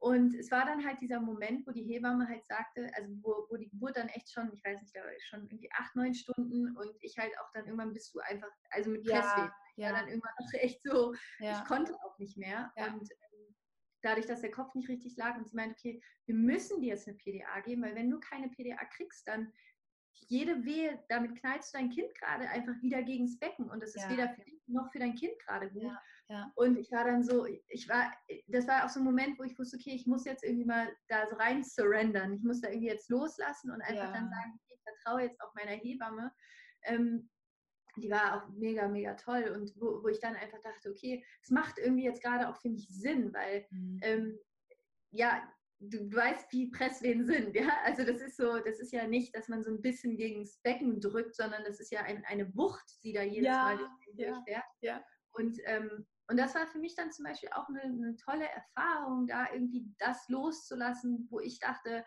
Und 0.00 0.34
es 0.34 0.50
war 0.52 0.64
dann 0.64 0.84
halt 0.86 1.00
dieser 1.00 1.20
Moment, 1.20 1.66
wo 1.66 1.72
die 1.72 1.82
Hebamme 1.82 2.28
halt 2.28 2.46
sagte, 2.46 2.88
also 2.94 3.12
wo, 3.20 3.46
wo 3.50 3.56
die 3.56 3.68
Geburt 3.68 3.96
dann 3.96 4.08
echt 4.08 4.30
schon, 4.32 4.52
ich 4.52 4.64
weiß 4.64 4.80
nicht, 4.80 4.94
da 4.94 5.00
war 5.00 5.10
schon 5.18 5.46
irgendwie 5.46 5.70
acht, 5.72 5.94
neun 5.96 6.14
Stunden 6.14 6.76
und 6.76 6.92
ich 7.00 7.18
halt 7.18 7.32
auch 7.40 7.50
dann 7.52 7.64
irgendwann 7.64 7.92
bist 7.92 8.14
du 8.14 8.20
einfach, 8.20 8.48
also 8.70 8.90
mit 8.90 9.04
Pressweh, 9.04 9.40
ja, 9.40 9.52
ja. 9.76 9.92
dann 9.92 10.06
irgendwann 10.06 10.32
auch 10.36 10.52
echt 10.52 10.80
so, 10.84 11.14
ja. 11.40 11.58
ich 11.58 11.64
konnte 11.64 11.94
auch 11.94 12.16
nicht 12.18 12.36
mehr. 12.36 12.72
Ja. 12.76 12.92
Und 12.92 13.10
ähm, 13.10 13.56
dadurch, 14.02 14.26
dass 14.26 14.40
der 14.40 14.52
Kopf 14.52 14.72
nicht 14.76 14.88
richtig 14.88 15.16
lag 15.16 15.36
und 15.36 15.48
sie 15.48 15.56
meinte, 15.56 15.74
okay, 15.76 16.00
wir 16.26 16.34
müssen 16.36 16.80
dir 16.80 16.90
jetzt 16.90 17.08
eine 17.08 17.16
PDA 17.16 17.60
geben, 17.60 17.82
weil 17.82 17.96
wenn 17.96 18.10
du 18.10 18.20
keine 18.20 18.48
PDA 18.50 18.84
kriegst, 18.96 19.26
dann 19.26 19.52
jede 20.12 20.64
Wehe, 20.64 21.02
damit 21.08 21.36
knallst 21.40 21.72
du 21.72 21.78
dein 21.78 21.90
Kind 21.90 22.14
gerade 22.14 22.48
einfach 22.48 22.74
wieder 22.82 23.02
gegens 23.02 23.38
Becken 23.38 23.70
und 23.70 23.82
das 23.82 23.94
ist 23.94 24.08
weder 24.10 24.28
für 24.28 24.42
dich 24.42 24.62
noch 24.66 24.90
für 24.92 24.98
dein 24.98 25.14
Kind 25.14 25.38
gerade 25.40 25.70
gut. 25.70 25.92
Ja. 26.28 26.52
Und 26.56 26.76
ich 26.76 26.92
war 26.92 27.04
dann 27.04 27.22
so, 27.22 27.46
ich 27.46 27.88
war, 27.88 28.12
das 28.48 28.68
war 28.68 28.84
auch 28.84 28.90
so 28.90 29.00
ein 29.00 29.04
Moment, 29.04 29.38
wo 29.38 29.44
ich 29.44 29.58
wusste, 29.58 29.78
okay, 29.78 29.94
ich 29.94 30.06
muss 30.06 30.26
jetzt 30.26 30.44
irgendwie 30.44 30.66
mal 30.66 30.94
da 31.08 31.26
so 31.26 31.36
rein 31.36 31.64
surrendern. 31.64 32.34
Ich 32.34 32.42
muss 32.42 32.60
da 32.60 32.68
irgendwie 32.68 32.88
jetzt 32.88 33.08
loslassen 33.08 33.70
und 33.70 33.80
einfach 33.80 34.04
ja. 34.04 34.12
dann 34.12 34.28
sagen, 34.28 34.52
okay, 34.54 34.74
ich 34.74 34.82
vertraue 34.82 35.22
jetzt 35.22 35.40
auch 35.40 35.54
meiner 35.54 35.72
Hebamme. 35.72 36.30
Ähm, 36.82 37.30
die 37.96 38.10
war 38.10 38.36
auch 38.36 38.48
mega, 38.50 38.86
mega 38.88 39.14
toll 39.14 39.50
und 39.56 39.72
wo, 39.76 40.02
wo 40.02 40.08
ich 40.08 40.20
dann 40.20 40.36
einfach 40.36 40.60
dachte, 40.62 40.90
okay, 40.90 41.24
es 41.42 41.50
macht 41.50 41.78
irgendwie 41.78 42.04
jetzt 42.04 42.22
gerade 42.22 42.48
auch 42.48 42.56
für 42.60 42.68
mich 42.68 42.86
Sinn, 42.88 43.32
weil 43.32 43.66
mhm. 43.70 44.00
ähm, 44.02 44.38
ja, 45.10 45.42
du, 45.80 46.12
weißt, 46.12 46.52
wie 46.52 46.70
Presswehen 46.70 47.24
sind, 47.24 47.54
ja. 47.54 47.68
Also 47.84 48.04
das 48.04 48.20
ist 48.20 48.36
so, 48.36 48.58
das 48.58 48.80
ist 48.80 48.92
ja 48.92 49.06
nicht, 49.06 49.34
dass 49.34 49.48
man 49.48 49.62
so 49.62 49.70
ein 49.70 49.80
bisschen 49.80 50.16
gegen 50.16 50.40
das 50.42 50.58
Becken 50.62 51.00
drückt, 51.00 51.36
sondern 51.36 51.64
das 51.64 51.80
ist 51.80 51.92
ja 51.92 52.02
ein, 52.02 52.24
eine 52.26 52.54
Wucht, 52.56 53.02
die 53.02 53.12
da 53.12 53.22
jedes 53.22 53.46
ja, 53.46 53.62
Mal 53.62 53.78
durchfährt. 53.78 54.44
Ja, 54.46 54.62
ja. 54.80 55.04
Und 55.32 55.58
ähm, 55.64 56.06
und 56.30 56.36
das 56.36 56.54
war 56.54 56.66
für 56.66 56.78
mich 56.78 56.94
dann 56.94 57.10
zum 57.10 57.24
Beispiel 57.24 57.48
auch 57.54 57.68
eine, 57.68 57.80
eine, 57.80 58.16
tolle 58.16 58.46
Erfahrung, 58.46 59.26
da 59.26 59.50
irgendwie 59.50 59.90
das 59.98 60.28
loszulassen, 60.28 61.26
wo 61.30 61.40
ich 61.40 61.58
dachte, 61.58 62.04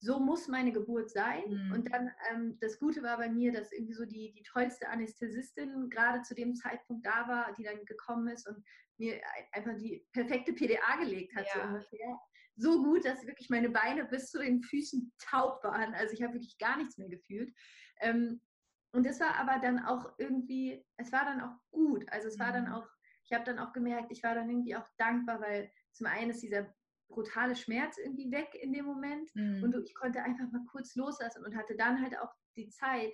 so 0.00 0.18
muss 0.18 0.48
meine 0.48 0.72
Geburt 0.72 1.10
sein. 1.10 1.42
Mhm. 1.46 1.72
Und 1.72 1.92
dann 1.92 2.10
ähm, 2.30 2.58
das 2.60 2.80
Gute 2.80 3.02
war 3.02 3.16
bei 3.16 3.28
mir, 3.28 3.52
dass 3.52 3.72
irgendwie 3.72 3.94
so 3.94 4.04
die, 4.04 4.32
die 4.32 4.42
tollste 4.42 4.88
Anästhesistin 4.88 5.88
gerade 5.88 6.22
zu 6.22 6.34
dem 6.34 6.54
Zeitpunkt 6.54 7.06
da 7.06 7.28
war, 7.28 7.54
die 7.54 7.62
dann 7.62 7.84
gekommen 7.84 8.26
ist 8.28 8.48
und 8.48 8.62
mir 8.98 9.20
einfach 9.52 9.76
die 9.78 10.04
perfekte 10.12 10.52
PDA 10.52 10.96
gelegt 10.98 11.34
hat. 11.36 11.46
Ja. 11.54 11.80
So, 11.80 11.96
so 12.56 12.82
gut, 12.82 13.04
dass 13.04 13.26
wirklich 13.26 13.50
meine 13.50 13.70
Beine 13.70 14.04
bis 14.04 14.30
zu 14.30 14.38
den 14.38 14.62
Füßen 14.62 15.12
taub 15.18 15.62
waren. 15.64 15.94
Also 15.94 16.14
ich 16.14 16.22
habe 16.22 16.34
wirklich 16.34 16.58
gar 16.58 16.76
nichts 16.76 16.98
mehr 16.98 17.08
gefühlt. 17.08 17.52
Ähm, 18.00 18.40
und 18.92 19.06
es 19.06 19.18
war 19.18 19.34
aber 19.36 19.58
dann 19.60 19.84
auch 19.84 20.12
irgendwie, 20.18 20.84
es 20.96 21.10
war 21.10 21.24
dann 21.24 21.40
auch 21.40 21.56
gut. 21.72 22.04
Also 22.12 22.28
es 22.28 22.38
war 22.38 22.52
dann 22.52 22.66
mhm. 22.66 22.74
auch 22.74 22.88
ich 23.24 23.32
habe 23.32 23.44
dann 23.44 23.58
auch 23.58 23.72
gemerkt, 23.72 24.10
ich 24.10 24.22
war 24.22 24.34
dann 24.34 24.48
irgendwie 24.48 24.76
auch 24.76 24.88
dankbar, 24.98 25.40
weil 25.40 25.70
zum 25.92 26.06
einen 26.06 26.30
ist 26.30 26.42
dieser 26.42 26.72
brutale 27.08 27.56
Schmerz 27.56 27.96
irgendwie 27.98 28.30
weg 28.30 28.54
in 28.54 28.72
dem 28.72 28.84
Moment 28.84 29.34
mhm. 29.34 29.62
und 29.62 29.76
ich 29.84 29.94
konnte 29.94 30.22
einfach 30.22 30.50
mal 30.50 30.64
kurz 30.70 30.94
loslassen 30.94 31.44
und 31.44 31.56
hatte 31.56 31.76
dann 31.76 32.02
halt 32.02 32.18
auch 32.18 32.32
die 32.56 32.68
Zeit, 32.68 33.12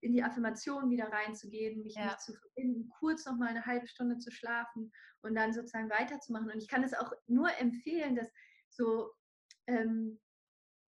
in 0.00 0.12
die 0.12 0.22
Affirmation 0.22 0.90
wieder 0.90 1.10
reinzugehen, 1.10 1.82
mich, 1.82 1.94
ja. 1.94 2.06
mich 2.06 2.16
zu 2.18 2.34
verbinden, 2.34 2.90
kurz 2.98 3.24
noch 3.24 3.38
mal 3.38 3.48
eine 3.48 3.64
halbe 3.64 3.86
Stunde 3.86 4.18
zu 4.18 4.30
schlafen 4.30 4.92
und 5.22 5.34
dann 5.34 5.54
sozusagen 5.54 5.88
weiterzumachen. 5.88 6.50
Und 6.50 6.58
ich 6.58 6.68
kann 6.68 6.84
es 6.84 6.92
auch 6.92 7.10
nur 7.26 7.48
empfehlen, 7.58 8.14
dass 8.14 8.30
so 8.70 9.12
ähm, 9.66 10.18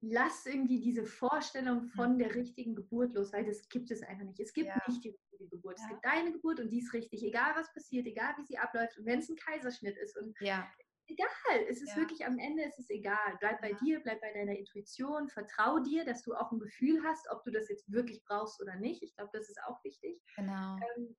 lass 0.01 0.47
irgendwie 0.47 0.81
diese 0.81 1.05
Vorstellung 1.05 1.83
von 1.83 2.19
der 2.19 2.35
richtigen 2.35 2.75
Geburt 2.75 3.15
los, 3.15 3.33
weil 3.33 3.45
das 3.45 3.69
gibt 3.69 3.91
es 3.91 4.03
einfach 4.03 4.25
nicht. 4.25 4.41
Es 4.41 4.53
gibt 4.53 4.69
ja. 4.69 4.83
nicht 4.87 5.05
die 5.05 5.11
richtige 5.11 5.49
Geburt. 5.49 5.79
Ja. 5.79 5.85
Es 5.85 5.91
gibt 5.91 6.05
deine 6.05 6.33
Geburt 6.33 6.61
und 6.61 6.71
die 6.71 6.79
ist 6.79 6.93
richtig, 6.93 7.23
egal 7.23 7.53
was 7.55 7.73
passiert, 7.73 8.07
egal 8.07 8.35
wie 8.39 8.45
sie 8.45 8.59
abläuft 8.59 8.99
und 8.99 9.07
wenn 9.07 9.19
es 9.19 9.29
ein 9.29 9.37
Kaiserschnitt 9.37 9.97
ist 9.99 10.17
und 10.17 10.35
ja. 10.41 10.67
egal, 11.07 11.67
es 11.69 11.83
ist 11.83 11.97
wirklich 11.97 12.25
am 12.25 12.39
Ende 12.39 12.65
ist 12.65 12.79
es 12.79 12.89
egal. 12.89 13.37
Bleib 13.41 13.61
bei 13.61 13.75
dir, 13.75 14.01
bleib 14.01 14.21
bei 14.23 14.33
deiner 14.33 14.57
Intuition, 14.57 15.29
vertrau 15.29 15.81
dir, 15.81 16.05
dass 16.05 16.23
du 16.23 16.35
auch 16.35 16.51
ein 16.51 16.61
Gefühl 16.61 17.03
hast, 17.05 17.29
ob 17.31 17.45
du 17.45 17.51
das 17.51 17.69
jetzt 17.69 17.91
wirklich 17.93 18.23
brauchst 18.25 18.61
oder 18.63 18.77
nicht. 18.77 19.03
Ich 19.03 19.15
glaube, 19.15 19.31
das 19.35 19.49
ist 19.49 19.61
auch 19.67 19.85
wichtig. 19.85 20.23
Genau. 20.37 20.77
Ähm, 20.97 21.17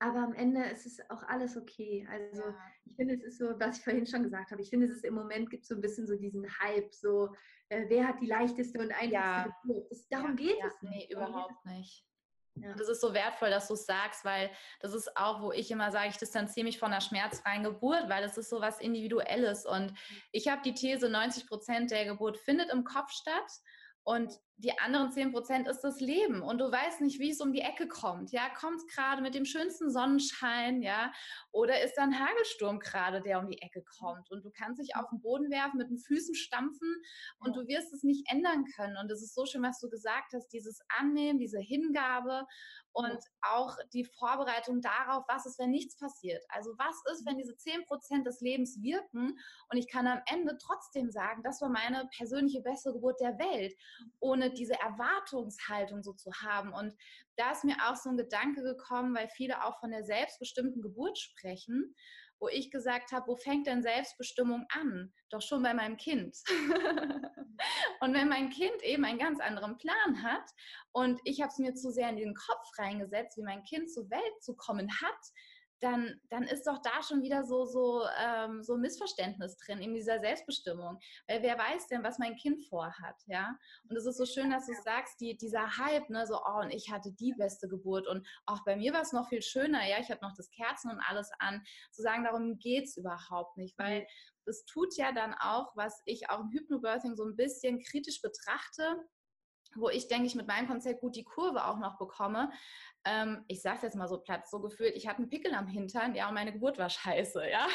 aber 0.00 0.18
am 0.20 0.34
Ende 0.34 0.64
ist 0.64 0.86
es 0.86 1.10
auch 1.10 1.22
alles 1.24 1.56
okay. 1.56 2.06
Also 2.10 2.42
ja. 2.42 2.56
ich 2.84 2.96
finde, 2.96 3.14
es 3.14 3.24
ist 3.24 3.38
so, 3.38 3.58
was 3.58 3.78
ich 3.78 3.84
vorhin 3.84 4.06
schon 4.06 4.22
gesagt 4.22 4.50
habe, 4.50 4.62
ich 4.62 4.70
finde, 4.70 4.86
es 4.86 4.92
ist 4.92 5.04
im 5.04 5.14
Moment 5.14 5.50
gibt 5.50 5.66
so 5.66 5.74
ein 5.74 5.80
bisschen 5.80 6.06
so 6.06 6.16
diesen 6.16 6.46
Hype, 6.60 6.92
so 6.94 7.34
äh, 7.68 7.84
wer 7.88 8.06
hat 8.06 8.20
die 8.20 8.26
leichteste 8.26 8.78
und 8.78 8.92
einfachste 8.92 9.12
ja. 9.12 9.56
Geburt. 9.62 9.90
Das, 9.90 10.08
darum 10.08 10.36
ja. 10.38 10.46
geht 10.46 10.64
es 10.64 10.82
nicht. 10.82 11.08
Nee, 11.10 11.14
überhaupt 11.14 11.64
nicht. 11.66 12.04
Ja. 12.62 12.74
Das 12.74 12.88
ist 12.88 13.00
so 13.00 13.14
wertvoll, 13.14 13.50
dass 13.50 13.68
du 13.68 13.74
es 13.74 13.86
sagst, 13.86 14.24
weil 14.24 14.50
das 14.80 14.94
ist 14.94 15.16
auch, 15.16 15.42
wo 15.42 15.52
ich 15.52 15.70
immer 15.70 15.92
sage, 15.92 16.08
ich 16.08 16.16
distanziere 16.16 16.64
mich 16.64 16.78
von 16.78 16.90
einer 16.92 17.00
schmerzfreien 17.00 17.62
Geburt, 17.62 18.08
weil 18.08 18.22
das 18.22 18.36
ist 18.36 18.50
so 18.50 18.60
was 18.60 18.80
Individuelles. 18.80 19.64
Und 19.64 19.94
ich 20.32 20.48
habe 20.48 20.62
die 20.62 20.74
These, 20.74 21.08
90 21.08 21.46
Prozent 21.46 21.90
der 21.90 22.04
Geburt 22.04 22.38
findet 22.38 22.70
im 22.72 22.84
Kopf 22.84 23.12
statt. 23.12 23.50
Und 24.02 24.40
die 24.58 24.76
anderen 24.78 25.12
10 25.12 25.30
Prozent 25.32 25.68
ist 25.68 25.80
das 25.82 26.00
Leben 26.00 26.42
und 26.42 26.58
du 26.58 26.70
weißt 26.70 27.00
nicht, 27.00 27.20
wie 27.20 27.30
es 27.30 27.40
um 27.40 27.52
die 27.52 27.60
Ecke 27.60 27.86
kommt. 27.86 28.32
Ja, 28.32 28.48
kommt 28.48 28.78
es 28.78 28.86
gerade 28.88 29.22
mit 29.22 29.36
dem 29.36 29.44
schönsten 29.44 29.88
Sonnenschein, 29.90 30.82
ja, 30.82 31.12
oder 31.52 31.80
ist 31.82 31.94
da 31.94 32.02
ein 32.02 32.18
Hagelsturm 32.18 32.80
gerade, 32.80 33.22
der 33.22 33.38
um 33.38 33.48
die 33.48 33.62
Ecke 33.62 33.84
kommt 33.84 34.30
und 34.32 34.44
du 34.44 34.50
kannst 34.50 34.82
dich 34.82 34.96
auf 34.96 35.08
den 35.10 35.20
Boden 35.20 35.48
werfen, 35.50 35.78
mit 35.78 35.90
den 35.90 35.98
Füßen 35.98 36.34
stampfen 36.34 36.92
und 37.38 37.56
du 37.56 37.68
wirst 37.68 37.92
es 37.92 38.02
nicht 38.02 38.28
ändern 38.30 38.64
können. 38.74 38.96
Und 38.96 39.10
es 39.12 39.22
ist 39.22 39.34
so 39.34 39.46
schön, 39.46 39.62
was 39.62 39.78
du 39.78 39.88
gesagt 39.88 40.32
hast, 40.34 40.48
dieses 40.48 40.80
Annehmen, 40.98 41.38
diese 41.38 41.60
Hingabe 41.60 42.44
und 42.92 43.18
auch 43.42 43.76
die 43.92 44.04
Vorbereitung 44.04 44.80
darauf, 44.80 45.24
was 45.28 45.46
ist, 45.46 45.60
wenn 45.60 45.70
nichts 45.70 45.96
passiert. 45.96 46.44
Also 46.48 46.72
was 46.78 46.96
ist, 47.12 47.24
wenn 47.26 47.38
diese 47.38 47.56
10 47.56 47.84
Prozent 47.84 48.26
des 48.26 48.40
Lebens 48.40 48.82
wirken 48.82 49.38
und 49.70 49.78
ich 49.78 49.88
kann 49.88 50.08
am 50.08 50.20
Ende 50.26 50.58
trotzdem 50.60 51.12
sagen, 51.12 51.44
das 51.44 51.60
war 51.60 51.68
meine 51.68 52.08
persönliche 52.16 52.60
beste 52.60 52.92
Geburt 52.92 53.20
der 53.20 53.38
Welt, 53.38 53.74
ohne 54.18 54.47
diese 54.50 54.74
Erwartungshaltung 54.74 56.02
so 56.02 56.12
zu 56.12 56.30
haben. 56.42 56.72
Und 56.72 56.94
da 57.36 57.52
ist 57.52 57.64
mir 57.64 57.76
auch 57.86 57.96
so 57.96 58.10
ein 58.10 58.16
Gedanke 58.16 58.62
gekommen, 58.62 59.14
weil 59.14 59.28
viele 59.28 59.64
auch 59.64 59.78
von 59.80 59.90
der 59.90 60.04
selbstbestimmten 60.04 60.82
Geburt 60.82 61.18
sprechen, 61.18 61.94
wo 62.40 62.48
ich 62.48 62.70
gesagt 62.70 63.12
habe, 63.12 63.26
wo 63.28 63.36
fängt 63.36 63.66
denn 63.66 63.82
Selbstbestimmung 63.82 64.66
an? 64.70 65.12
Doch 65.30 65.42
schon 65.42 65.62
bei 65.62 65.74
meinem 65.74 65.96
Kind. 65.96 66.36
und 68.00 68.14
wenn 68.14 68.28
mein 68.28 68.50
Kind 68.50 68.82
eben 68.82 69.04
einen 69.04 69.18
ganz 69.18 69.40
anderen 69.40 69.76
Plan 69.76 70.22
hat 70.22 70.48
und 70.92 71.20
ich 71.24 71.40
habe 71.40 71.50
es 71.50 71.58
mir 71.58 71.74
zu 71.74 71.90
sehr 71.90 72.08
in 72.10 72.16
den 72.16 72.34
Kopf 72.34 72.78
reingesetzt, 72.78 73.36
wie 73.36 73.42
mein 73.42 73.64
Kind 73.64 73.90
zur 73.92 74.08
Welt 74.10 74.42
zu 74.42 74.54
kommen 74.54 74.88
hat, 75.00 75.18
dann, 75.80 76.20
dann 76.30 76.44
ist 76.44 76.66
doch 76.66 76.80
da 76.82 77.02
schon 77.02 77.22
wieder 77.22 77.44
so, 77.44 77.64
so, 77.64 78.02
ähm, 78.20 78.62
so 78.62 78.74
ein 78.74 78.80
Missverständnis 78.80 79.56
drin 79.56 79.80
in 79.80 79.94
dieser 79.94 80.20
Selbstbestimmung. 80.20 80.98
Weil 81.26 81.42
wer 81.42 81.58
weiß 81.58 81.88
denn, 81.88 82.02
was 82.02 82.18
mein 82.18 82.36
Kind 82.36 82.64
vorhat, 82.68 83.16
ja? 83.26 83.56
Und 83.88 83.96
es 83.96 84.06
ist 84.06 84.18
so 84.18 84.26
schön, 84.26 84.50
dass 84.50 84.66
du 84.66 84.72
sagst, 84.84 85.20
die, 85.20 85.36
dieser 85.36 85.78
Hype, 85.78 86.10
ne, 86.10 86.26
so, 86.26 86.36
oh, 86.36 86.60
und 86.60 86.70
ich 86.70 86.90
hatte 86.90 87.12
die 87.12 87.34
beste 87.34 87.68
Geburt 87.68 88.06
und 88.06 88.26
auch 88.46 88.64
bei 88.64 88.76
mir 88.76 88.92
war 88.92 89.02
es 89.02 89.12
noch 89.12 89.28
viel 89.28 89.42
schöner, 89.42 89.86
ja, 89.86 89.98
ich 90.00 90.10
hatte 90.10 90.24
noch 90.24 90.34
das 90.36 90.50
Kerzen 90.50 90.90
und 90.90 91.00
alles 91.00 91.30
an, 91.38 91.62
zu 91.92 92.02
sagen, 92.02 92.24
darum 92.24 92.58
geht 92.58 92.84
es 92.84 92.96
überhaupt 92.96 93.56
nicht, 93.56 93.78
weil 93.78 94.06
das 94.46 94.64
tut 94.64 94.96
ja 94.96 95.12
dann 95.12 95.34
auch, 95.34 95.76
was 95.76 96.00
ich 96.06 96.30
auch 96.30 96.40
im 96.40 96.50
Hypnobirthing 96.50 97.16
so 97.16 97.24
ein 97.24 97.36
bisschen 97.36 97.80
kritisch 97.80 98.22
betrachte, 98.22 98.96
wo 99.76 99.88
ich 99.88 100.08
denke 100.08 100.26
ich 100.26 100.34
mit 100.34 100.46
meinem 100.46 100.66
Konzept 100.66 101.00
gut 101.00 101.16
die 101.16 101.24
Kurve 101.24 101.64
auch 101.66 101.78
noch 101.78 101.98
bekomme, 101.98 102.50
ähm, 103.04 103.44
ich 103.48 103.62
sage 103.62 103.76
es 103.76 103.82
jetzt 103.82 103.96
mal 103.96 104.08
so 104.08 104.18
platt, 104.18 104.48
so 104.48 104.60
gefühlt, 104.60 104.96
ich 104.96 105.06
hatte 105.06 105.18
einen 105.18 105.30
Pickel 105.30 105.54
am 105.54 105.66
Hintern, 105.66 106.14
ja, 106.14 106.28
und 106.28 106.34
meine 106.34 106.52
Geburt 106.52 106.78
war 106.78 106.90
scheiße, 106.90 107.48
ja. 107.48 107.66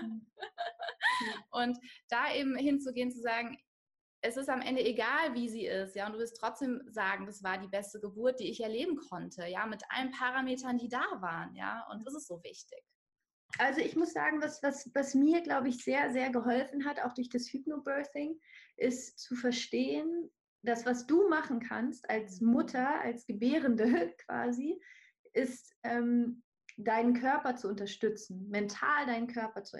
Mhm. 0.00 0.26
und 1.50 1.78
da 2.08 2.32
eben 2.34 2.56
hinzugehen, 2.56 3.10
zu 3.10 3.20
sagen, 3.20 3.58
es 4.22 4.36
ist 4.36 4.50
am 4.50 4.60
Ende 4.60 4.84
egal, 4.84 5.34
wie 5.34 5.48
sie 5.48 5.66
ist, 5.66 5.96
ja, 5.96 6.06
und 6.06 6.12
du 6.12 6.18
wirst 6.18 6.36
trotzdem 6.38 6.82
sagen, 6.88 7.26
das 7.26 7.42
war 7.42 7.58
die 7.58 7.68
beste 7.68 8.00
Geburt, 8.00 8.40
die 8.40 8.50
ich 8.50 8.60
erleben 8.60 8.96
konnte, 8.96 9.46
ja, 9.46 9.66
mit 9.66 9.82
allen 9.88 10.10
Parametern, 10.10 10.78
die 10.78 10.88
da 10.88 11.04
waren, 11.20 11.54
ja, 11.54 11.86
und 11.90 12.06
das 12.06 12.14
ist 12.14 12.28
so 12.28 12.42
wichtig. 12.42 12.82
Also 13.58 13.80
ich 13.80 13.96
muss 13.96 14.12
sagen, 14.12 14.40
was, 14.40 14.62
was, 14.62 14.88
was 14.94 15.14
mir, 15.14 15.42
glaube 15.42 15.68
ich, 15.68 15.82
sehr, 15.82 16.12
sehr 16.12 16.30
geholfen 16.30 16.84
hat, 16.84 17.00
auch 17.00 17.14
durch 17.14 17.28
das 17.28 17.48
Hypnobirthing, 17.48 18.38
ist 18.76 19.18
zu 19.18 19.34
verstehen, 19.34 20.30
das, 20.62 20.86
was 20.86 21.06
du 21.06 21.28
machen 21.28 21.60
kannst 21.60 22.08
als 22.10 22.40
Mutter, 22.40 23.00
als 23.00 23.26
Gebärende 23.26 24.14
quasi, 24.26 24.80
ist 25.32 25.74
ähm, 25.84 26.42
deinen 26.76 27.14
Körper 27.14 27.56
zu 27.56 27.68
unterstützen, 27.68 28.48
mental 28.48 29.06
deinen 29.06 29.28
Körper 29.28 29.62
zu, 29.62 29.78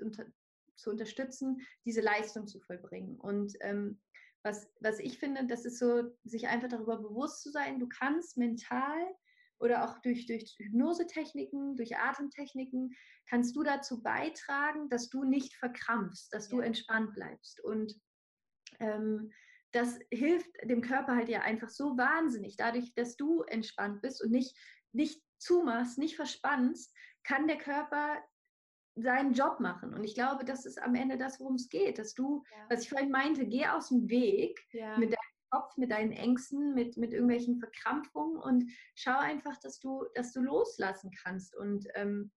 unter, 0.00 0.26
zu 0.76 0.90
unterstützen, 0.90 1.60
diese 1.84 2.00
Leistung 2.00 2.46
zu 2.46 2.60
vollbringen. 2.60 3.16
Und 3.18 3.54
ähm, 3.60 4.00
was, 4.42 4.68
was 4.80 4.98
ich 4.98 5.18
finde, 5.18 5.46
das 5.46 5.64
ist 5.64 5.78
so, 5.78 6.16
sich 6.24 6.48
einfach 6.48 6.68
darüber 6.68 6.98
bewusst 6.98 7.42
zu 7.42 7.50
sein, 7.50 7.78
du 7.78 7.88
kannst 7.88 8.36
mental 8.36 9.06
oder 9.58 9.84
auch 9.84 9.98
durch, 10.00 10.26
durch 10.26 10.54
Hypnosetechniken, 10.58 11.76
durch 11.76 11.98
Atemtechniken, 11.98 12.94
kannst 13.28 13.54
du 13.54 13.62
dazu 13.62 14.02
beitragen, 14.02 14.88
dass 14.88 15.10
du 15.10 15.24
nicht 15.24 15.54
verkrampfst, 15.56 16.32
dass 16.32 16.48
du 16.48 16.60
entspannt 16.60 17.12
bleibst. 17.14 17.62
Und 17.62 17.94
ähm, 18.78 19.30
das 19.72 19.98
hilft 20.10 20.50
dem 20.64 20.82
Körper 20.82 21.14
halt 21.16 21.28
ja 21.28 21.40
einfach 21.42 21.68
so 21.68 21.96
wahnsinnig. 21.96 22.56
Dadurch, 22.56 22.92
dass 22.94 23.16
du 23.16 23.42
entspannt 23.42 24.02
bist 24.02 24.22
und 24.22 24.30
nicht, 24.30 24.56
nicht 24.92 25.22
zumachst, 25.38 25.98
nicht 25.98 26.16
verspannst, 26.16 26.94
kann 27.24 27.46
der 27.46 27.58
Körper 27.58 28.22
seinen 28.96 29.32
Job 29.32 29.60
machen. 29.60 29.94
Und 29.94 30.04
ich 30.04 30.14
glaube, 30.14 30.44
das 30.44 30.66
ist 30.66 30.80
am 30.80 30.94
Ende 30.94 31.16
das, 31.16 31.40
worum 31.40 31.54
es 31.54 31.68
geht, 31.68 31.98
dass 31.98 32.14
du, 32.14 32.42
ja. 32.50 32.66
was 32.68 32.82
ich 32.82 32.88
vorhin 32.88 33.10
meinte, 33.10 33.46
geh 33.46 33.66
aus 33.66 33.88
dem 33.88 34.08
Weg 34.08 34.58
ja. 34.72 34.98
mit 34.98 35.10
deinem 35.10 35.18
Kopf, 35.50 35.76
mit 35.76 35.90
deinen 35.90 36.12
Ängsten, 36.12 36.74
mit, 36.74 36.96
mit 36.96 37.12
irgendwelchen 37.12 37.58
Verkrampfungen 37.58 38.36
und 38.36 38.70
schau 38.94 39.18
einfach, 39.18 39.58
dass 39.60 39.80
du, 39.80 40.04
dass 40.14 40.32
du 40.32 40.40
loslassen 40.40 41.10
kannst. 41.22 41.56
Und 41.56 41.86
ähm, 41.94 42.30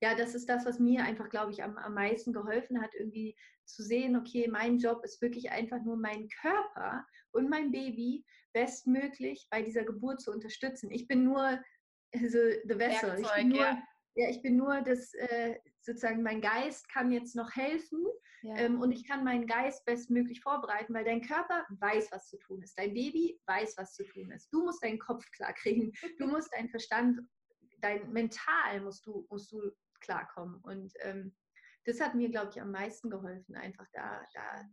ja, 0.00 0.14
das 0.14 0.34
ist 0.34 0.48
das, 0.48 0.64
was 0.64 0.78
mir 0.78 1.04
einfach, 1.04 1.28
glaube 1.28 1.52
ich, 1.52 1.62
am, 1.62 1.76
am 1.76 1.94
meisten 1.94 2.32
geholfen 2.32 2.80
hat, 2.80 2.94
irgendwie 2.94 3.36
zu 3.66 3.82
sehen, 3.82 4.16
okay, 4.16 4.48
mein 4.48 4.78
Job 4.78 5.04
ist 5.04 5.20
wirklich 5.20 5.50
einfach 5.50 5.82
nur 5.82 5.96
meinen 5.96 6.28
Körper 6.40 7.04
und 7.32 7.50
mein 7.50 7.70
Baby 7.70 8.24
bestmöglich 8.52 9.46
bei 9.50 9.62
dieser 9.62 9.84
Geburt 9.84 10.20
zu 10.20 10.32
unterstützen. 10.32 10.90
Ich 10.90 11.06
bin 11.06 11.24
nur 11.24 11.60
also 12.12 12.38
the 12.64 12.78
vessel. 12.78 13.10
Werkzeug, 13.10 13.20
ich 13.20 13.34
bin 13.34 13.48
nur, 13.50 13.60
ja. 13.60 13.82
ja. 14.16 14.30
ich 14.30 14.42
bin 14.42 14.56
nur 14.56 14.80
das, 14.80 15.12
äh, 15.14 15.56
sozusagen 15.80 16.22
mein 16.22 16.40
Geist 16.40 16.88
kann 16.88 17.12
jetzt 17.12 17.36
noch 17.36 17.54
helfen 17.54 18.04
ja. 18.42 18.56
ähm, 18.56 18.80
und 18.80 18.92
ich 18.92 19.06
kann 19.06 19.22
meinen 19.22 19.46
Geist 19.46 19.84
bestmöglich 19.84 20.40
vorbereiten, 20.40 20.94
weil 20.94 21.04
dein 21.04 21.22
Körper 21.22 21.64
weiß, 21.78 22.10
was 22.10 22.28
zu 22.28 22.38
tun 22.38 22.62
ist. 22.62 22.76
Dein 22.78 22.94
Baby 22.94 23.38
weiß, 23.46 23.76
was 23.76 23.94
zu 23.94 24.04
tun 24.04 24.30
ist. 24.32 24.48
Du 24.50 24.64
musst 24.64 24.82
deinen 24.82 24.98
Kopf 24.98 25.24
klar 25.32 25.52
kriegen. 25.52 25.92
Du 26.18 26.26
musst 26.26 26.52
deinen 26.54 26.70
Verstand, 26.70 27.20
dein 27.80 28.10
Mental 28.12 28.80
musst 28.80 29.06
du, 29.06 29.26
musst 29.30 29.52
du 29.52 29.70
klarkommen. 30.00 30.60
Und 30.62 30.92
ähm, 31.00 31.34
das 31.84 32.00
hat 32.00 32.14
mir, 32.14 32.30
glaube 32.30 32.50
ich, 32.50 32.60
am 32.60 32.70
meisten 32.70 33.10
geholfen, 33.10 33.56
einfach 33.56 33.86
da, 33.92 34.20
da, 34.34 34.68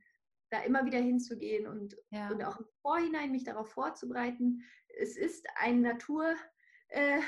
da 0.49 0.59
immer 0.61 0.85
wieder 0.85 0.99
hinzugehen 0.99 1.67
und, 1.67 1.95
ja. 2.09 2.29
und 2.29 2.43
auch 2.43 2.59
im 2.59 2.65
Vorhinein 2.81 3.31
mich 3.31 3.43
darauf 3.43 3.71
vorzubereiten. 3.71 4.63
Es 4.99 5.17
ist 5.17 5.45
ein 5.55 5.81
Natur. 5.81 6.35
Äh, 6.89 7.21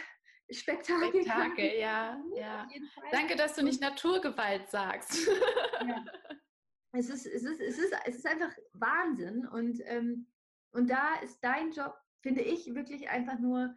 Spektakel. 0.51 1.21
Spektakel, 1.21 1.71
ja. 1.79 2.19
ja. 2.35 2.67
Danke, 3.12 3.35
dass 3.35 3.55
du 3.55 3.63
nicht 3.63 3.81
Naturgewalt 3.81 4.69
sagst. 4.69 5.27
Ja. 5.88 6.03
Es, 6.91 7.09
ist, 7.09 7.25
es, 7.27 7.43
ist, 7.43 7.62
es, 7.62 7.77
ist, 7.77 7.93
es 8.05 8.15
ist 8.15 8.25
einfach 8.25 8.51
Wahnsinn. 8.73 9.47
Und, 9.47 9.79
ähm, 9.85 10.27
und 10.71 10.89
da 10.89 11.15
ist 11.21 11.39
dein 11.41 11.71
Job, 11.71 11.95
finde 12.21 12.41
ich, 12.41 12.73
wirklich 12.73 13.09
einfach 13.09 13.38
nur 13.39 13.75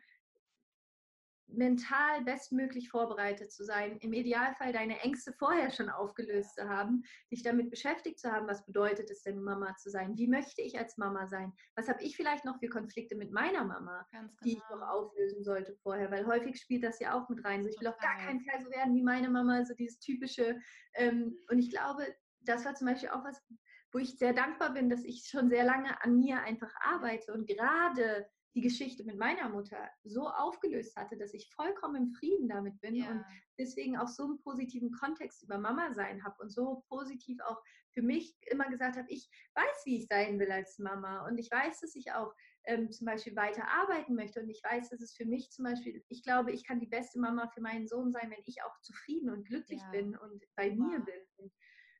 mental 1.48 2.22
bestmöglich 2.24 2.88
vorbereitet 2.88 3.52
zu 3.52 3.64
sein, 3.64 3.98
im 3.98 4.12
Idealfall 4.12 4.72
deine 4.72 5.00
Ängste 5.00 5.32
vorher 5.32 5.70
schon 5.70 5.88
aufgelöst 5.88 6.54
zu 6.54 6.68
haben, 6.68 7.02
dich 7.30 7.42
damit 7.42 7.70
beschäftigt 7.70 8.18
zu 8.18 8.32
haben, 8.32 8.46
was 8.46 8.64
bedeutet 8.64 9.10
es 9.10 9.22
denn, 9.22 9.42
Mama 9.42 9.76
zu 9.76 9.90
sein? 9.90 10.16
Wie 10.16 10.28
möchte 10.28 10.62
ich 10.62 10.78
als 10.78 10.96
Mama 10.96 11.26
sein? 11.26 11.52
Was 11.76 11.88
habe 11.88 12.02
ich 12.02 12.16
vielleicht 12.16 12.44
noch 12.44 12.58
für 12.58 12.68
Konflikte 12.68 13.16
mit 13.16 13.32
meiner 13.32 13.64
Mama, 13.64 14.06
genau. 14.10 14.28
die 14.44 14.52
ich 14.52 14.62
noch 14.70 14.70
genau. 14.70 14.86
auflösen 14.86 15.44
sollte 15.44 15.76
vorher? 15.82 16.10
Weil 16.10 16.26
häufig 16.26 16.58
spielt 16.58 16.84
das 16.84 17.00
ja 17.00 17.14
auch 17.14 17.28
mit 17.28 17.44
rein. 17.44 17.62
So, 17.62 17.68
ich 17.68 17.80
will 17.80 17.88
auf 17.88 17.98
gar 17.98 18.16
keinen 18.18 18.40
Fall 18.42 18.60
so 18.62 18.70
werden 18.70 18.94
wie 18.94 19.02
meine 19.02 19.28
Mama, 19.28 19.64
so 19.64 19.74
dieses 19.74 19.98
typische. 19.98 20.58
Ähm, 20.94 21.36
und 21.50 21.58
ich 21.58 21.70
glaube, 21.70 22.06
das 22.40 22.64
war 22.64 22.74
zum 22.74 22.88
Beispiel 22.88 23.10
auch 23.10 23.24
was, 23.24 23.40
wo 23.92 23.98
ich 23.98 24.18
sehr 24.18 24.32
dankbar 24.32 24.72
bin, 24.72 24.88
dass 24.88 25.04
ich 25.04 25.26
schon 25.28 25.48
sehr 25.48 25.64
lange 25.64 26.02
an 26.02 26.16
mir 26.16 26.40
einfach 26.40 26.72
arbeite 26.80 27.32
und 27.32 27.46
gerade 27.46 28.26
die 28.54 28.60
Geschichte 28.60 29.04
mit 29.04 29.16
meiner 29.16 29.48
Mutter 29.48 29.90
so 30.04 30.28
aufgelöst 30.28 30.94
hatte, 30.96 31.16
dass 31.16 31.32
ich 31.32 31.50
vollkommen 31.54 31.96
im 31.96 32.10
Frieden 32.10 32.48
damit 32.48 32.78
bin 32.80 32.96
ja. 32.96 33.10
und 33.10 33.24
deswegen 33.58 33.96
auch 33.96 34.08
so 34.08 34.24
einen 34.24 34.38
positiven 34.40 34.92
Kontext 34.92 35.42
über 35.42 35.58
Mama 35.58 35.92
sein 35.94 36.22
habe 36.22 36.36
und 36.40 36.50
so 36.50 36.84
positiv 36.88 37.38
auch 37.46 37.60
für 37.92 38.02
mich 38.02 38.34
immer 38.50 38.68
gesagt 38.68 38.96
habe, 38.96 39.08
ich 39.10 39.28
weiß, 39.54 39.82
wie 39.84 39.98
ich 39.98 40.06
sein 40.06 40.38
will 40.38 40.50
als 40.50 40.78
Mama 40.78 41.26
und 41.26 41.38
ich 41.38 41.50
weiß, 41.50 41.80
dass 41.80 41.94
ich 41.94 42.12
auch 42.12 42.32
ähm, 42.64 42.90
zum 42.90 43.06
Beispiel 43.06 43.34
weiter 43.36 43.66
arbeiten 43.68 44.14
möchte 44.14 44.40
und 44.40 44.48
ich 44.48 44.62
weiß, 44.62 44.90
dass 44.90 45.00
es 45.00 45.14
für 45.14 45.26
mich 45.26 45.50
zum 45.50 45.64
Beispiel, 45.64 46.04
ich 46.08 46.22
glaube, 46.22 46.52
ich 46.52 46.66
kann 46.66 46.80
die 46.80 46.86
beste 46.86 47.18
Mama 47.18 47.48
für 47.48 47.60
meinen 47.60 47.88
Sohn 47.88 48.12
sein, 48.12 48.30
wenn 48.30 48.42
ich 48.46 48.62
auch 48.62 48.80
zufrieden 48.82 49.30
und 49.30 49.46
glücklich 49.46 49.80
ja. 49.80 49.90
bin 49.90 50.16
und 50.16 50.44
bei 50.56 50.70
wow. 50.70 50.76
mir 50.76 51.00
bin. 51.00 51.52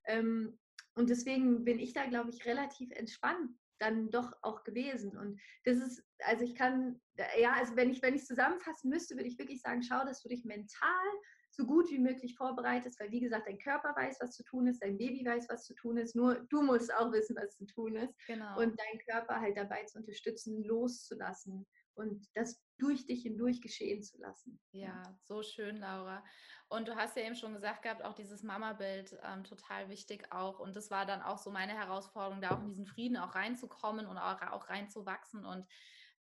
Ähm, 0.07 0.59
und 0.95 1.09
deswegen 1.09 1.65
bin 1.65 1.79
ich 1.79 1.95
da, 1.95 2.07
glaube 2.07 2.31
ich, 2.31 2.45
relativ 2.45 2.91
entspannt 2.93 3.51
dann 3.83 4.11
doch 4.11 4.33
auch 4.43 4.65
gewesen. 4.65 5.17
Und 5.17 5.41
das 5.65 5.77
ist, 5.77 6.03
also 6.21 6.45
ich 6.45 6.55
kann, 6.55 7.01
ja, 7.39 7.53
also 7.55 7.77
wenn 7.77 7.91
ich, 7.91 8.01
wenn 8.01 8.15
ich 8.15 8.25
zusammenfassen 8.25 8.89
müsste, 8.89 9.17
würde 9.17 9.29
ich 9.29 9.39
wirklich 9.39 9.61
sagen, 9.61 9.83
schau, 9.83 10.05
dass 10.05 10.23
du 10.23 10.29
dich 10.29 10.45
mental 10.45 11.07
so 11.51 11.67
gut 11.67 11.91
wie 11.91 11.99
möglich 11.99 12.35
vorbereitest, 12.37 12.99
weil 12.99 13.11
wie 13.11 13.21
gesagt, 13.21 13.47
dein 13.47 13.59
Körper 13.59 13.95
weiß, 13.95 14.19
was 14.21 14.33
zu 14.33 14.43
tun 14.45 14.67
ist, 14.69 14.83
dein 14.83 14.97
Baby 14.97 15.25
weiß, 15.27 15.49
was 15.51 15.65
zu 15.65 15.75
tun 15.75 15.99
ist, 15.99 16.17
nur 16.17 16.47
du 16.49 16.63
musst 16.63 16.95
auch 16.95 17.13
wissen, 17.13 17.37
was 17.37 17.57
zu 17.57 17.67
tun 17.67 17.97
ist. 17.97 18.15
Genau. 18.27 18.59
Und 18.59 18.81
deinen 18.81 19.01
Körper 19.07 19.41
halt 19.41 19.57
dabei 19.57 19.85
zu 19.85 19.99
unterstützen, 19.99 20.65
loszulassen 20.65 21.67
und 21.95 22.27
das 22.35 22.63
durch 22.79 23.07
dich 23.07 23.23
hindurch 23.23 23.61
geschehen 23.61 24.03
zu 24.03 24.19
lassen. 24.19 24.59
Ja, 24.73 25.03
so 25.23 25.43
schön, 25.43 25.77
Laura. 25.77 26.25
Und 26.69 26.89
du 26.89 26.97
hast 26.97 27.17
ja 27.17 27.23
eben 27.23 27.37
schon 27.37 27.53
gesagt 27.53 27.83
gehabt, 27.83 28.03
auch 28.03 28.15
dieses 28.15 28.43
Mama-Bild 28.43 29.17
ähm, 29.23 29.45
total 29.45 29.89
wichtig 29.89 30.33
auch. 30.33 30.59
Und 30.59 30.75
das 30.75 30.91
war 30.91 31.07
dann 31.07 31.23
auch 31.23 31.39
so 31.39 31.51
meine 31.51 31.73
Herausforderung, 31.73 32.41
da 32.41 32.53
auch 32.53 32.61
in 32.61 32.69
diesen 32.69 32.87
Frieden 32.87 33.17
auch 33.17 33.35
reinzukommen 33.35 34.07
und 34.07 34.17
auch, 34.19 34.41
auch 34.43 34.69
reinzuwachsen. 34.69 35.45
Und 35.45 35.67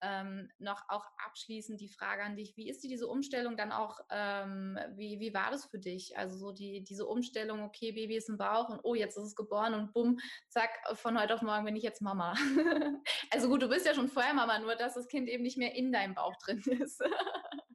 ähm, 0.01 0.49
noch 0.59 0.83
auch 0.89 1.05
abschließend 1.25 1.81
die 1.81 1.89
Frage 1.89 2.23
an 2.23 2.35
dich, 2.35 2.55
wie 2.55 2.69
ist 2.69 2.83
die, 2.83 2.87
diese 2.87 3.07
Umstellung 3.07 3.57
dann 3.57 3.71
auch, 3.71 3.99
ähm, 4.09 4.77
wie, 4.95 5.19
wie 5.19 5.33
war 5.33 5.51
das 5.51 5.65
für 5.65 5.79
dich? 5.79 6.17
Also 6.17 6.37
so 6.37 6.51
die, 6.51 6.83
diese 6.83 7.05
Umstellung, 7.05 7.63
okay, 7.63 7.91
Baby 7.91 8.17
ist 8.17 8.29
im 8.29 8.37
Bauch 8.37 8.69
und 8.69 8.79
oh, 8.83 8.95
jetzt 8.95 9.17
ist 9.17 9.23
es 9.23 9.35
geboren 9.35 9.73
und 9.73 9.93
bumm, 9.93 10.19
zack, 10.49 10.69
von 10.93 11.19
heute 11.19 11.33
auf 11.33 11.41
morgen 11.41 11.65
bin 11.65 11.75
ich 11.75 11.83
jetzt 11.83 12.01
Mama. 12.01 12.33
also 13.31 13.49
gut, 13.49 13.61
du 13.61 13.69
bist 13.69 13.85
ja 13.85 13.93
schon 13.93 14.09
vorher 14.09 14.33
Mama, 14.33 14.59
nur 14.59 14.75
dass 14.75 14.93
das 14.93 15.07
Kind 15.07 15.29
eben 15.29 15.43
nicht 15.43 15.57
mehr 15.57 15.75
in 15.75 15.91
deinem 15.91 16.13
Bauch 16.13 16.35
drin 16.37 16.61
ist. 16.81 17.01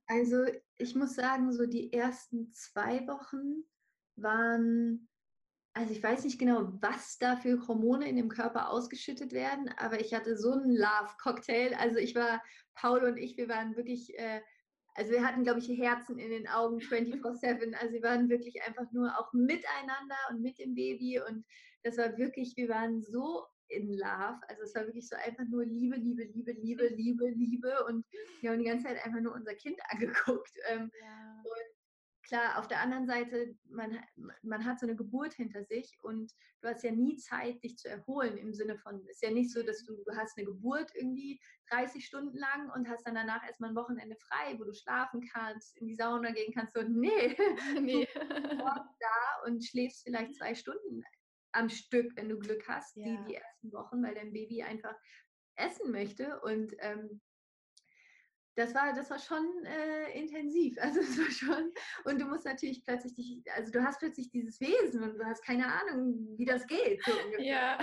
also 0.07 0.45
ich 0.77 0.95
muss 0.95 1.15
sagen, 1.15 1.53
so 1.53 1.67
die 1.67 1.93
ersten 1.93 2.53
zwei 2.53 3.07
Wochen 3.07 3.65
waren 4.17 5.09
also 5.75 5.93
ich 5.93 6.03
weiß 6.03 6.25
nicht 6.25 6.39
genau, 6.39 6.71
was 6.81 7.19
da 7.19 7.37
für 7.37 7.67
Hormone 7.67 8.09
in 8.09 8.17
dem 8.17 8.29
Körper 8.29 8.71
ausgeschüttet 8.71 9.33
werden, 9.33 9.71
aber 9.79 10.01
ich 10.01 10.13
hatte 10.13 10.37
so 10.37 10.53
einen 10.53 10.77
Love-Cocktail. 10.77 11.75
Also 11.79 11.97
ich 11.97 12.15
war, 12.15 12.43
Paul 12.75 13.05
und 13.05 13.17
ich, 13.17 13.37
wir 13.37 13.49
waren 13.49 13.75
wirklich, 13.77 14.17
äh, 14.19 14.43
also 14.95 15.13
wir 15.13 15.25
hatten, 15.27 15.45
glaube 15.45 15.61
ich, 15.61 15.69
Herzen 15.69 16.19
in 16.19 16.31
den 16.31 16.47
Augen 16.47 16.79
24-7. 16.79 17.75
Also 17.75 17.95
wir 17.95 18.03
waren 18.03 18.29
wirklich 18.29 18.63
einfach 18.67 18.91
nur 18.93 19.19
auch 19.19 19.33
miteinander 19.33 20.17
und 20.31 20.43
mit 20.43 20.59
dem 20.59 20.75
Baby 20.75 21.21
und 21.27 21.45
das 21.85 21.97
war 21.97 22.19
wirklich, 22.19 22.55
wir 22.57 22.69
waren 22.69 23.03
so 23.03 23.45
in 23.69 23.95
Love. 23.95 24.41
Also 24.49 24.65
es 24.65 24.75
war 24.75 24.85
wirklich 24.85 25.09
so 25.09 25.17
einfach 25.17 25.45
nur 25.49 25.65
Liebe, 25.65 25.97
Liebe, 25.97 26.25
Liebe, 26.25 26.53
Liebe, 26.53 26.89
Liebe, 26.89 27.29
Liebe 27.31 27.85
und 27.87 28.05
wir 28.43 28.51
haben 28.51 28.59
die 28.59 28.67
ganze 28.67 28.89
Zeit 28.89 29.05
einfach 29.05 29.21
nur 29.21 29.35
unser 29.35 29.55
Kind 29.55 29.79
angeguckt. 29.89 30.53
Ähm, 30.69 30.91
ja. 31.01 31.43
Und 31.45 31.82
klar, 32.23 32.59
auf 32.59 32.69
der 32.69 32.81
anderen 32.81 33.07
Seite, 33.07 33.55
man, 33.69 33.99
man 34.43 34.65
hat 34.65 34.81
so 34.81 34.87
eine 34.87 34.97
Geburt 34.97 35.35
hinter 35.35 35.65
sich 35.65 35.99
und 36.03 36.33
du 36.61 36.69
hast 36.69 36.83
ja 36.85 36.93
nie 36.93 37.17
Zeit, 37.17 37.63
dich 37.63 37.77
zu 37.77 37.89
erholen 37.89 38.37
im 38.39 38.55
Sinne 38.55 38.79
von, 38.79 39.01
es 39.09 39.17
ist 39.17 39.23
ja 39.23 39.31
nicht 39.31 39.53
so, 39.53 39.63
dass 39.63 39.85
du, 39.85 39.95
du 40.05 40.17
hast 40.17 40.37
eine 40.39 40.47
Geburt 40.47 40.91
irgendwie 40.95 41.41
30 41.71 42.05
Stunden 42.05 42.37
lang 42.37 42.71
und 42.75 42.89
hast 42.89 43.07
dann 43.07 43.15
danach 43.15 43.45
erstmal 43.45 43.71
ein 43.71 43.77
Wochenende 43.77 44.17
frei, 44.17 44.59
wo 44.59 44.65
du 44.65 44.73
schlafen 44.73 45.21
kannst, 45.33 45.77
in 45.79 45.87
die 45.87 45.95
Sauna 45.95 46.31
gehen 46.31 46.53
kannst. 46.55 46.77
Und 46.77 46.97
nee, 46.97 47.37
nee. 47.81 48.07
du 48.15 48.21
bist 48.21 48.61
da 49.01 49.47
und 49.47 49.65
schläfst 49.65 50.05
vielleicht 50.05 50.37
zwei 50.37 50.55
Stunden 50.55 51.03
am 51.53 51.69
Stück, 51.69 52.17
wenn 52.17 52.29
du 52.29 52.39
Glück 52.39 52.67
hast, 52.69 52.97
ja. 52.97 53.05
die, 53.05 53.25
die 53.29 53.35
ersten 53.35 53.73
Wochen, 53.73 54.03
weil 54.03 54.15
dein 54.15 54.33
Baby 54.33 54.63
einfach 54.63 54.95
essen 55.57 55.91
möchte 55.91 56.41
und 56.41 56.75
ähm, 56.79 57.21
das 58.55 58.75
war, 58.75 58.93
das 58.93 59.11
war 59.11 59.19
schon 59.19 59.47
äh, 59.65 60.19
intensiv. 60.19 60.77
Also 60.83 61.01
es 61.01 61.19
war 61.19 61.31
schon, 61.31 61.73
und 62.05 62.21
du 62.21 62.27
musst 62.27 62.45
natürlich 62.45 62.85
plötzlich 62.85 63.15
dich, 63.15 63.43
also 63.53 63.71
du 63.71 63.83
hast 63.83 63.99
plötzlich 63.99 64.31
dieses 64.31 64.61
Wesen 64.61 65.03
und 65.03 65.19
du 65.19 65.25
hast 65.25 65.45
keine 65.45 65.67
Ahnung, 65.67 66.37
wie 66.37 66.45
das 66.45 66.67
geht. 66.67 67.03
So 67.05 67.13
ja. 67.39 67.79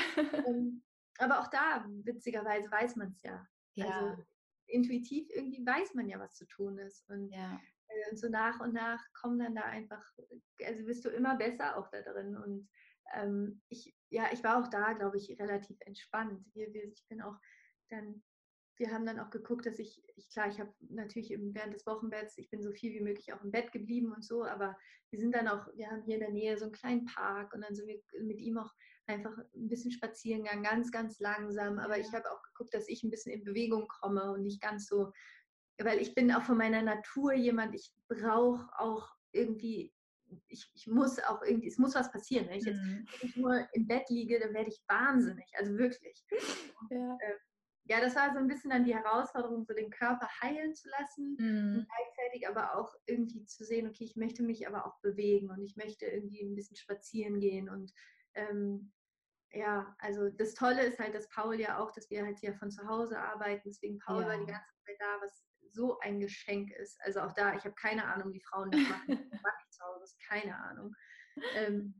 Um, 0.45 0.83
aber 1.19 1.39
auch 1.39 1.47
da, 1.47 1.85
witzigerweise, 2.03 2.69
weiß 2.71 2.95
man 2.95 3.09
es 3.09 3.21
ja. 3.23 3.45
ja. 3.75 3.87
Also 3.87 4.23
intuitiv 4.67 5.29
irgendwie 5.31 5.65
weiß 5.65 5.95
man 5.95 6.07
ja, 6.07 6.19
was 6.19 6.35
zu 6.35 6.45
tun 6.47 6.77
ist. 6.77 7.09
Und, 7.09 7.31
ja. 7.31 7.59
äh, 7.87 8.11
und 8.11 8.17
so 8.17 8.29
nach 8.29 8.59
und 8.59 8.73
nach 8.73 9.01
kommen 9.13 9.39
dann 9.39 9.55
da 9.55 9.63
einfach, 9.63 10.03
also 10.63 10.85
bist 10.85 11.05
du 11.05 11.09
immer 11.09 11.35
besser 11.35 11.77
auch 11.77 11.89
da 11.89 12.01
drin. 12.01 12.37
Und 12.37 12.69
ähm, 13.13 13.61
ich, 13.69 13.95
ja, 14.09 14.27
ich 14.31 14.43
war 14.43 14.63
auch 14.63 14.69
da, 14.69 14.93
glaube 14.93 15.17
ich, 15.17 15.39
relativ 15.39 15.77
entspannt. 15.81 16.45
Wir, 16.53 16.71
wir, 16.73 16.85
ich 16.85 17.05
bin 17.07 17.21
auch 17.21 17.35
dann 17.89 18.21
wir 18.79 18.91
haben 18.91 19.05
dann 19.05 19.19
auch 19.19 19.29
geguckt, 19.29 19.65
dass 19.65 19.77
ich, 19.77 20.01
ich 20.15 20.29
klar, 20.29 20.47
ich 20.47 20.59
habe 20.59 20.73
natürlich 20.79 21.29
während 21.29 21.73
des 21.73 21.85
Wochenbetts, 21.85 22.37
ich 22.37 22.49
bin 22.49 22.63
so 22.63 22.71
viel 22.71 22.93
wie 22.93 23.01
möglich 23.01 23.33
auch 23.33 23.43
im 23.43 23.51
Bett 23.51 23.71
geblieben 23.73 24.13
und 24.13 24.23
so, 24.23 24.45
aber 24.45 24.77
wir 25.11 25.19
sind 25.19 25.35
dann 25.35 25.49
auch, 25.49 25.67
wir 25.75 25.91
haben 25.91 26.01
hier 26.03 26.15
in 26.15 26.21
der 26.21 26.31
Nähe 26.31 26.57
so 26.57 26.65
einen 26.65 26.71
kleinen 26.71 27.05
Park 27.05 27.53
und 27.53 27.61
dann 27.61 27.75
sind 27.75 27.87
wir 27.87 28.01
mit 28.23 28.39
ihm 28.39 28.57
auch 28.57 28.71
einfach 29.07 29.37
ein 29.37 29.67
bisschen 29.67 29.91
spazieren 29.91 30.43
gegangen, 30.43 30.63
ganz, 30.63 30.91
ganz 30.91 31.19
langsam. 31.19 31.77
Aber 31.77 31.97
ich 31.97 32.11
habe 32.13 32.31
auch 32.31 32.41
geguckt, 32.43 32.73
dass 32.73 32.87
ich 32.87 33.03
ein 33.03 33.09
bisschen 33.09 33.33
in 33.33 33.43
Bewegung 33.43 33.87
komme 33.87 34.31
und 34.31 34.43
nicht 34.43 34.61
ganz 34.61 34.87
so, 34.87 35.11
weil 35.77 35.99
ich 35.99 36.15
bin 36.15 36.31
auch 36.31 36.43
von 36.43 36.57
meiner 36.57 36.81
Natur 36.81 37.33
jemand, 37.33 37.75
ich 37.75 37.91
brauche 38.07 38.69
auch 38.77 39.09
irgendwie 39.33 39.93
ich, 40.47 40.69
ich, 40.75 40.85
muss 40.85 41.17
auch 41.23 41.41
irgendwie, 41.41 41.67
es 41.67 41.79
muss 41.79 41.95
was 41.95 42.11
passieren. 42.11 42.47
Wenn 42.47 42.59
ich 42.59 42.65
jetzt 42.65 42.81
mhm. 42.83 43.07
wenn 43.19 43.29
ich 43.29 43.35
nur 43.35 43.67
im 43.73 43.87
Bett 43.87 44.07
liege, 44.09 44.39
dann 44.39 44.53
werde 44.53 44.69
ich 44.69 44.79
wahnsinnig. 44.87 45.51
Also 45.57 45.77
wirklich. 45.77 46.23
Ja. 46.91 47.17
Ja, 47.89 47.99
das 47.99 48.15
war 48.15 48.31
so 48.31 48.37
ein 48.37 48.47
bisschen 48.47 48.69
dann 48.69 48.85
die 48.85 48.93
Herausforderung, 48.93 49.65
so 49.65 49.73
den 49.73 49.89
Körper 49.89 50.27
heilen 50.41 50.75
zu 50.75 50.87
lassen 50.89 51.35
mhm. 51.39 51.79
und 51.79 51.87
gleichzeitig 51.87 52.47
aber 52.47 52.75
auch 52.75 52.93
irgendwie 53.07 53.45
zu 53.45 53.65
sehen, 53.65 53.87
okay, 53.87 54.03
ich 54.03 54.15
möchte 54.15 54.43
mich 54.43 54.67
aber 54.67 54.85
auch 54.85 55.01
bewegen 55.01 55.49
und 55.49 55.63
ich 55.63 55.75
möchte 55.75 56.05
irgendwie 56.05 56.43
ein 56.43 56.55
bisschen 56.55 56.77
spazieren 56.77 57.39
gehen 57.39 57.67
und 57.67 57.91
ähm, 58.35 58.93
ja, 59.51 59.95
also 59.97 60.29
das 60.29 60.53
Tolle 60.53 60.83
ist 60.83 60.99
halt, 60.99 61.15
dass 61.15 61.27
Paul 61.29 61.59
ja 61.59 61.79
auch, 61.79 61.91
dass 61.91 62.11
wir 62.11 62.23
halt 62.23 62.37
hier 62.37 62.53
von 62.53 62.69
zu 62.69 62.87
Hause 62.87 63.19
arbeiten, 63.19 63.69
deswegen 63.69 63.97
Paul 63.97 64.21
ja. 64.21 64.27
war 64.27 64.37
die 64.37 64.45
ganze 64.45 64.71
Zeit 64.85 64.97
da, 64.99 65.17
was 65.21 65.43
so 65.71 65.97
ein 65.99 66.19
Geschenk 66.19 66.71
ist. 66.71 66.99
Also 67.01 67.21
auch 67.21 67.33
da, 67.33 67.55
ich 67.55 67.63
habe 67.63 67.73
keine 67.73 68.05
Ahnung, 68.05 68.31
wie 68.33 68.41
Frauen 68.41 68.69
das 68.69 68.81
machen. 68.81 69.07
das 69.31 69.41
mache 69.41 69.57
ich 69.63 69.71
zu 69.71 69.83
Hause, 69.83 70.15
keine 70.27 70.55
Ahnung. 70.55 70.95
Ähm, 71.55 71.99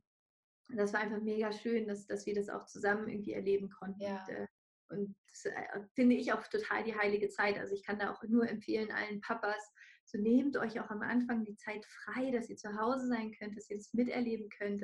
das 0.69 0.93
war 0.93 1.01
einfach 1.01 1.21
mega 1.21 1.51
schön, 1.51 1.87
dass, 1.87 2.05
dass 2.05 2.27
wir 2.27 2.35
das 2.35 2.49
auch 2.49 2.65
zusammen 2.67 3.07
irgendwie 3.07 3.33
erleben 3.33 3.71
konnten. 3.71 4.01
Ja. 4.01 4.21
Und, 4.21 4.29
äh, 4.29 4.47
und 4.89 5.15
das 5.29 5.45
äh, 5.45 5.81
finde 5.95 6.15
ich 6.15 6.33
auch 6.33 6.45
total 6.47 6.83
die 6.83 6.95
heilige 6.95 7.29
Zeit. 7.29 7.57
Also 7.57 7.73
ich 7.73 7.83
kann 7.85 7.99
da 7.99 8.11
auch 8.11 8.23
nur 8.23 8.47
empfehlen, 8.47 8.91
allen 8.91 9.21
Papas, 9.21 9.61
so 10.05 10.17
nehmt 10.17 10.57
euch 10.57 10.79
auch 10.79 10.89
am 10.89 11.01
Anfang 11.01 11.45
die 11.45 11.55
Zeit 11.55 11.85
frei, 11.85 12.31
dass 12.31 12.49
ihr 12.49 12.57
zu 12.57 12.75
Hause 12.75 13.07
sein 13.07 13.31
könnt, 13.37 13.55
dass 13.55 13.69
ihr 13.69 13.77
das 13.77 13.93
miterleben 13.93 14.49
könnt. 14.49 14.81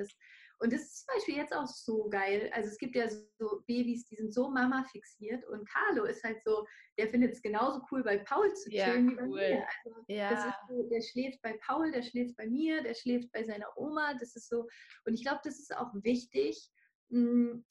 Und 0.59 0.71
das 0.71 0.81
ist 0.83 1.05
zum 1.05 1.15
Beispiel 1.15 1.35
jetzt 1.35 1.53
auch 1.53 1.67
so 1.67 2.07
geil. 2.09 2.49
Also 2.53 2.69
es 2.69 2.77
gibt 2.77 2.95
ja 2.95 3.09
so 3.09 3.63
Babys, 3.67 4.05
die 4.05 4.15
sind 4.15 4.33
so 4.33 4.49
Mama 4.49 4.85
fixiert 4.91 5.43
und 5.47 5.67
Carlo 5.67 6.05
ist 6.05 6.23
halt 6.23 6.41
so, 6.43 6.65
der 6.97 7.09
findet 7.09 7.33
es 7.33 7.41
genauso 7.41 7.81
cool, 7.91 8.03
bei 8.03 8.19
Paul 8.19 8.53
zu 8.53 8.69
chillen 8.69 9.09
ja, 9.09 9.11
wie 9.11 9.15
bei 9.15 9.23
cool. 9.23 9.49
mir. 9.49 9.67
Also 9.85 10.05
ja. 10.07 10.55
so, 10.69 10.89
der 10.89 11.01
schläft 11.01 11.41
bei 11.41 11.57
Paul, 11.65 11.91
der 11.91 12.03
schläft 12.03 12.37
bei 12.37 12.47
mir, 12.47 12.83
der 12.83 12.93
schläft 12.93 13.31
bei 13.31 13.43
seiner 13.43 13.67
Oma. 13.75 14.13
Das 14.13 14.35
ist 14.35 14.47
so, 14.47 14.67
und 15.05 15.13
ich 15.13 15.23
glaube, 15.23 15.41
das 15.43 15.59
ist 15.59 15.75
auch 15.75 15.91
wichtig, 16.03 16.71
hm, 17.09 17.65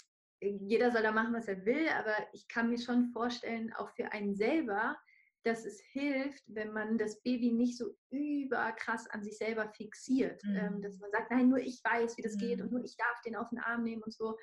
jeder 0.44 0.90
soll 0.90 1.02
da 1.02 1.12
machen, 1.12 1.34
was 1.34 1.48
er 1.48 1.64
will, 1.64 1.88
aber 1.88 2.14
ich 2.32 2.48
kann 2.48 2.70
mir 2.70 2.78
schon 2.78 3.06
vorstellen, 3.12 3.72
auch 3.74 3.90
für 3.90 4.12
einen 4.12 4.34
selber, 4.34 4.96
dass 5.44 5.66
es 5.66 5.80
hilft, 5.92 6.42
wenn 6.46 6.72
man 6.72 6.96
das 6.96 7.22
Baby 7.22 7.52
nicht 7.52 7.76
so 7.76 7.94
überkrass 8.10 9.06
an 9.08 9.22
sich 9.22 9.36
selber 9.36 9.68
fixiert. 9.68 10.42
Mhm. 10.44 10.56
Ähm, 10.56 10.82
dass 10.82 10.98
man 10.98 11.10
sagt, 11.10 11.30
nein, 11.30 11.50
nur 11.50 11.58
ich 11.58 11.82
weiß, 11.84 12.16
wie 12.16 12.22
das 12.22 12.36
mhm. 12.36 12.38
geht 12.38 12.60
und 12.62 12.72
nur 12.72 12.82
ich 12.82 12.96
darf 12.96 13.20
den 13.22 13.36
auf 13.36 13.50
den 13.50 13.58
Arm 13.58 13.82
nehmen 13.82 14.02
und 14.02 14.14
so. 14.14 14.36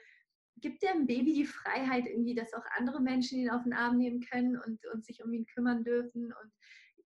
Gibt 0.58 0.84
dem 0.84 1.08
Baby 1.08 1.34
die 1.34 1.46
Freiheit 1.46 2.06
irgendwie, 2.06 2.36
dass 2.36 2.54
auch 2.54 2.66
andere 2.78 3.02
Menschen 3.02 3.40
ihn 3.40 3.50
auf 3.50 3.64
den 3.64 3.74
Arm 3.74 3.98
nehmen 3.98 4.22
können 4.22 4.58
und, 4.58 4.86
und 4.94 5.04
sich 5.04 5.24
um 5.24 5.34
ihn 5.34 5.48
kümmern 5.48 5.84
dürfen? 5.84 6.26
Und 6.26 6.52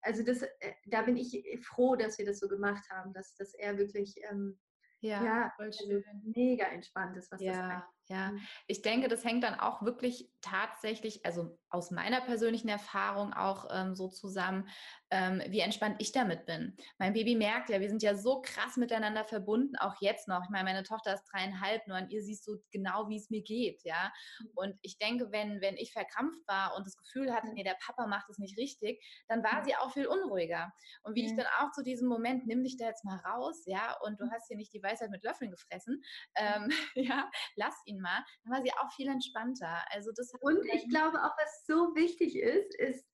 also 0.01 0.23
das, 0.23 0.41
äh, 0.41 0.73
da 0.87 1.03
bin 1.03 1.15
ich 1.15 1.43
froh, 1.61 1.95
dass 1.95 2.17
wir 2.17 2.25
das 2.25 2.39
so 2.39 2.47
gemacht 2.47 2.89
haben, 2.89 3.13
dass, 3.13 3.35
dass 3.35 3.53
er 3.53 3.77
wirklich 3.77 4.15
ähm, 4.31 4.57
ja, 5.01 5.23
ja 5.23 5.53
also 5.57 6.01
mega 6.23 6.65
entspannt 6.65 7.15
ist, 7.17 7.31
was 7.31 7.41
ja, 7.41 7.51
das 7.51 7.83
Ja, 8.07 8.31
mhm. 8.31 8.41
ich 8.67 8.81
denke, 8.81 9.07
das 9.07 9.23
hängt 9.23 9.43
dann 9.43 9.59
auch 9.59 9.83
wirklich 9.83 10.29
tatsächlich, 10.41 11.25
also 11.25 11.57
aus 11.73 11.89
meiner 11.89 12.21
persönlichen 12.21 12.69
Erfahrung 12.69 13.33
auch 13.33 13.67
ähm, 13.71 13.95
so 13.95 14.07
zusammen, 14.07 14.69
ähm, 15.09 15.41
wie 15.47 15.59
entspannt 15.59 15.95
ich 15.99 16.11
damit 16.11 16.45
bin. 16.45 16.77
Mein 16.99 17.13
Baby 17.13 17.35
merkt 17.35 17.69
ja, 17.69 17.81
wir 17.81 17.89
sind 17.89 18.03
ja 18.03 18.15
so 18.15 18.41
krass 18.41 18.77
miteinander 18.77 19.25
verbunden, 19.25 19.75
auch 19.77 19.95
jetzt 19.99 20.27
noch. 20.27 20.43
Ich 20.43 20.49
meine, 20.49 20.65
meine 20.65 20.83
Tochter 20.83 21.15
ist 21.15 21.25
dreieinhalb, 21.31 21.87
nur 21.87 21.97
an 21.97 22.09
ihr 22.09 22.21
siehst 22.21 22.47
du 22.47 22.57
genau, 22.71 23.09
wie 23.09 23.17
es 23.17 23.31
mir 23.31 23.41
geht, 23.41 23.83
ja. 23.83 24.13
Mhm. 24.39 24.49
Und 24.55 24.75
ich 24.83 24.99
denke, 24.99 25.31
wenn, 25.31 25.61
wenn 25.61 25.75
ich 25.75 25.91
verkrampft 25.93 26.47
war 26.47 26.75
und 26.77 26.85
das 26.85 26.95
Gefühl 26.95 27.33
hatte, 27.33 27.51
nee, 27.53 27.63
der 27.63 27.77
Papa 27.83 28.05
macht 28.05 28.29
es 28.29 28.37
nicht 28.37 28.57
richtig, 28.57 29.03
dann 29.27 29.43
war 29.43 29.63
sie 29.65 29.75
auch 29.75 29.91
viel 29.91 30.05
unruhiger. 30.05 30.71
Und 31.01 31.15
wie 31.15 31.25
ich 31.25 31.35
dann 31.35 31.47
auch 31.59 31.71
zu 31.71 31.83
diesem 31.83 32.07
Moment, 32.07 32.45
nimm 32.45 32.63
dich 32.63 32.77
da 32.77 32.85
jetzt 32.85 33.03
mal 33.03 33.17
raus, 33.17 33.63
ja, 33.65 33.97
und 34.03 34.19
du 34.19 34.29
hast 34.31 34.47
hier 34.47 34.57
nicht 34.57 34.73
die 34.73 34.83
Weisheit 34.83 35.09
mit 35.09 35.23
Löffeln 35.23 35.49
gefressen, 35.49 36.03
ähm, 36.35 36.69
ja, 36.95 37.31
lass 37.55 37.75
ihn 37.85 37.99
mal, 37.99 38.23
dann 38.43 38.53
war 38.53 38.61
sie 38.61 38.71
auch 38.73 38.91
viel 38.95 39.07
entspannter. 39.07 39.83
Also 39.91 40.11
das 40.15 40.31
und 40.39 40.63
ich 40.71 40.87
glaube 40.89 41.17
auch, 41.17 41.35
was 41.37 41.62
so 41.65 41.95
wichtig 41.95 42.37
ist, 42.37 42.75
ist, 42.75 43.05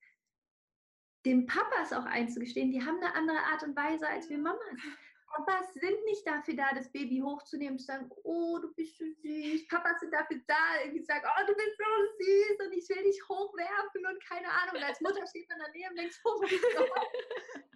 den 1.26 1.46
Papas 1.46 1.92
auch 1.92 2.06
einzugestehen, 2.06 2.70
die 2.70 2.80
haben 2.80 2.96
eine 2.98 3.14
andere 3.14 3.38
Art 3.38 3.62
und 3.62 3.76
Weise 3.76 4.08
als 4.08 4.28
wir 4.30 4.38
Mamas. 4.38 4.58
Papas 5.26 5.72
sind 5.74 6.04
nicht 6.06 6.26
dafür 6.26 6.54
da, 6.54 6.74
das 6.74 6.90
Baby 6.90 7.20
hochzunehmen 7.20 7.74
und 7.74 7.78
zu 7.78 7.84
sagen, 7.84 8.10
oh, 8.24 8.58
du 8.58 8.72
bist 8.74 8.98
so 8.98 9.04
süß. 9.04 9.68
Papas 9.68 10.00
sind 10.00 10.12
dafür 10.12 10.40
da, 10.48 10.82
irgendwie 10.82 11.04
sagen, 11.04 11.24
oh, 11.24 11.46
du 11.46 11.54
bist 11.54 11.76
so 11.76 12.24
süß 12.24 12.66
und 12.66 12.72
ich 12.72 12.88
will 12.88 13.04
dich 13.04 13.20
hochwerfen 13.28 14.06
und 14.06 14.24
keine 14.24 14.48
Ahnung. 14.48 14.76
Und 14.76 14.82
als 14.82 15.00
Mutter 15.00 15.24
steht 15.26 15.48
man 15.48 15.58
daneben 15.60 15.90
und 15.90 15.98
denkt, 15.98 16.20
oh 16.24 16.42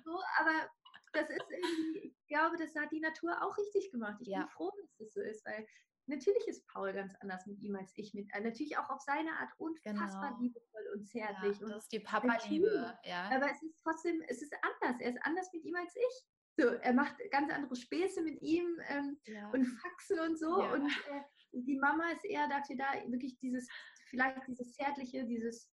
so, 0.05 0.21
aber 0.41 0.69
das 1.13 1.31
ist 1.31 1.49
irgendwie, 1.49 1.99
ich 2.09 2.27
glaube, 2.27 2.57
das 2.57 2.75
hat 2.75 2.91
die 2.91 3.01
Natur 3.01 3.41
auch 3.41 3.57
richtig 3.57 3.91
gemacht. 3.93 4.17
Ich 4.21 4.29
ja. 4.29 4.41
bin 4.41 4.49
froh, 4.49 4.73
dass 4.81 4.97
das 4.99 5.13
so 5.13 5.21
ist, 5.21 5.45
weil 5.47 5.65
natürlich 6.07 6.47
ist 6.49 6.67
Paul 6.69 6.93
ganz 6.93 7.15
anders 7.21 7.47
mit 7.47 7.61
ihm 7.61 7.77
als 7.77 7.93
ich 7.97 8.15
mit. 8.15 8.33
Äh, 8.35 8.41
natürlich 8.41 8.77
auch 8.79 8.89
auf 8.91 9.01
seine 9.01 9.31
Art 9.39 9.51
unfassbar 9.59 10.31
genau. 10.31 10.41
liebevoll 10.41 10.83
und 10.95 11.07
zärtlich. 11.07 11.61
Ja, 11.61 11.69
das 11.69 11.85
ist 11.85 11.93
die 11.93 12.01
Papa-Liebe, 12.01 12.99
ja. 13.05 13.31
Aber 13.31 13.51
es 13.51 13.63
ist 13.63 13.81
trotzdem, 13.83 14.23
es 14.29 14.43
ist 14.43 14.55
anders. 14.63 15.01
Er 15.01 15.11
ist 15.11 15.19
anders 15.23 15.51
mit 15.53 15.65
ihm 15.65 15.77
als 15.77 15.95
ich. 15.95 16.27
So, 16.57 16.69
er 16.69 16.93
macht 16.93 17.17
ganz 17.31 17.53
andere 17.53 17.75
Späße 17.75 18.23
mit 18.23 18.41
ihm 18.41 18.81
ähm, 18.89 19.19
ja. 19.27 19.51
und 19.51 19.65
Faxen 19.67 20.21
und 20.21 20.39
so. 20.39 20.63
Ja. 20.63 20.73
Und 20.73 20.87
äh, 20.87 21.23
die 21.53 21.77
Mama 21.77 22.11
ist 22.13 22.25
eher 22.25 22.49
dafür 22.49 22.77
da, 22.77 22.93
wirklich 23.11 23.39
dieses, 23.39 23.69
vielleicht 24.09 24.47
dieses 24.47 24.73
Zärtliche, 24.73 25.25
dieses 25.25 25.69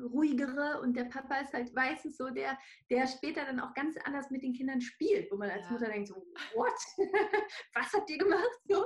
ruhigere 0.00 0.80
und 0.80 0.94
der 0.96 1.04
Papa 1.04 1.38
ist 1.38 1.52
halt 1.52 1.72
meistens 1.74 2.16
so 2.16 2.30
der, 2.30 2.58
der 2.90 3.06
später 3.06 3.44
dann 3.44 3.60
auch 3.60 3.74
ganz 3.74 3.96
anders 4.04 4.30
mit 4.30 4.42
den 4.42 4.52
Kindern 4.52 4.80
spielt, 4.80 5.30
wo 5.30 5.36
man 5.36 5.50
als 5.50 5.64
ja. 5.66 5.72
Mutter 5.72 5.88
denkt 5.88 6.08
so, 6.08 6.14
what? 6.54 6.72
was 7.74 7.92
habt 7.92 8.10
ihr 8.10 8.18
gemacht? 8.18 8.60
So, 8.68 8.84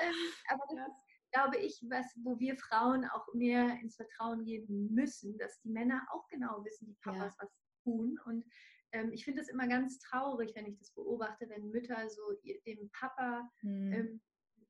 ähm, 0.00 0.14
aber 0.48 0.62
das 0.68 0.78
ja. 0.78 0.86
ist, 0.86 1.32
glaube 1.32 1.56
ich, 1.58 1.84
was, 1.88 2.06
wo 2.24 2.38
wir 2.38 2.56
Frauen 2.56 3.04
auch 3.06 3.26
mehr 3.34 3.78
ins 3.80 3.96
Vertrauen 3.96 4.44
geben 4.44 4.92
müssen, 4.92 5.36
dass 5.38 5.60
die 5.62 5.70
Männer 5.70 6.06
auch 6.12 6.26
genau 6.28 6.64
wissen, 6.64 6.86
die 6.86 6.98
Papas 7.02 7.34
ja. 7.38 7.44
was 7.44 7.50
tun 7.84 8.18
und 8.26 8.44
ähm, 8.92 9.10
ich 9.12 9.24
finde 9.24 9.40
es 9.40 9.48
immer 9.48 9.66
ganz 9.66 9.98
traurig, 9.98 10.52
wenn 10.54 10.66
ich 10.66 10.78
das 10.78 10.92
beobachte, 10.92 11.48
wenn 11.48 11.70
Mütter 11.70 12.08
so 12.08 12.22
dem 12.66 12.90
Papa 12.92 13.48
hm. 13.60 13.92
ähm, 13.92 14.20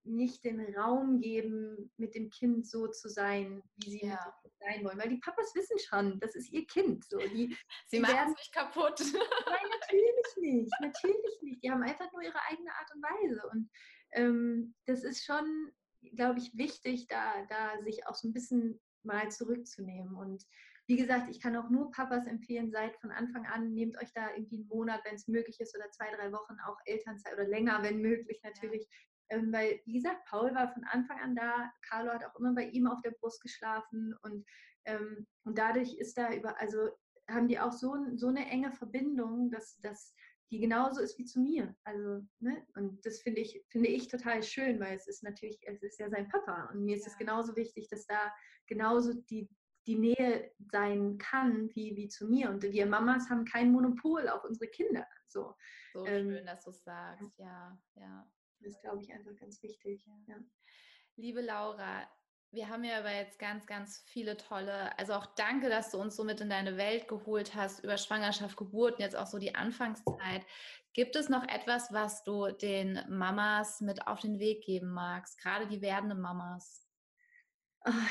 nicht 0.05 0.45
den 0.45 0.61
Raum 0.77 1.21
geben, 1.21 1.93
mit 1.97 2.15
dem 2.15 2.31
Kind 2.31 2.67
so 2.67 2.89
zu 2.89 3.09
sein, 3.09 3.63
wie 3.77 3.91
sie 3.91 4.07
ja. 4.07 4.35
sein 4.61 4.85
wollen. 4.85 4.99
Weil 4.99 5.09
die 5.09 5.21
Papas 5.21 5.55
wissen 5.55 5.79
schon, 5.79 6.19
das 6.21 6.35
ist 6.35 6.51
ihr 6.51 6.67
Kind. 6.67 7.05
So. 7.05 7.19
Die, 7.19 7.57
sie 7.87 8.01
machen 8.01 8.15
werden 8.15 8.35
nicht 8.35 8.53
kaputt. 8.53 9.01
Nein, 9.47 9.71
natürlich 9.81 10.37
nicht. 10.39 10.73
Natürlich 10.81 11.43
nicht. 11.43 11.63
Die 11.63 11.71
haben 11.71 11.83
einfach 11.83 12.11
nur 12.13 12.23
ihre 12.23 12.41
eigene 12.51 12.71
Art 12.71 12.91
und 12.95 13.03
Weise. 13.03 13.43
Und 13.53 13.71
ähm, 14.13 14.75
das 14.87 15.05
ist 15.05 15.25
schon, 15.25 15.73
glaube 16.15 16.39
ich, 16.39 16.57
wichtig, 16.57 17.07
da, 17.09 17.45
da 17.49 17.83
sich 17.83 18.07
auch 18.07 18.15
so 18.15 18.29
ein 18.29 18.33
bisschen 18.33 18.81
mal 19.05 19.31
zurückzunehmen. 19.31 20.15
Und 20.15 20.45
wie 20.87 20.97
gesagt, 20.97 21.31
ich 21.31 21.41
kann 21.41 21.57
auch 21.57 21.71
nur 21.71 21.91
Papas 21.93 22.27
empfehlen, 22.27 22.71
seid 22.71 22.97
von 22.97 23.13
Anfang 23.13 23.47
an, 23.47 23.73
nehmt 23.73 23.97
euch 23.99 24.13
da 24.13 24.31
irgendwie 24.35 24.57
einen 24.57 24.69
Monat, 24.69 25.01
wenn 25.05 25.15
es 25.15 25.29
möglich 25.29 25.61
ist, 25.61 25.77
oder 25.77 25.91
zwei, 25.91 26.11
drei 26.15 26.33
Wochen 26.33 26.57
auch 26.67 26.77
Elternzeit 26.85 27.35
oder 27.35 27.47
länger, 27.47 27.83
wenn 27.83 28.01
möglich 28.01 28.41
natürlich, 28.43 28.87
ähm, 29.31 29.53
weil, 29.53 29.81
wie 29.85 29.95
gesagt, 29.95 30.25
Paul 30.27 30.55
war 30.55 30.73
von 30.73 30.85
Anfang 30.85 31.19
an 31.21 31.35
da. 31.35 31.73
Carlo 31.89 32.13
hat 32.13 32.25
auch 32.25 32.37
immer 32.39 32.55
bei 32.55 32.67
ihm 32.69 32.87
auf 32.87 33.01
der 33.03 33.13
Brust 33.13 33.43
geschlafen 33.43 34.15
und, 34.23 34.45
ähm, 34.85 35.27
und 35.45 35.59
dadurch 35.59 35.95
ist 35.95 36.19
da 36.19 36.33
über, 36.33 36.61
also 36.61 36.91
haben 37.29 37.49
die 37.49 37.59
auch 37.59 37.73
so, 37.73 37.95
so 38.15 38.29
eine 38.29 38.47
enge 38.49 38.73
Verbindung, 38.73 39.51
dass, 39.51 39.79
dass 39.81 40.15
die 40.53 40.61
genauso 40.61 41.01
ist 41.01 41.19
wie 41.19 41.25
zu 41.25 41.41
mir. 41.41 41.75
Also, 41.85 42.27
ne? 42.41 42.67
Und 42.75 43.05
das 43.07 43.21
finde 43.23 43.41
ich, 43.41 43.65
finde 43.71 43.89
ich 43.89 44.09
total 44.09 44.43
schön, 44.43 44.79
weil 44.81 44.97
es 44.97 45.09
ist 45.09 45.23
natürlich, 45.23 45.59
es 45.63 45.83
ist 45.83 45.99
ja 45.99 46.11
sein 46.11 46.29
Papa. 46.29 46.69
Und 46.73 46.85
mir 46.85 46.97
ist 46.97 47.07
es 47.07 47.17
genauso 47.17 47.57
wichtig, 47.57 47.89
dass 47.89 48.07
da 48.07 48.33
genauso 48.67 49.15
die, 49.15 49.49
die 49.87 49.99
Nähe 49.99 50.53
sein 50.71 51.17
kann 51.17 51.71
wie, 51.75 51.97
wie 51.97 52.09
zu 52.09 52.29
mir. 52.29 52.51
Und 52.51 52.63
wir 52.63 52.87
Mamas 52.87 53.31
haben 53.31 53.47
kein 53.47 53.73
Monopol 53.73 54.29
auf 54.29 54.45
unsere 54.45 54.71
Kinder. 54.71 55.07
So, 55.27 55.55
so 55.95 56.05
ähm, 56.05 56.31
schön, 56.31 56.47
dass 56.47 56.65
du 56.65 56.71
es 56.71 56.85
sagst, 56.85 57.39
ja, 57.39 57.79
ja. 57.95 58.31
Das 58.63 58.75
ist, 58.75 58.83
glaube 58.83 59.03
ich, 59.03 59.13
einfach 59.13 59.35
ganz 59.37 59.63
wichtig. 59.63 60.07
Ja. 60.27 60.37
Liebe 61.17 61.41
Laura, 61.41 62.09
wir 62.53 62.69
haben 62.69 62.85
ja 62.85 62.99
aber 62.99 63.13
jetzt 63.13 63.39
ganz, 63.39 63.67
ganz 63.67 64.05
viele 64.07 64.37
tolle, 64.37 64.97
also 64.99 65.15
auch 65.15 65.27
danke, 65.37 65.69
dass 65.69 65.91
du 65.91 65.99
uns 65.99 66.17
so 66.17 66.23
mit 66.23 66.41
in 66.41 66.51
deine 66.51 66.77
Welt 66.77 67.09
geholt 67.09 67.55
hast 67.55 67.83
über 67.83 67.97
Schwangerschaft, 67.97 68.57
Geburt 68.57 68.95
und 68.95 69.01
jetzt 69.01 69.17
auch 69.17 69.27
so 69.27 69.39
die 69.39 69.55
Anfangszeit. 69.55 70.45
Gibt 70.93 71.17
es 71.17 71.31
noch 71.31 71.49
etwas, 71.49 71.93
was 71.93 72.23
du 72.25 72.53
den 72.53 73.01
Mamas 73.09 73.81
mit 73.81 74.07
auf 74.07 74.21
den 74.21 74.39
Weg 74.39 74.65
geben 74.65 74.93
magst, 74.93 75.39
gerade 75.41 75.67
die 75.67 75.81
werdenden 75.81 76.21
Mamas? 76.21 76.87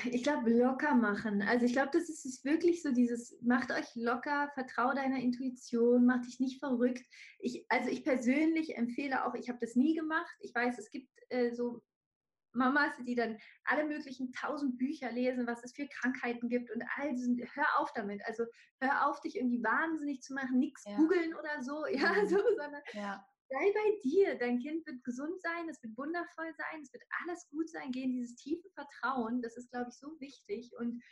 Ich 0.05 0.23
glaube, 0.23 0.49
locker 0.49 0.95
machen. 0.95 1.41
Also 1.41 1.65
ich 1.65 1.73
glaube, 1.73 1.91
das 1.93 2.09
ist, 2.09 2.25
ist 2.25 2.43
wirklich 2.43 2.81
so 2.81 2.91
dieses, 2.91 3.37
macht 3.41 3.71
euch 3.71 3.87
locker, 3.95 4.51
vertraue 4.53 4.95
deiner 4.95 5.19
Intuition, 5.19 6.05
mach 6.05 6.21
dich 6.21 6.39
nicht 6.39 6.59
verrückt. 6.59 7.03
Ich, 7.39 7.65
also 7.69 7.89
ich 7.89 8.03
persönlich 8.03 8.75
empfehle 8.75 9.25
auch, 9.25 9.33
ich 9.35 9.49
habe 9.49 9.59
das 9.61 9.75
nie 9.75 9.95
gemacht. 9.95 10.35
Ich 10.41 10.53
weiß, 10.53 10.77
es 10.77 10.89
gibt 10.89 11.09
äh, 11.29 11.51
so 11.51 11.81
Mamas, 12.53 12.91
die 13.07 13.15
dann 13.15 13.37
alle 13.63 13.85
möglichen 13.85 14.33
tausend 14.33 14.77
Bücher 14.77 15.09
lesen, 15.11 15.47
was 15.47 15.63
es 15.63 15.71
für 15.73 15.87
Krankheiten 15.87 16.49
gibt 16.49 16.69
und 16.71 16.83
all 16.97 17.13
diesen, 17.13 17.37
hör 17.53 17.79
auf 17.79 17.93
damit. 17.93 18.21
Also 18.25 18.43
hör 18.81 19.07
auf, 19.07 19.21
dich 19.21 19.37
irgendwie 19.37 19.63
wahnsinnig 19.63 20.21
zu 20.21 20.33
machen, 20.33 20.59
nichts 20.59 20.83
ja. 20.85 20.97
googeln 20.97 21.33
oder 21.33 21.63
so, 21.63 21.85
ja, 21.91 22.11
mhm. 22.11 22.27
so, 22.27 22.37
sondern 22.57 22.81
ja 22.93 23.25
sei 23.51 23.71
bei 23.73 23.99
dir. 24.03 24.35
Dein 24.35 24.59
Kind 24.59 24.85
wird 24.87 25.03
gesund 25.03 25.39
sein, 25.41 25.69
es 25.69 25.81
wird 25.83 25.97
wundervoll 25.97 26.53
sein, 26.55 26.81
es 26.81 26.93
wird 26.93 27.03
alles 27.21 27.47
gut 27.49 27.69
sein. 27.69 27.91
Geh 27.91 28.03
in 28.03 28.13
dieses 28.13 28.35
tiefe 28.35 28.69
Vertrauen. 28.69 29.41
Das 29.41 29.57
ist, 29.57 29.69
glaube 29.71 29.89
ich, 29.89 29.95
so 29.95 30.19
wichtig. 30.19 30.71
Und 30.77 31.03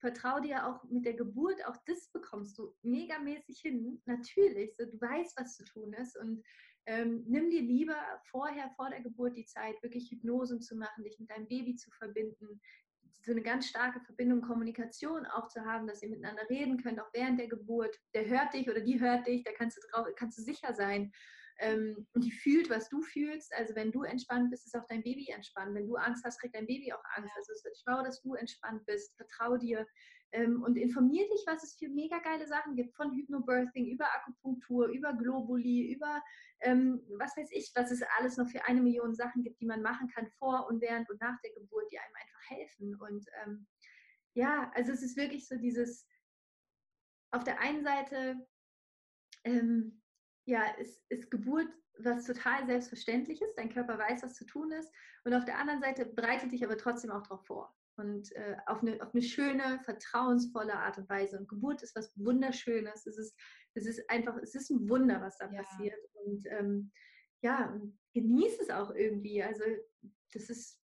vertrau 0.00 0.40
dir 0.40 0.66
auch 0.66 0.82
mit 0.84 1.06
der 1.06 1.14
Geburt, 1.14 1.64
auch 1.66 1.76
das 1.86 2.08
bekommst 2.12 2.58
du 2.58 2.74
megamäßig 2.82 3.60
hin. 3.60 4.02
Natürlich, 4.04 4.76
so, 4.76 4.84
du 4.84 5.00
weißt, 5.00 5.38
was 5.38 5.56
zu 5.56 5.64
tun 5.64 5.92
ist. 5.94 6.16
Und 6.18 6.42
ähm, 6.86 7.24
nimm 7.26 7.50
dir 7.50 7.62
lieber 7.62 7.96
vorher, 8.30 8.70
vor 8.76 8.90
der 8.90 9.00
Geburt, 9.00 9.36
die 9.36 9.46
Zeit, 9.46 9.80
wirklich 9.82 10.10
Hypnosen 10.10 10.60
zu 10.60 10.76
machen, 10.76 11.04
dich 11.04 11.18
mit 11.18 11.30
deinem 11.30 11.48
Baby 11.48 11.76
zu 11.76 11.90
verbinden, 11.92 12.60
so 13.22 13.32
eine 13.32 13.42
ganz 13.42 13.66
starke 13.66 14.00
Verbindung, 14.00 14.40
Kommunikation 14.40 15.26
auch 15.26 15.48
zu 15.48 15.64
haben, 15.64 15.88
dass 15.88 16.02
ihr 16.02 16.10
miteinander 16.10 16.48
reden 16.48 16.80
könnt, 16.80 17.00
auch 17.00 17.10
während 17.12 17.40
der 17.40 17.48
Geburt. 17.48 17.96
Der 18.14 18.26
hört 18.26 18.54
dich 18.54 18.68
oder 18.70 18.80
die 18.80 19.00
hört 19.00 19.26
dich, 19.26 19.42
da 19.42 19.52
kannst 19.52 19.76
du, 19.76 19.80
drauf, 19.90 20.06
kannst 20.16 20.38
du 20.38 20.42
sicher 20.42 20.74
sein 20.74 21.12
ähm, 21.58 22.06
und 22.12 22.24
die 22.24 22.32
fühlt, 22.32 22.68
was 22.68 22.88
du 22.88 23.00
fühlst. 23.02 23.54
Also 23.54 23.74
wenn 23.74 23.92
du 23.92 24.02
entspannt 24.02 24.50
bist, 24.50 24.66
ist 24.66 24.76
auch 24.76 24.86
dein 24.88 25.02
Baby 25.02 25.28
entspannt. 25.30 25.74
Wenn 25.74 25.86
du 25.86 25.96
Angst 25.96 26.24
hast, 26.24 26.38
kriegt 26.40 26.54
dein 26.54 26.66
Baby 26.66 26.92
auch 26.92 27.02
Angst. 27.14 27.32
Also 27.36 27.52
schlau, 27.82 28.02
dass 28.02 28.20
du 28.22 28.34
entspannt 28.34 28.84
bist. 28.86 29.16
Vertrau 29.16 29.56
dir 29.56 29.86
ähm, 30.32 30.62
und 30.62 30.76
informier 30.76 31.26
dich, 31.28 31.44
was 31.46 31.62
es 31.62 31.76
für 31.76 31.88
mega 31.88 32.18
geile 32.18 32.46
Sachen 32.46 32.74
gibt. 32.76 32.94
Von 32.94 33.14
Hypnobirthing 33.14 33.86
über 33.86 34.06
Akupunktur, 34.14 34.88
über 34.88 35.14
Globuli, 35.14 35.92
über 35.92 36.22
ähm, 36.60 37.02
was 37.18 37.36
weiß 37.36 37.48
ich, 37.52 37.72
was 37.74 37.90
es 37.90 38.02
alles 38.18 38.36
noch 38.36 38.48
für 38.48 38.64
eine 38.66 38.82
Million 38.82 39.14
Sachen 39.14 39.42
gibt, 39.42 39.60
die 39.60 39.66
man 39.66 39.82
machen 39.82 40.08
kann 40.08 40.28
vor 40.38 40.66
und 40.68 40.80
während 40.82 41.08
und 41.10 41.20
nach 41.20 41.40
der 41.42 41.52
Geburt, 41.52 41.90
die 41.90 41.98
einem 41.98 42.14
einfach 42.14 42.50
helfen. 42.50 42.94
Und 42.96 43.26
ja, 44.34 44.70
also 44.74 44.92
es 44.92 45.02
ist 45.02 45.16
wirklich 45.16 45.48
so 45.48 45.56
dieses, 45.56 46.06
auf 47.30 47.42
der 47.44 47.58
einen 47.60 47.82
Seite 47.82 48.46
ähm, 49.44 50.02
ja, 50.46 50.64
ist, 50.78 51.04
ist 51.08 51.30
Geburt 51.30 51.68
was 51.98 52.24
total 52.24 52.66
selbstverständlich 52.66 53.40
ist. 53.40 53.54
Dein 53.56 53.72
Körper 53.72 53.98
weiß, 53.98 54.22
was 54.22 54.34
zu 54.34 54.44
tun 54.44 54.70
ist. 54.72 54.90
Und 55.24 55.34
auf 55.34 55.44
der 55.44 55.58
anderen 55.58 55.80
Seite 55.80 56.06
bereitet 56.06 56.52
dich 56.52 56.64
aber 56.64 56.76
trotzdem 56.76 57.10
auch 57.10 57.22
darauf 57.22 57.46
vor. 57.46 57.74
Und 57.96 58.30
äh, 58.32 58.56
auf, 58.66 58.82
eine, 58.82 59.00
auf 59.02 59.14
eine 59.14 59.22
schöne, 59.22 59.80
vertrauensvolle 59.84 60.74
Art 60.74 60.98
und 60.98 61.08
Weise. 61.08 61.38
Und 61.38 61.48
Geburt 61.48 61.82
ist 61.82 61.96
was 61.96 62.12
Wunderschönes. 62.16 63.06
Es 63.06 63.16
ist, 63.16 63.34
es 63.74 63.86
ist 63.86 64.10
einfach, 64.10 64.36
es 64.42 64.54
ist 64.54 64.70
ein 64.70 64.88
Wunder, 64.88 65.20
was 65.20 65.38
da 65.38 65.50
ja. 65.50 65.62
passiert. 65.62 65.98
Und 66.24 66.46
ähm, 66.50 66.92
ja, 67.42 67.74
genieß 68.12 68.60
es 68.60 68.70
auch 68.70 68.94
irgendwie. 68.94 69.42
Also 69.42 69.64
das 70.32 70.50
ist 70.50 70.78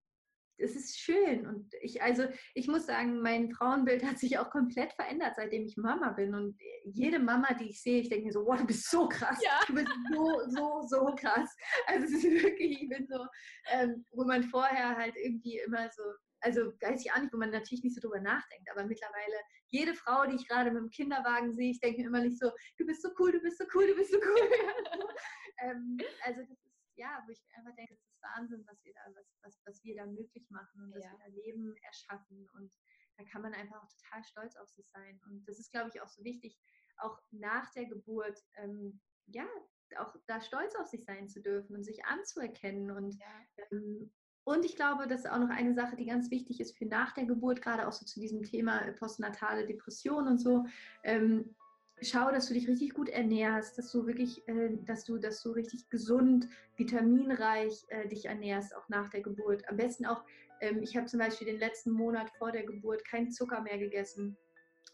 es 0.61 0.75
ist 0.75 0.99
schön. 0.99 1.47
Und 1.47 1.73
ich, 1.81 2.01
also 2.01 2.25
ich 2.53 2.67
muss 2.67 2.85
sagen, 2.85 3.21
mein 3.21 3.51
Frauenbild 3.51 4.03
hat 4.03 4.19
sich 4.19 4.37
auch 4.37 4.49
komplett 4.49 4.93
verändert, 4.93 5.33
seitdem 5.35 5.65
ich 5.65 5.77
Mama 5.77 6.11
bin. 6.11 6.33
Und 6.33 6.57
jede 6.85 7.19
Mama, 7.19 7.53
die 7.53 7.69
ich 7.69 7.81
sehe, 7.81 8.01
ich 8.01 8.09
denke 8.09 8.25
mir 8.25 8.33
so, 8.33 8.45
wow, 8.45 8.57
du 8.57 8.65
bist 8.65 8.89
so 8.89 9.07
krass. 9.07 9.39
Ja. 9.43 9.59
Du 9.67 9.73
bist 9.73 9.91
so, 10.13 10.41
so, 10.49 10.81
so 10.87 11.15
krass. 11.15 11.55
Also 11.87 12.05
es 12.05 12.23
ist 12.23 12.43
wirklich, 12.43 12.83
ich 12.83 12.89
bin 12.89 13.07
so, 13.07 13.25
ähm, 13.71 14.05
wo 14.11 14.23
man 14.23 14.43
vorher 14.43 14.95
halt 14.95 15.15
irgendwie 15.15 15.59
immer 15.65 15.89
so 15.91 16.03
also 16.41 16.73
weiß 16.81 17.05
ich 17.05 17.11
auch 17.11 17.19
nicht, 17.19 17.33
wo 17.33 17.37
man 17.37 17.51
natürlich 17.51 17.83
nicht 17.83 17.95
so 17.95 18.01
drüber 18.01 18.19
nachdenkt, 18.19 18.69
aber 18.71 18.85
mittlerweile 18.85 19.35
jede 19.69 19.93
Frau, 19.93 20.25
die 20.25 20.35
ich 20.35 20.47
gerade 20.47 20.71
mit 20.71 20.81
dem 20.81 20.89
Kinderwagen 20.89 21.53
sehe, 21.53 21.71
ich 21.71 21.79
denke 21.79 22.01
mir 22.01 22.07
immer 22.07 22.21
nicht 22.21 22.39
so, 22.39 22.51
du 22.77 22.85
bist 22.85 23.01
so 23.01 23.09
cool, 23.19 23.31
du 23.31 23.39
bist 23.39 23.57
so 23.57 23.65
cool, 23.73 23.87
du 23.87 23.95
bist 23.95 24.11
so 24.11 24.17
cool. 24.17 24.49
ähm, 25.59 25.97
also 26.23 26.41
das 26.41 26.49
ist 26.49 26.70
ja, 27.01 27.23
wo 27.25 27.31
ich 27.31 27.43
einfach 27.57 27.73
denke, 27.75 27.93
es 27.93 28.05
ist 28.05 28.21
Wahnsinn, 28.21 28.63
was 28.67 28.83
wir 28.85 28.93
da, 28.93 29.01
was, 29.15 29.27
was, 29.41 29.61
was 29.65 29.83
wir 29.83 29.95
da 29.95 30.05
möglich 30.05 30.47
machen 30.49 30.83
und 30.83 30.91
ja. 30.91 31.11
wir 31.11 31.17
da 31.17 31.25
Leben 31.33 31.75
erschaffen 31.83 32.47
und 32.53 32.71
da 33.17 33.23
kann 33.25 33.41
man 33.41 33.53
einfach 33.53 33.81
auch 33.81 33.89
total 33.89 34.23
stolz 34.23 34.55
auf 34.55 34.69
sich 34.69 34.87
sein. 34.89 35.19
Und 35.27 35.47
das 35.47 35.59
ist, 35.59 35.71
glaube 35.71 35.89
ich, 35.93 36.01
auch 36.01 36.07
so 36.07 36.23
wichtig, 36.23 36.57
auch 36.97 37.19
nach 37.31 37.71
der 37.73 37.85
Geburt, 37.85 38.39
ähm, 38.55 39.01
ja, 39.27 39.45
auch 39.97 40.15
da 40.27 40.39
stolz 40.41 40.75
auf 40.75 40.87
sich 40.87 41.03
sein 41.03 41.27
zu 41.27 41.41
dürfen 41.41 41.75
und 41.75 41.83
sich 41.83 42.05
anzuerkennen. 42.05 42.91
Und, 42.91 43.15
ja. 43.19 43.65
ähm, 43.71 44.11
und 44.43 44.63
ich 44.63 44.75
glaube, 44.75 45.07
das 45.07 45.21
ist 45.21 45.29
auch 45.29 45.39
noch 45.39 45.49
eine 45.49 45.73
Sache, 45.73 45.95
die 45.95 46.05
ganz 46.05 46.31
wichtig 46.31 46.61
ist 46.61 46.77
für 46.77 46.85
nach 46.85 47.13
der 47.13 47.25
Geburt, 47.25 47.61
gerade 47.61 47.87
auch 47.87 47.91
so 47.91 48.05
zu 48.05 48.19
diesem 48.19 48.43
Thema 48.43 48.79
äh, 48.79 48.93
postnatale 48.93 49.65
Depression 49.65 50.27
und 50.27 50.37
so. 50.37 50.65
Ähm, 51.03 51.55
schau, 52.01 52.31
dass 52.31 52.47
du 52.47 52.53
dich 52.53 52.67
richtig 52.67 52.93
gut 52.93 53.09
ernährst, 53.09 53.77
dass 53.77 53.91
du 53.91 54.05
wirklich, 54.07 54.47
äh, 54.47 54.77
dass 54.85 55.05
du, 55.05 55.17
dass 55.17 55.41
du 55.43 55.51
richtig 55.51 55.89
gesund, 55.89 56.47
vitaminreich 56.77 57.85
äh, 57.89 58.07
dich 58.07 58.25
ernährst, 58.25 58.75
auch 58.75 58.87
nach 58.89 59.09
der 59.09 59.21
Geburt. 59.21 59.67
Am 59.69 59.77
besten 59.77 60.05
auch, 60.05 60.23
ähm, 60.59 60.81
ich 60.81 60.95
habe 60.97 61.07
zum 61.07 61.19
Beispiel 61.19 61.47
den 61.47 61.59
letzten 61.59 61.91
Monat 61.91 62.29
vor 62.37 62.51
der 62.51 62.63
Geburt 62.63 63.05
keinen 63.05 63.31
Zucker 63.31 63.61
mehr 63.61 63.77
gegessen 63.77 64.37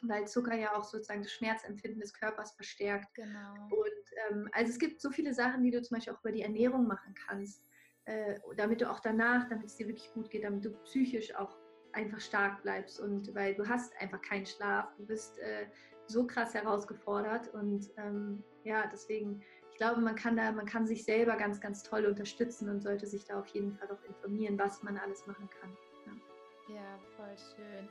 weil 0.02 0.28
Zucker 0.28 0.56
ja 0.56 0.76
auch 0.76 0.84
sozusagen 0.84 1.24
das 1.24 1.32
Schmerzempfinden 1.32 2.00
des 2.00 2.14
Körpers 2.14 2.52
verstärkt. 2.54 3.14
Genau. 3.16 3.54
Und 3.70 4.30
ähm, 4.30 4.50
also 4.52 4.72
es 4.72 4.80
gibt 4.80 5.02
so 5.02 5.10
viele 5.10 5.34
Sachen, 5.34 5.64
die 5.64 5.72
du 5.72 5.82
zum 5.82 5.96
Beispiel 5.96 6.14
auch 6.14 6.20
über 6.20 6.32
die 6.32 6.44
Ernährung 6.44 6.88
machen 6.88 7.16
kannst, 7.28 7.64
äh, 8.06 8.36
damit 8.56 8.82
du 8.82 8.90
auch 8.90 9.00
danach, 9.00 9.50
damit 9.50 9.66
es 9.66 9.76
dir 9.76 9.88
wirklich 9.88 10.12
gut 10.14 10.30
geht, 10.30 10.44
damit 10.44 10.66
du 10.66 10.72
psychisch 10.84 11.34
auch 11.36 11.58
einfach 11.94 12.20
stark 12.20 12.62
bleibst 12.62 13.00
und 13.00 13.34
weil 13.34 13.56
du 13.56 13.68
hast 13.68 13.96
einfach 14.00 14.22
keinen 14.22 14.46
Schlaf, 14.46 14.94
du 14.98 15.06
bist 15.06 15.40
äh, 15.40 15.66
so 16.08 16.26
krass 16.26 16.54
herausgefordert 16.54 17.54
und 17.54 17.90
ähm, 17.98 18.44
ja, 18.64 18.86
deswegen, 18.92 19.42
ich 19.72 19.78
glaube, 19.78 20.02
man 20.02 20.16
kann 20.16 20.36
da, 20.36 20.52
man 20.52 20.66
kann 20.66 20.88
sich 20.88 21.04
selber 21.04 21.36
ganz, 21.36 21.62
ganz 21.62 21.84
toll 21.84 22.06
unterstützen 22.06 22.70
und 22.70 22.82
sollte 22.82 23.06
sich 23.06 23.26
da 23.26 23.40
auf 23.40 23.48
jeden 23.48 23.74
Fall 23.74 23.90
auch 23.92 24.04
informieren, 24.08 24.58
was 24.58 24.84
man 24.84 24.98
alles 24.98 25.26
machen 25.28 25.50
kann. 25.62 25.78
Ja, 26.68 26.76
ja 26.76 27.00
voll 27.16 27.36
schön. 27.56 27.90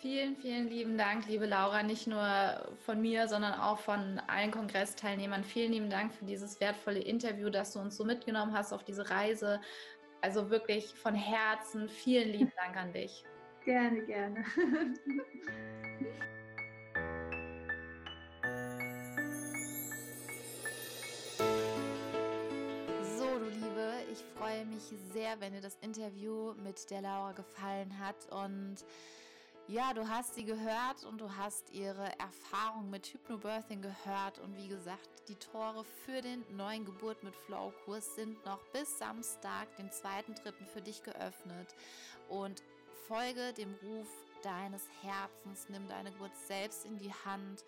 Vielen, 0.00 0.36
vielen 0.36 0.68
lieben 0.68 0.96
Dank, 0.96 1.26
liebe 1.26 1.46
Laura, 1.46 1.82
nicht 1.82 2.06
nur 2.06 2.76
von 2.86 3.00
mir, 3.00 3.26
sondern 3.26 3.54
auch 3.54 3.80
von 3.80 4.20
allen 4.28 4.52
Kongressteilnehmern. 4.52 5.42
Vielen 5.42 5.72
lieben 5.72 5.90
Dank 5.90 6.14
für 6.14 6.24
dieses 6.24 6.60
wertvolle 6.60 7.00
Interview, 7.00 7.50
dass 7.50 7.72
du 7.72 7.80
uns 7.80 7.96
so 7.96 8.04
mitgenommen 8.04 8.56
hast 8.56 8.72
auf 8.72 8.84
diese 8.84 9.10
Reise. 9.10 9.60
Also 10.20 10.50
wirklich 10.50 10.94
von 10.94 11.16
Herzen 11.16 11.88
vielen 11.88 12.28
lieben 12.28 12.52
Dank 12.56 12.76
an 12.76 12.92
dich. 12.92 13.24
Gerne, 13.64 14.02
gerne. 14.06 14.44
freue 24.58 24.66
mich 24.66 24.92
sehr, 25.12 25.40
wenn 25.40 25.52
dir 25.52 25.60
das 25.60 25.76
Interview 25.82 26.52
mit 26.64 26.90
der 26.90 27.02
Laura 27.02 27.30
gefallen 27.30 27.96
hat 28.00 28.26
und 28.32 28.84
ja, 29.68 29.92
du 29.92 30.08
hast 30.08 30.34
sie 30.34 30.44
gehört 30.44 31.04
und 31.04 31.20
du 31.20 31.36
hast 31.36 31.70
ihre 31.72 32.10
Erfahrung 32.18 32.90
mit 32.90 33.06
Hypnobirthing 33.06 33.82
gehört. 33.82 34.38
Und 34.38 34.56
wie 34.56 34.66
gesagt, 34.66 35.08
die 35.28 35.34
Tore 35.34 35.84
für 35.84 36.22
den 36.22 36.42
neuen 36.56 36.86
Geburt 36.86 37.22
mit 37.22 37.36
Flow-Kurs 37.36 38.16
sind 38.16 38.42
noch 38.46 38.64
bis 38.72 38.98
Samstag, 38.98 39.68
den 39.76 39.90
2.3. 39.90 40.52
für 40.72 40.80
dich 40.80 41.02
geöffnet. 41.02 41.74
Und 42.30 42.62
folge 43.06 43.52
dem 43.52 43.74
Ruf 43.84 44.08
deines 44.42 44.82
Herzens, 45.02 45.68
nimm 45.68 45.86
deine 45.86 46.10
Geburt 46.12 46.36
selbst 46.48 46.86
in 46.86 46.96
die 46.96 47.12
Hand 47.26 47.62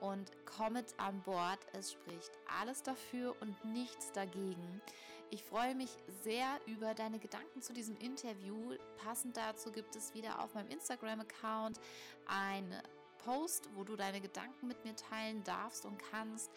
und 0.00 0.32
komm 0.46 0.72
mit 0.72 0.98
an 0.98 1.20
Bord. 1.20 1.58
Es 1.74 1.92
spricht 1.92 2.32
alles 2.60 2.82
dafür 2.82 3.36
und 3.40 3.64
nichts 3.66 4.10
dagegen. 4.12 4.80
Ich 5.32 5.44
freue 5.44 5.74
mich 5.74 5.88
sehr 6.24 6.60
über 6.66 6.92
deine 6.92 7.18
Gedanken 7.18 7.62
zu 7.62 7.72
diesem 7.72 7.96
Interview. 7.96 8.76
Passend 9.02 9.34
dazu 9.34 9.72
gibt 9.72 9.96
es 9.96 10.12
wieder 10.12 10.42
auf 10.42 10.52
meinem 10.52 10.68
Instagram-Account 10.68 11.80
ein 12.26 12.82
Post, 13.24 13.70
wo 13.74 13.82
du 13.82 13.96
deine 13.96 14.20
Gedanken 14.20 14.68
mit 14.68 14.84
mir 14.84 14.94
teilen 14.94 15.42
darfst 15.42 15.86
und 15.86 15.98
kannst. 16.10 16.50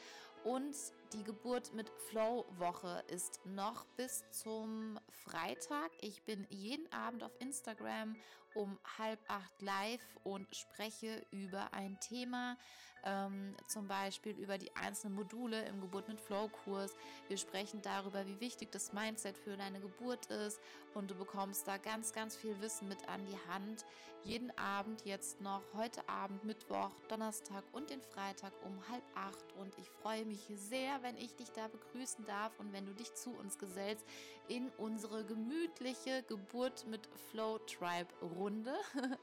Und 0.44 0.76
die 1.14 1.24
Geburt 1.24 1.74
mit 1.74 1.90
Flow-Woche 2.10 3.02
ist 3.08 3.40
noch 3.46 3.86
bis 3.96 4.26
zum 4.32 5.00
Freitag. 5.10 5.92
Ich 6.02 6.24
bin 6.24 6.46
jeden 6.50 6.92
Abend 6.92 7.24
auf 7.24 7.32
Instagram 7.40 8.18
um 8.56 8.80
halb 8.98 9.20
acht 9.28 9.62
live 9.62 10.02
und 10.24 10.48
spreche 10.56 11.26
über 11.32 11.74
ein 11.74 12.00
Thema, 12.00 12.58
ähm, 13.04 13.56
zum 13.68 13.88
Beispiel 13.88 14.36
über 14.38 14.58
die 14.58 14.76
einzelnen 14.76 15.16
Module 15.16 15.64
im 15.66 15.80
Geburt 15.80 16.08
mit 16.08 16.20
Flow-Kurs. 16.20 16.92
Wir 17.28 17.38
sprechen 17.38 17.82
darüber, 17.82 18.26
wie 18.26 18.40
wichtig 18.40 18.72
das 18.72 18.94
Mindset 18.94 19.38
für 19.38 19.56
deine 19.56 19.80
Geburt 19.80 20.26
ist 20.28 20.60
und 20.94 21.12
du 21.12 21.16
bekommst 21.16 21.68
da 21.68 21.78
ganz, 21.78 22.14
ganz 22.14 22.36
viel 22.36 22.60
Wissen 22.62 22.88
mit 22.88 23.08
an 23.08 23.24
die 23.26 23.52
Hand. 23.52 23.86
Jeden 24.24 24.58
Abend 24.58 25.06
jetzt 25.06 25.40
noch, 25.40 25.62
heute 25.76 26.10
Abend, 26.10 26.44
Mittwoch, 26.44 26.90
Donnerstag 27.10 27.64
und 27.74 27.92
den 27.92 28.02
Freitag 28.02 28.54
um 28.66 28.76
halb 28.90 29.04
acht 29.14 29.54
und 29.60 29.78
ich 29.78 29.88
freue 29.88 30.26
mich 30.26 30.52
sehr, 30.56 31.04
wenn 31.04 31.16
ich 31.16 31.36
dich 31.36 31.52
da 31.52 31.68
begrüßen 31.68 32.26
darf 32.26 32.60
und 32.60 32.74
wenn 32.74 32.88
du 32.88 32.94
dich 32.96 33.14
zu 33.14 33.30
uns 33.30 33.60
gesellst 33.60 34.04
in 34.48 34.70
unsere 34.78 35.26
gemütliche 35.26 36.24
Geburt 36.24 36.86
mit 36.88 37.08
Flow 37.32 37.58
Tribe 37.60 38.14
Runde. 38.22 38.76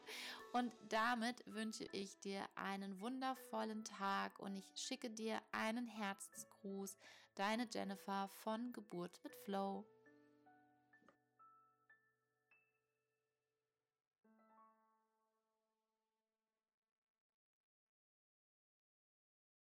Und 0.52 0.72
damit 0.90 1.42
wünsche 1.46 1.84
ich 1.92 2.18
dir 2.20 2.42
einen 2.56 3.00
wundervollen 3.00 3.84
Tag 3.84 4.38
und 4.38 4.54
ich 4.54 4.70
schicke 4.74 5.08
dir 5.08 5.40
einen 5.50 5.86
Herzensgruß. 5.86 6.98
Deine 7.34 7.66
Jennifer 7.72 8.28
von 8.28 8.70
Geburt 8.74 9.18
mit 9.24 9.34
Flow. 9.46 9.86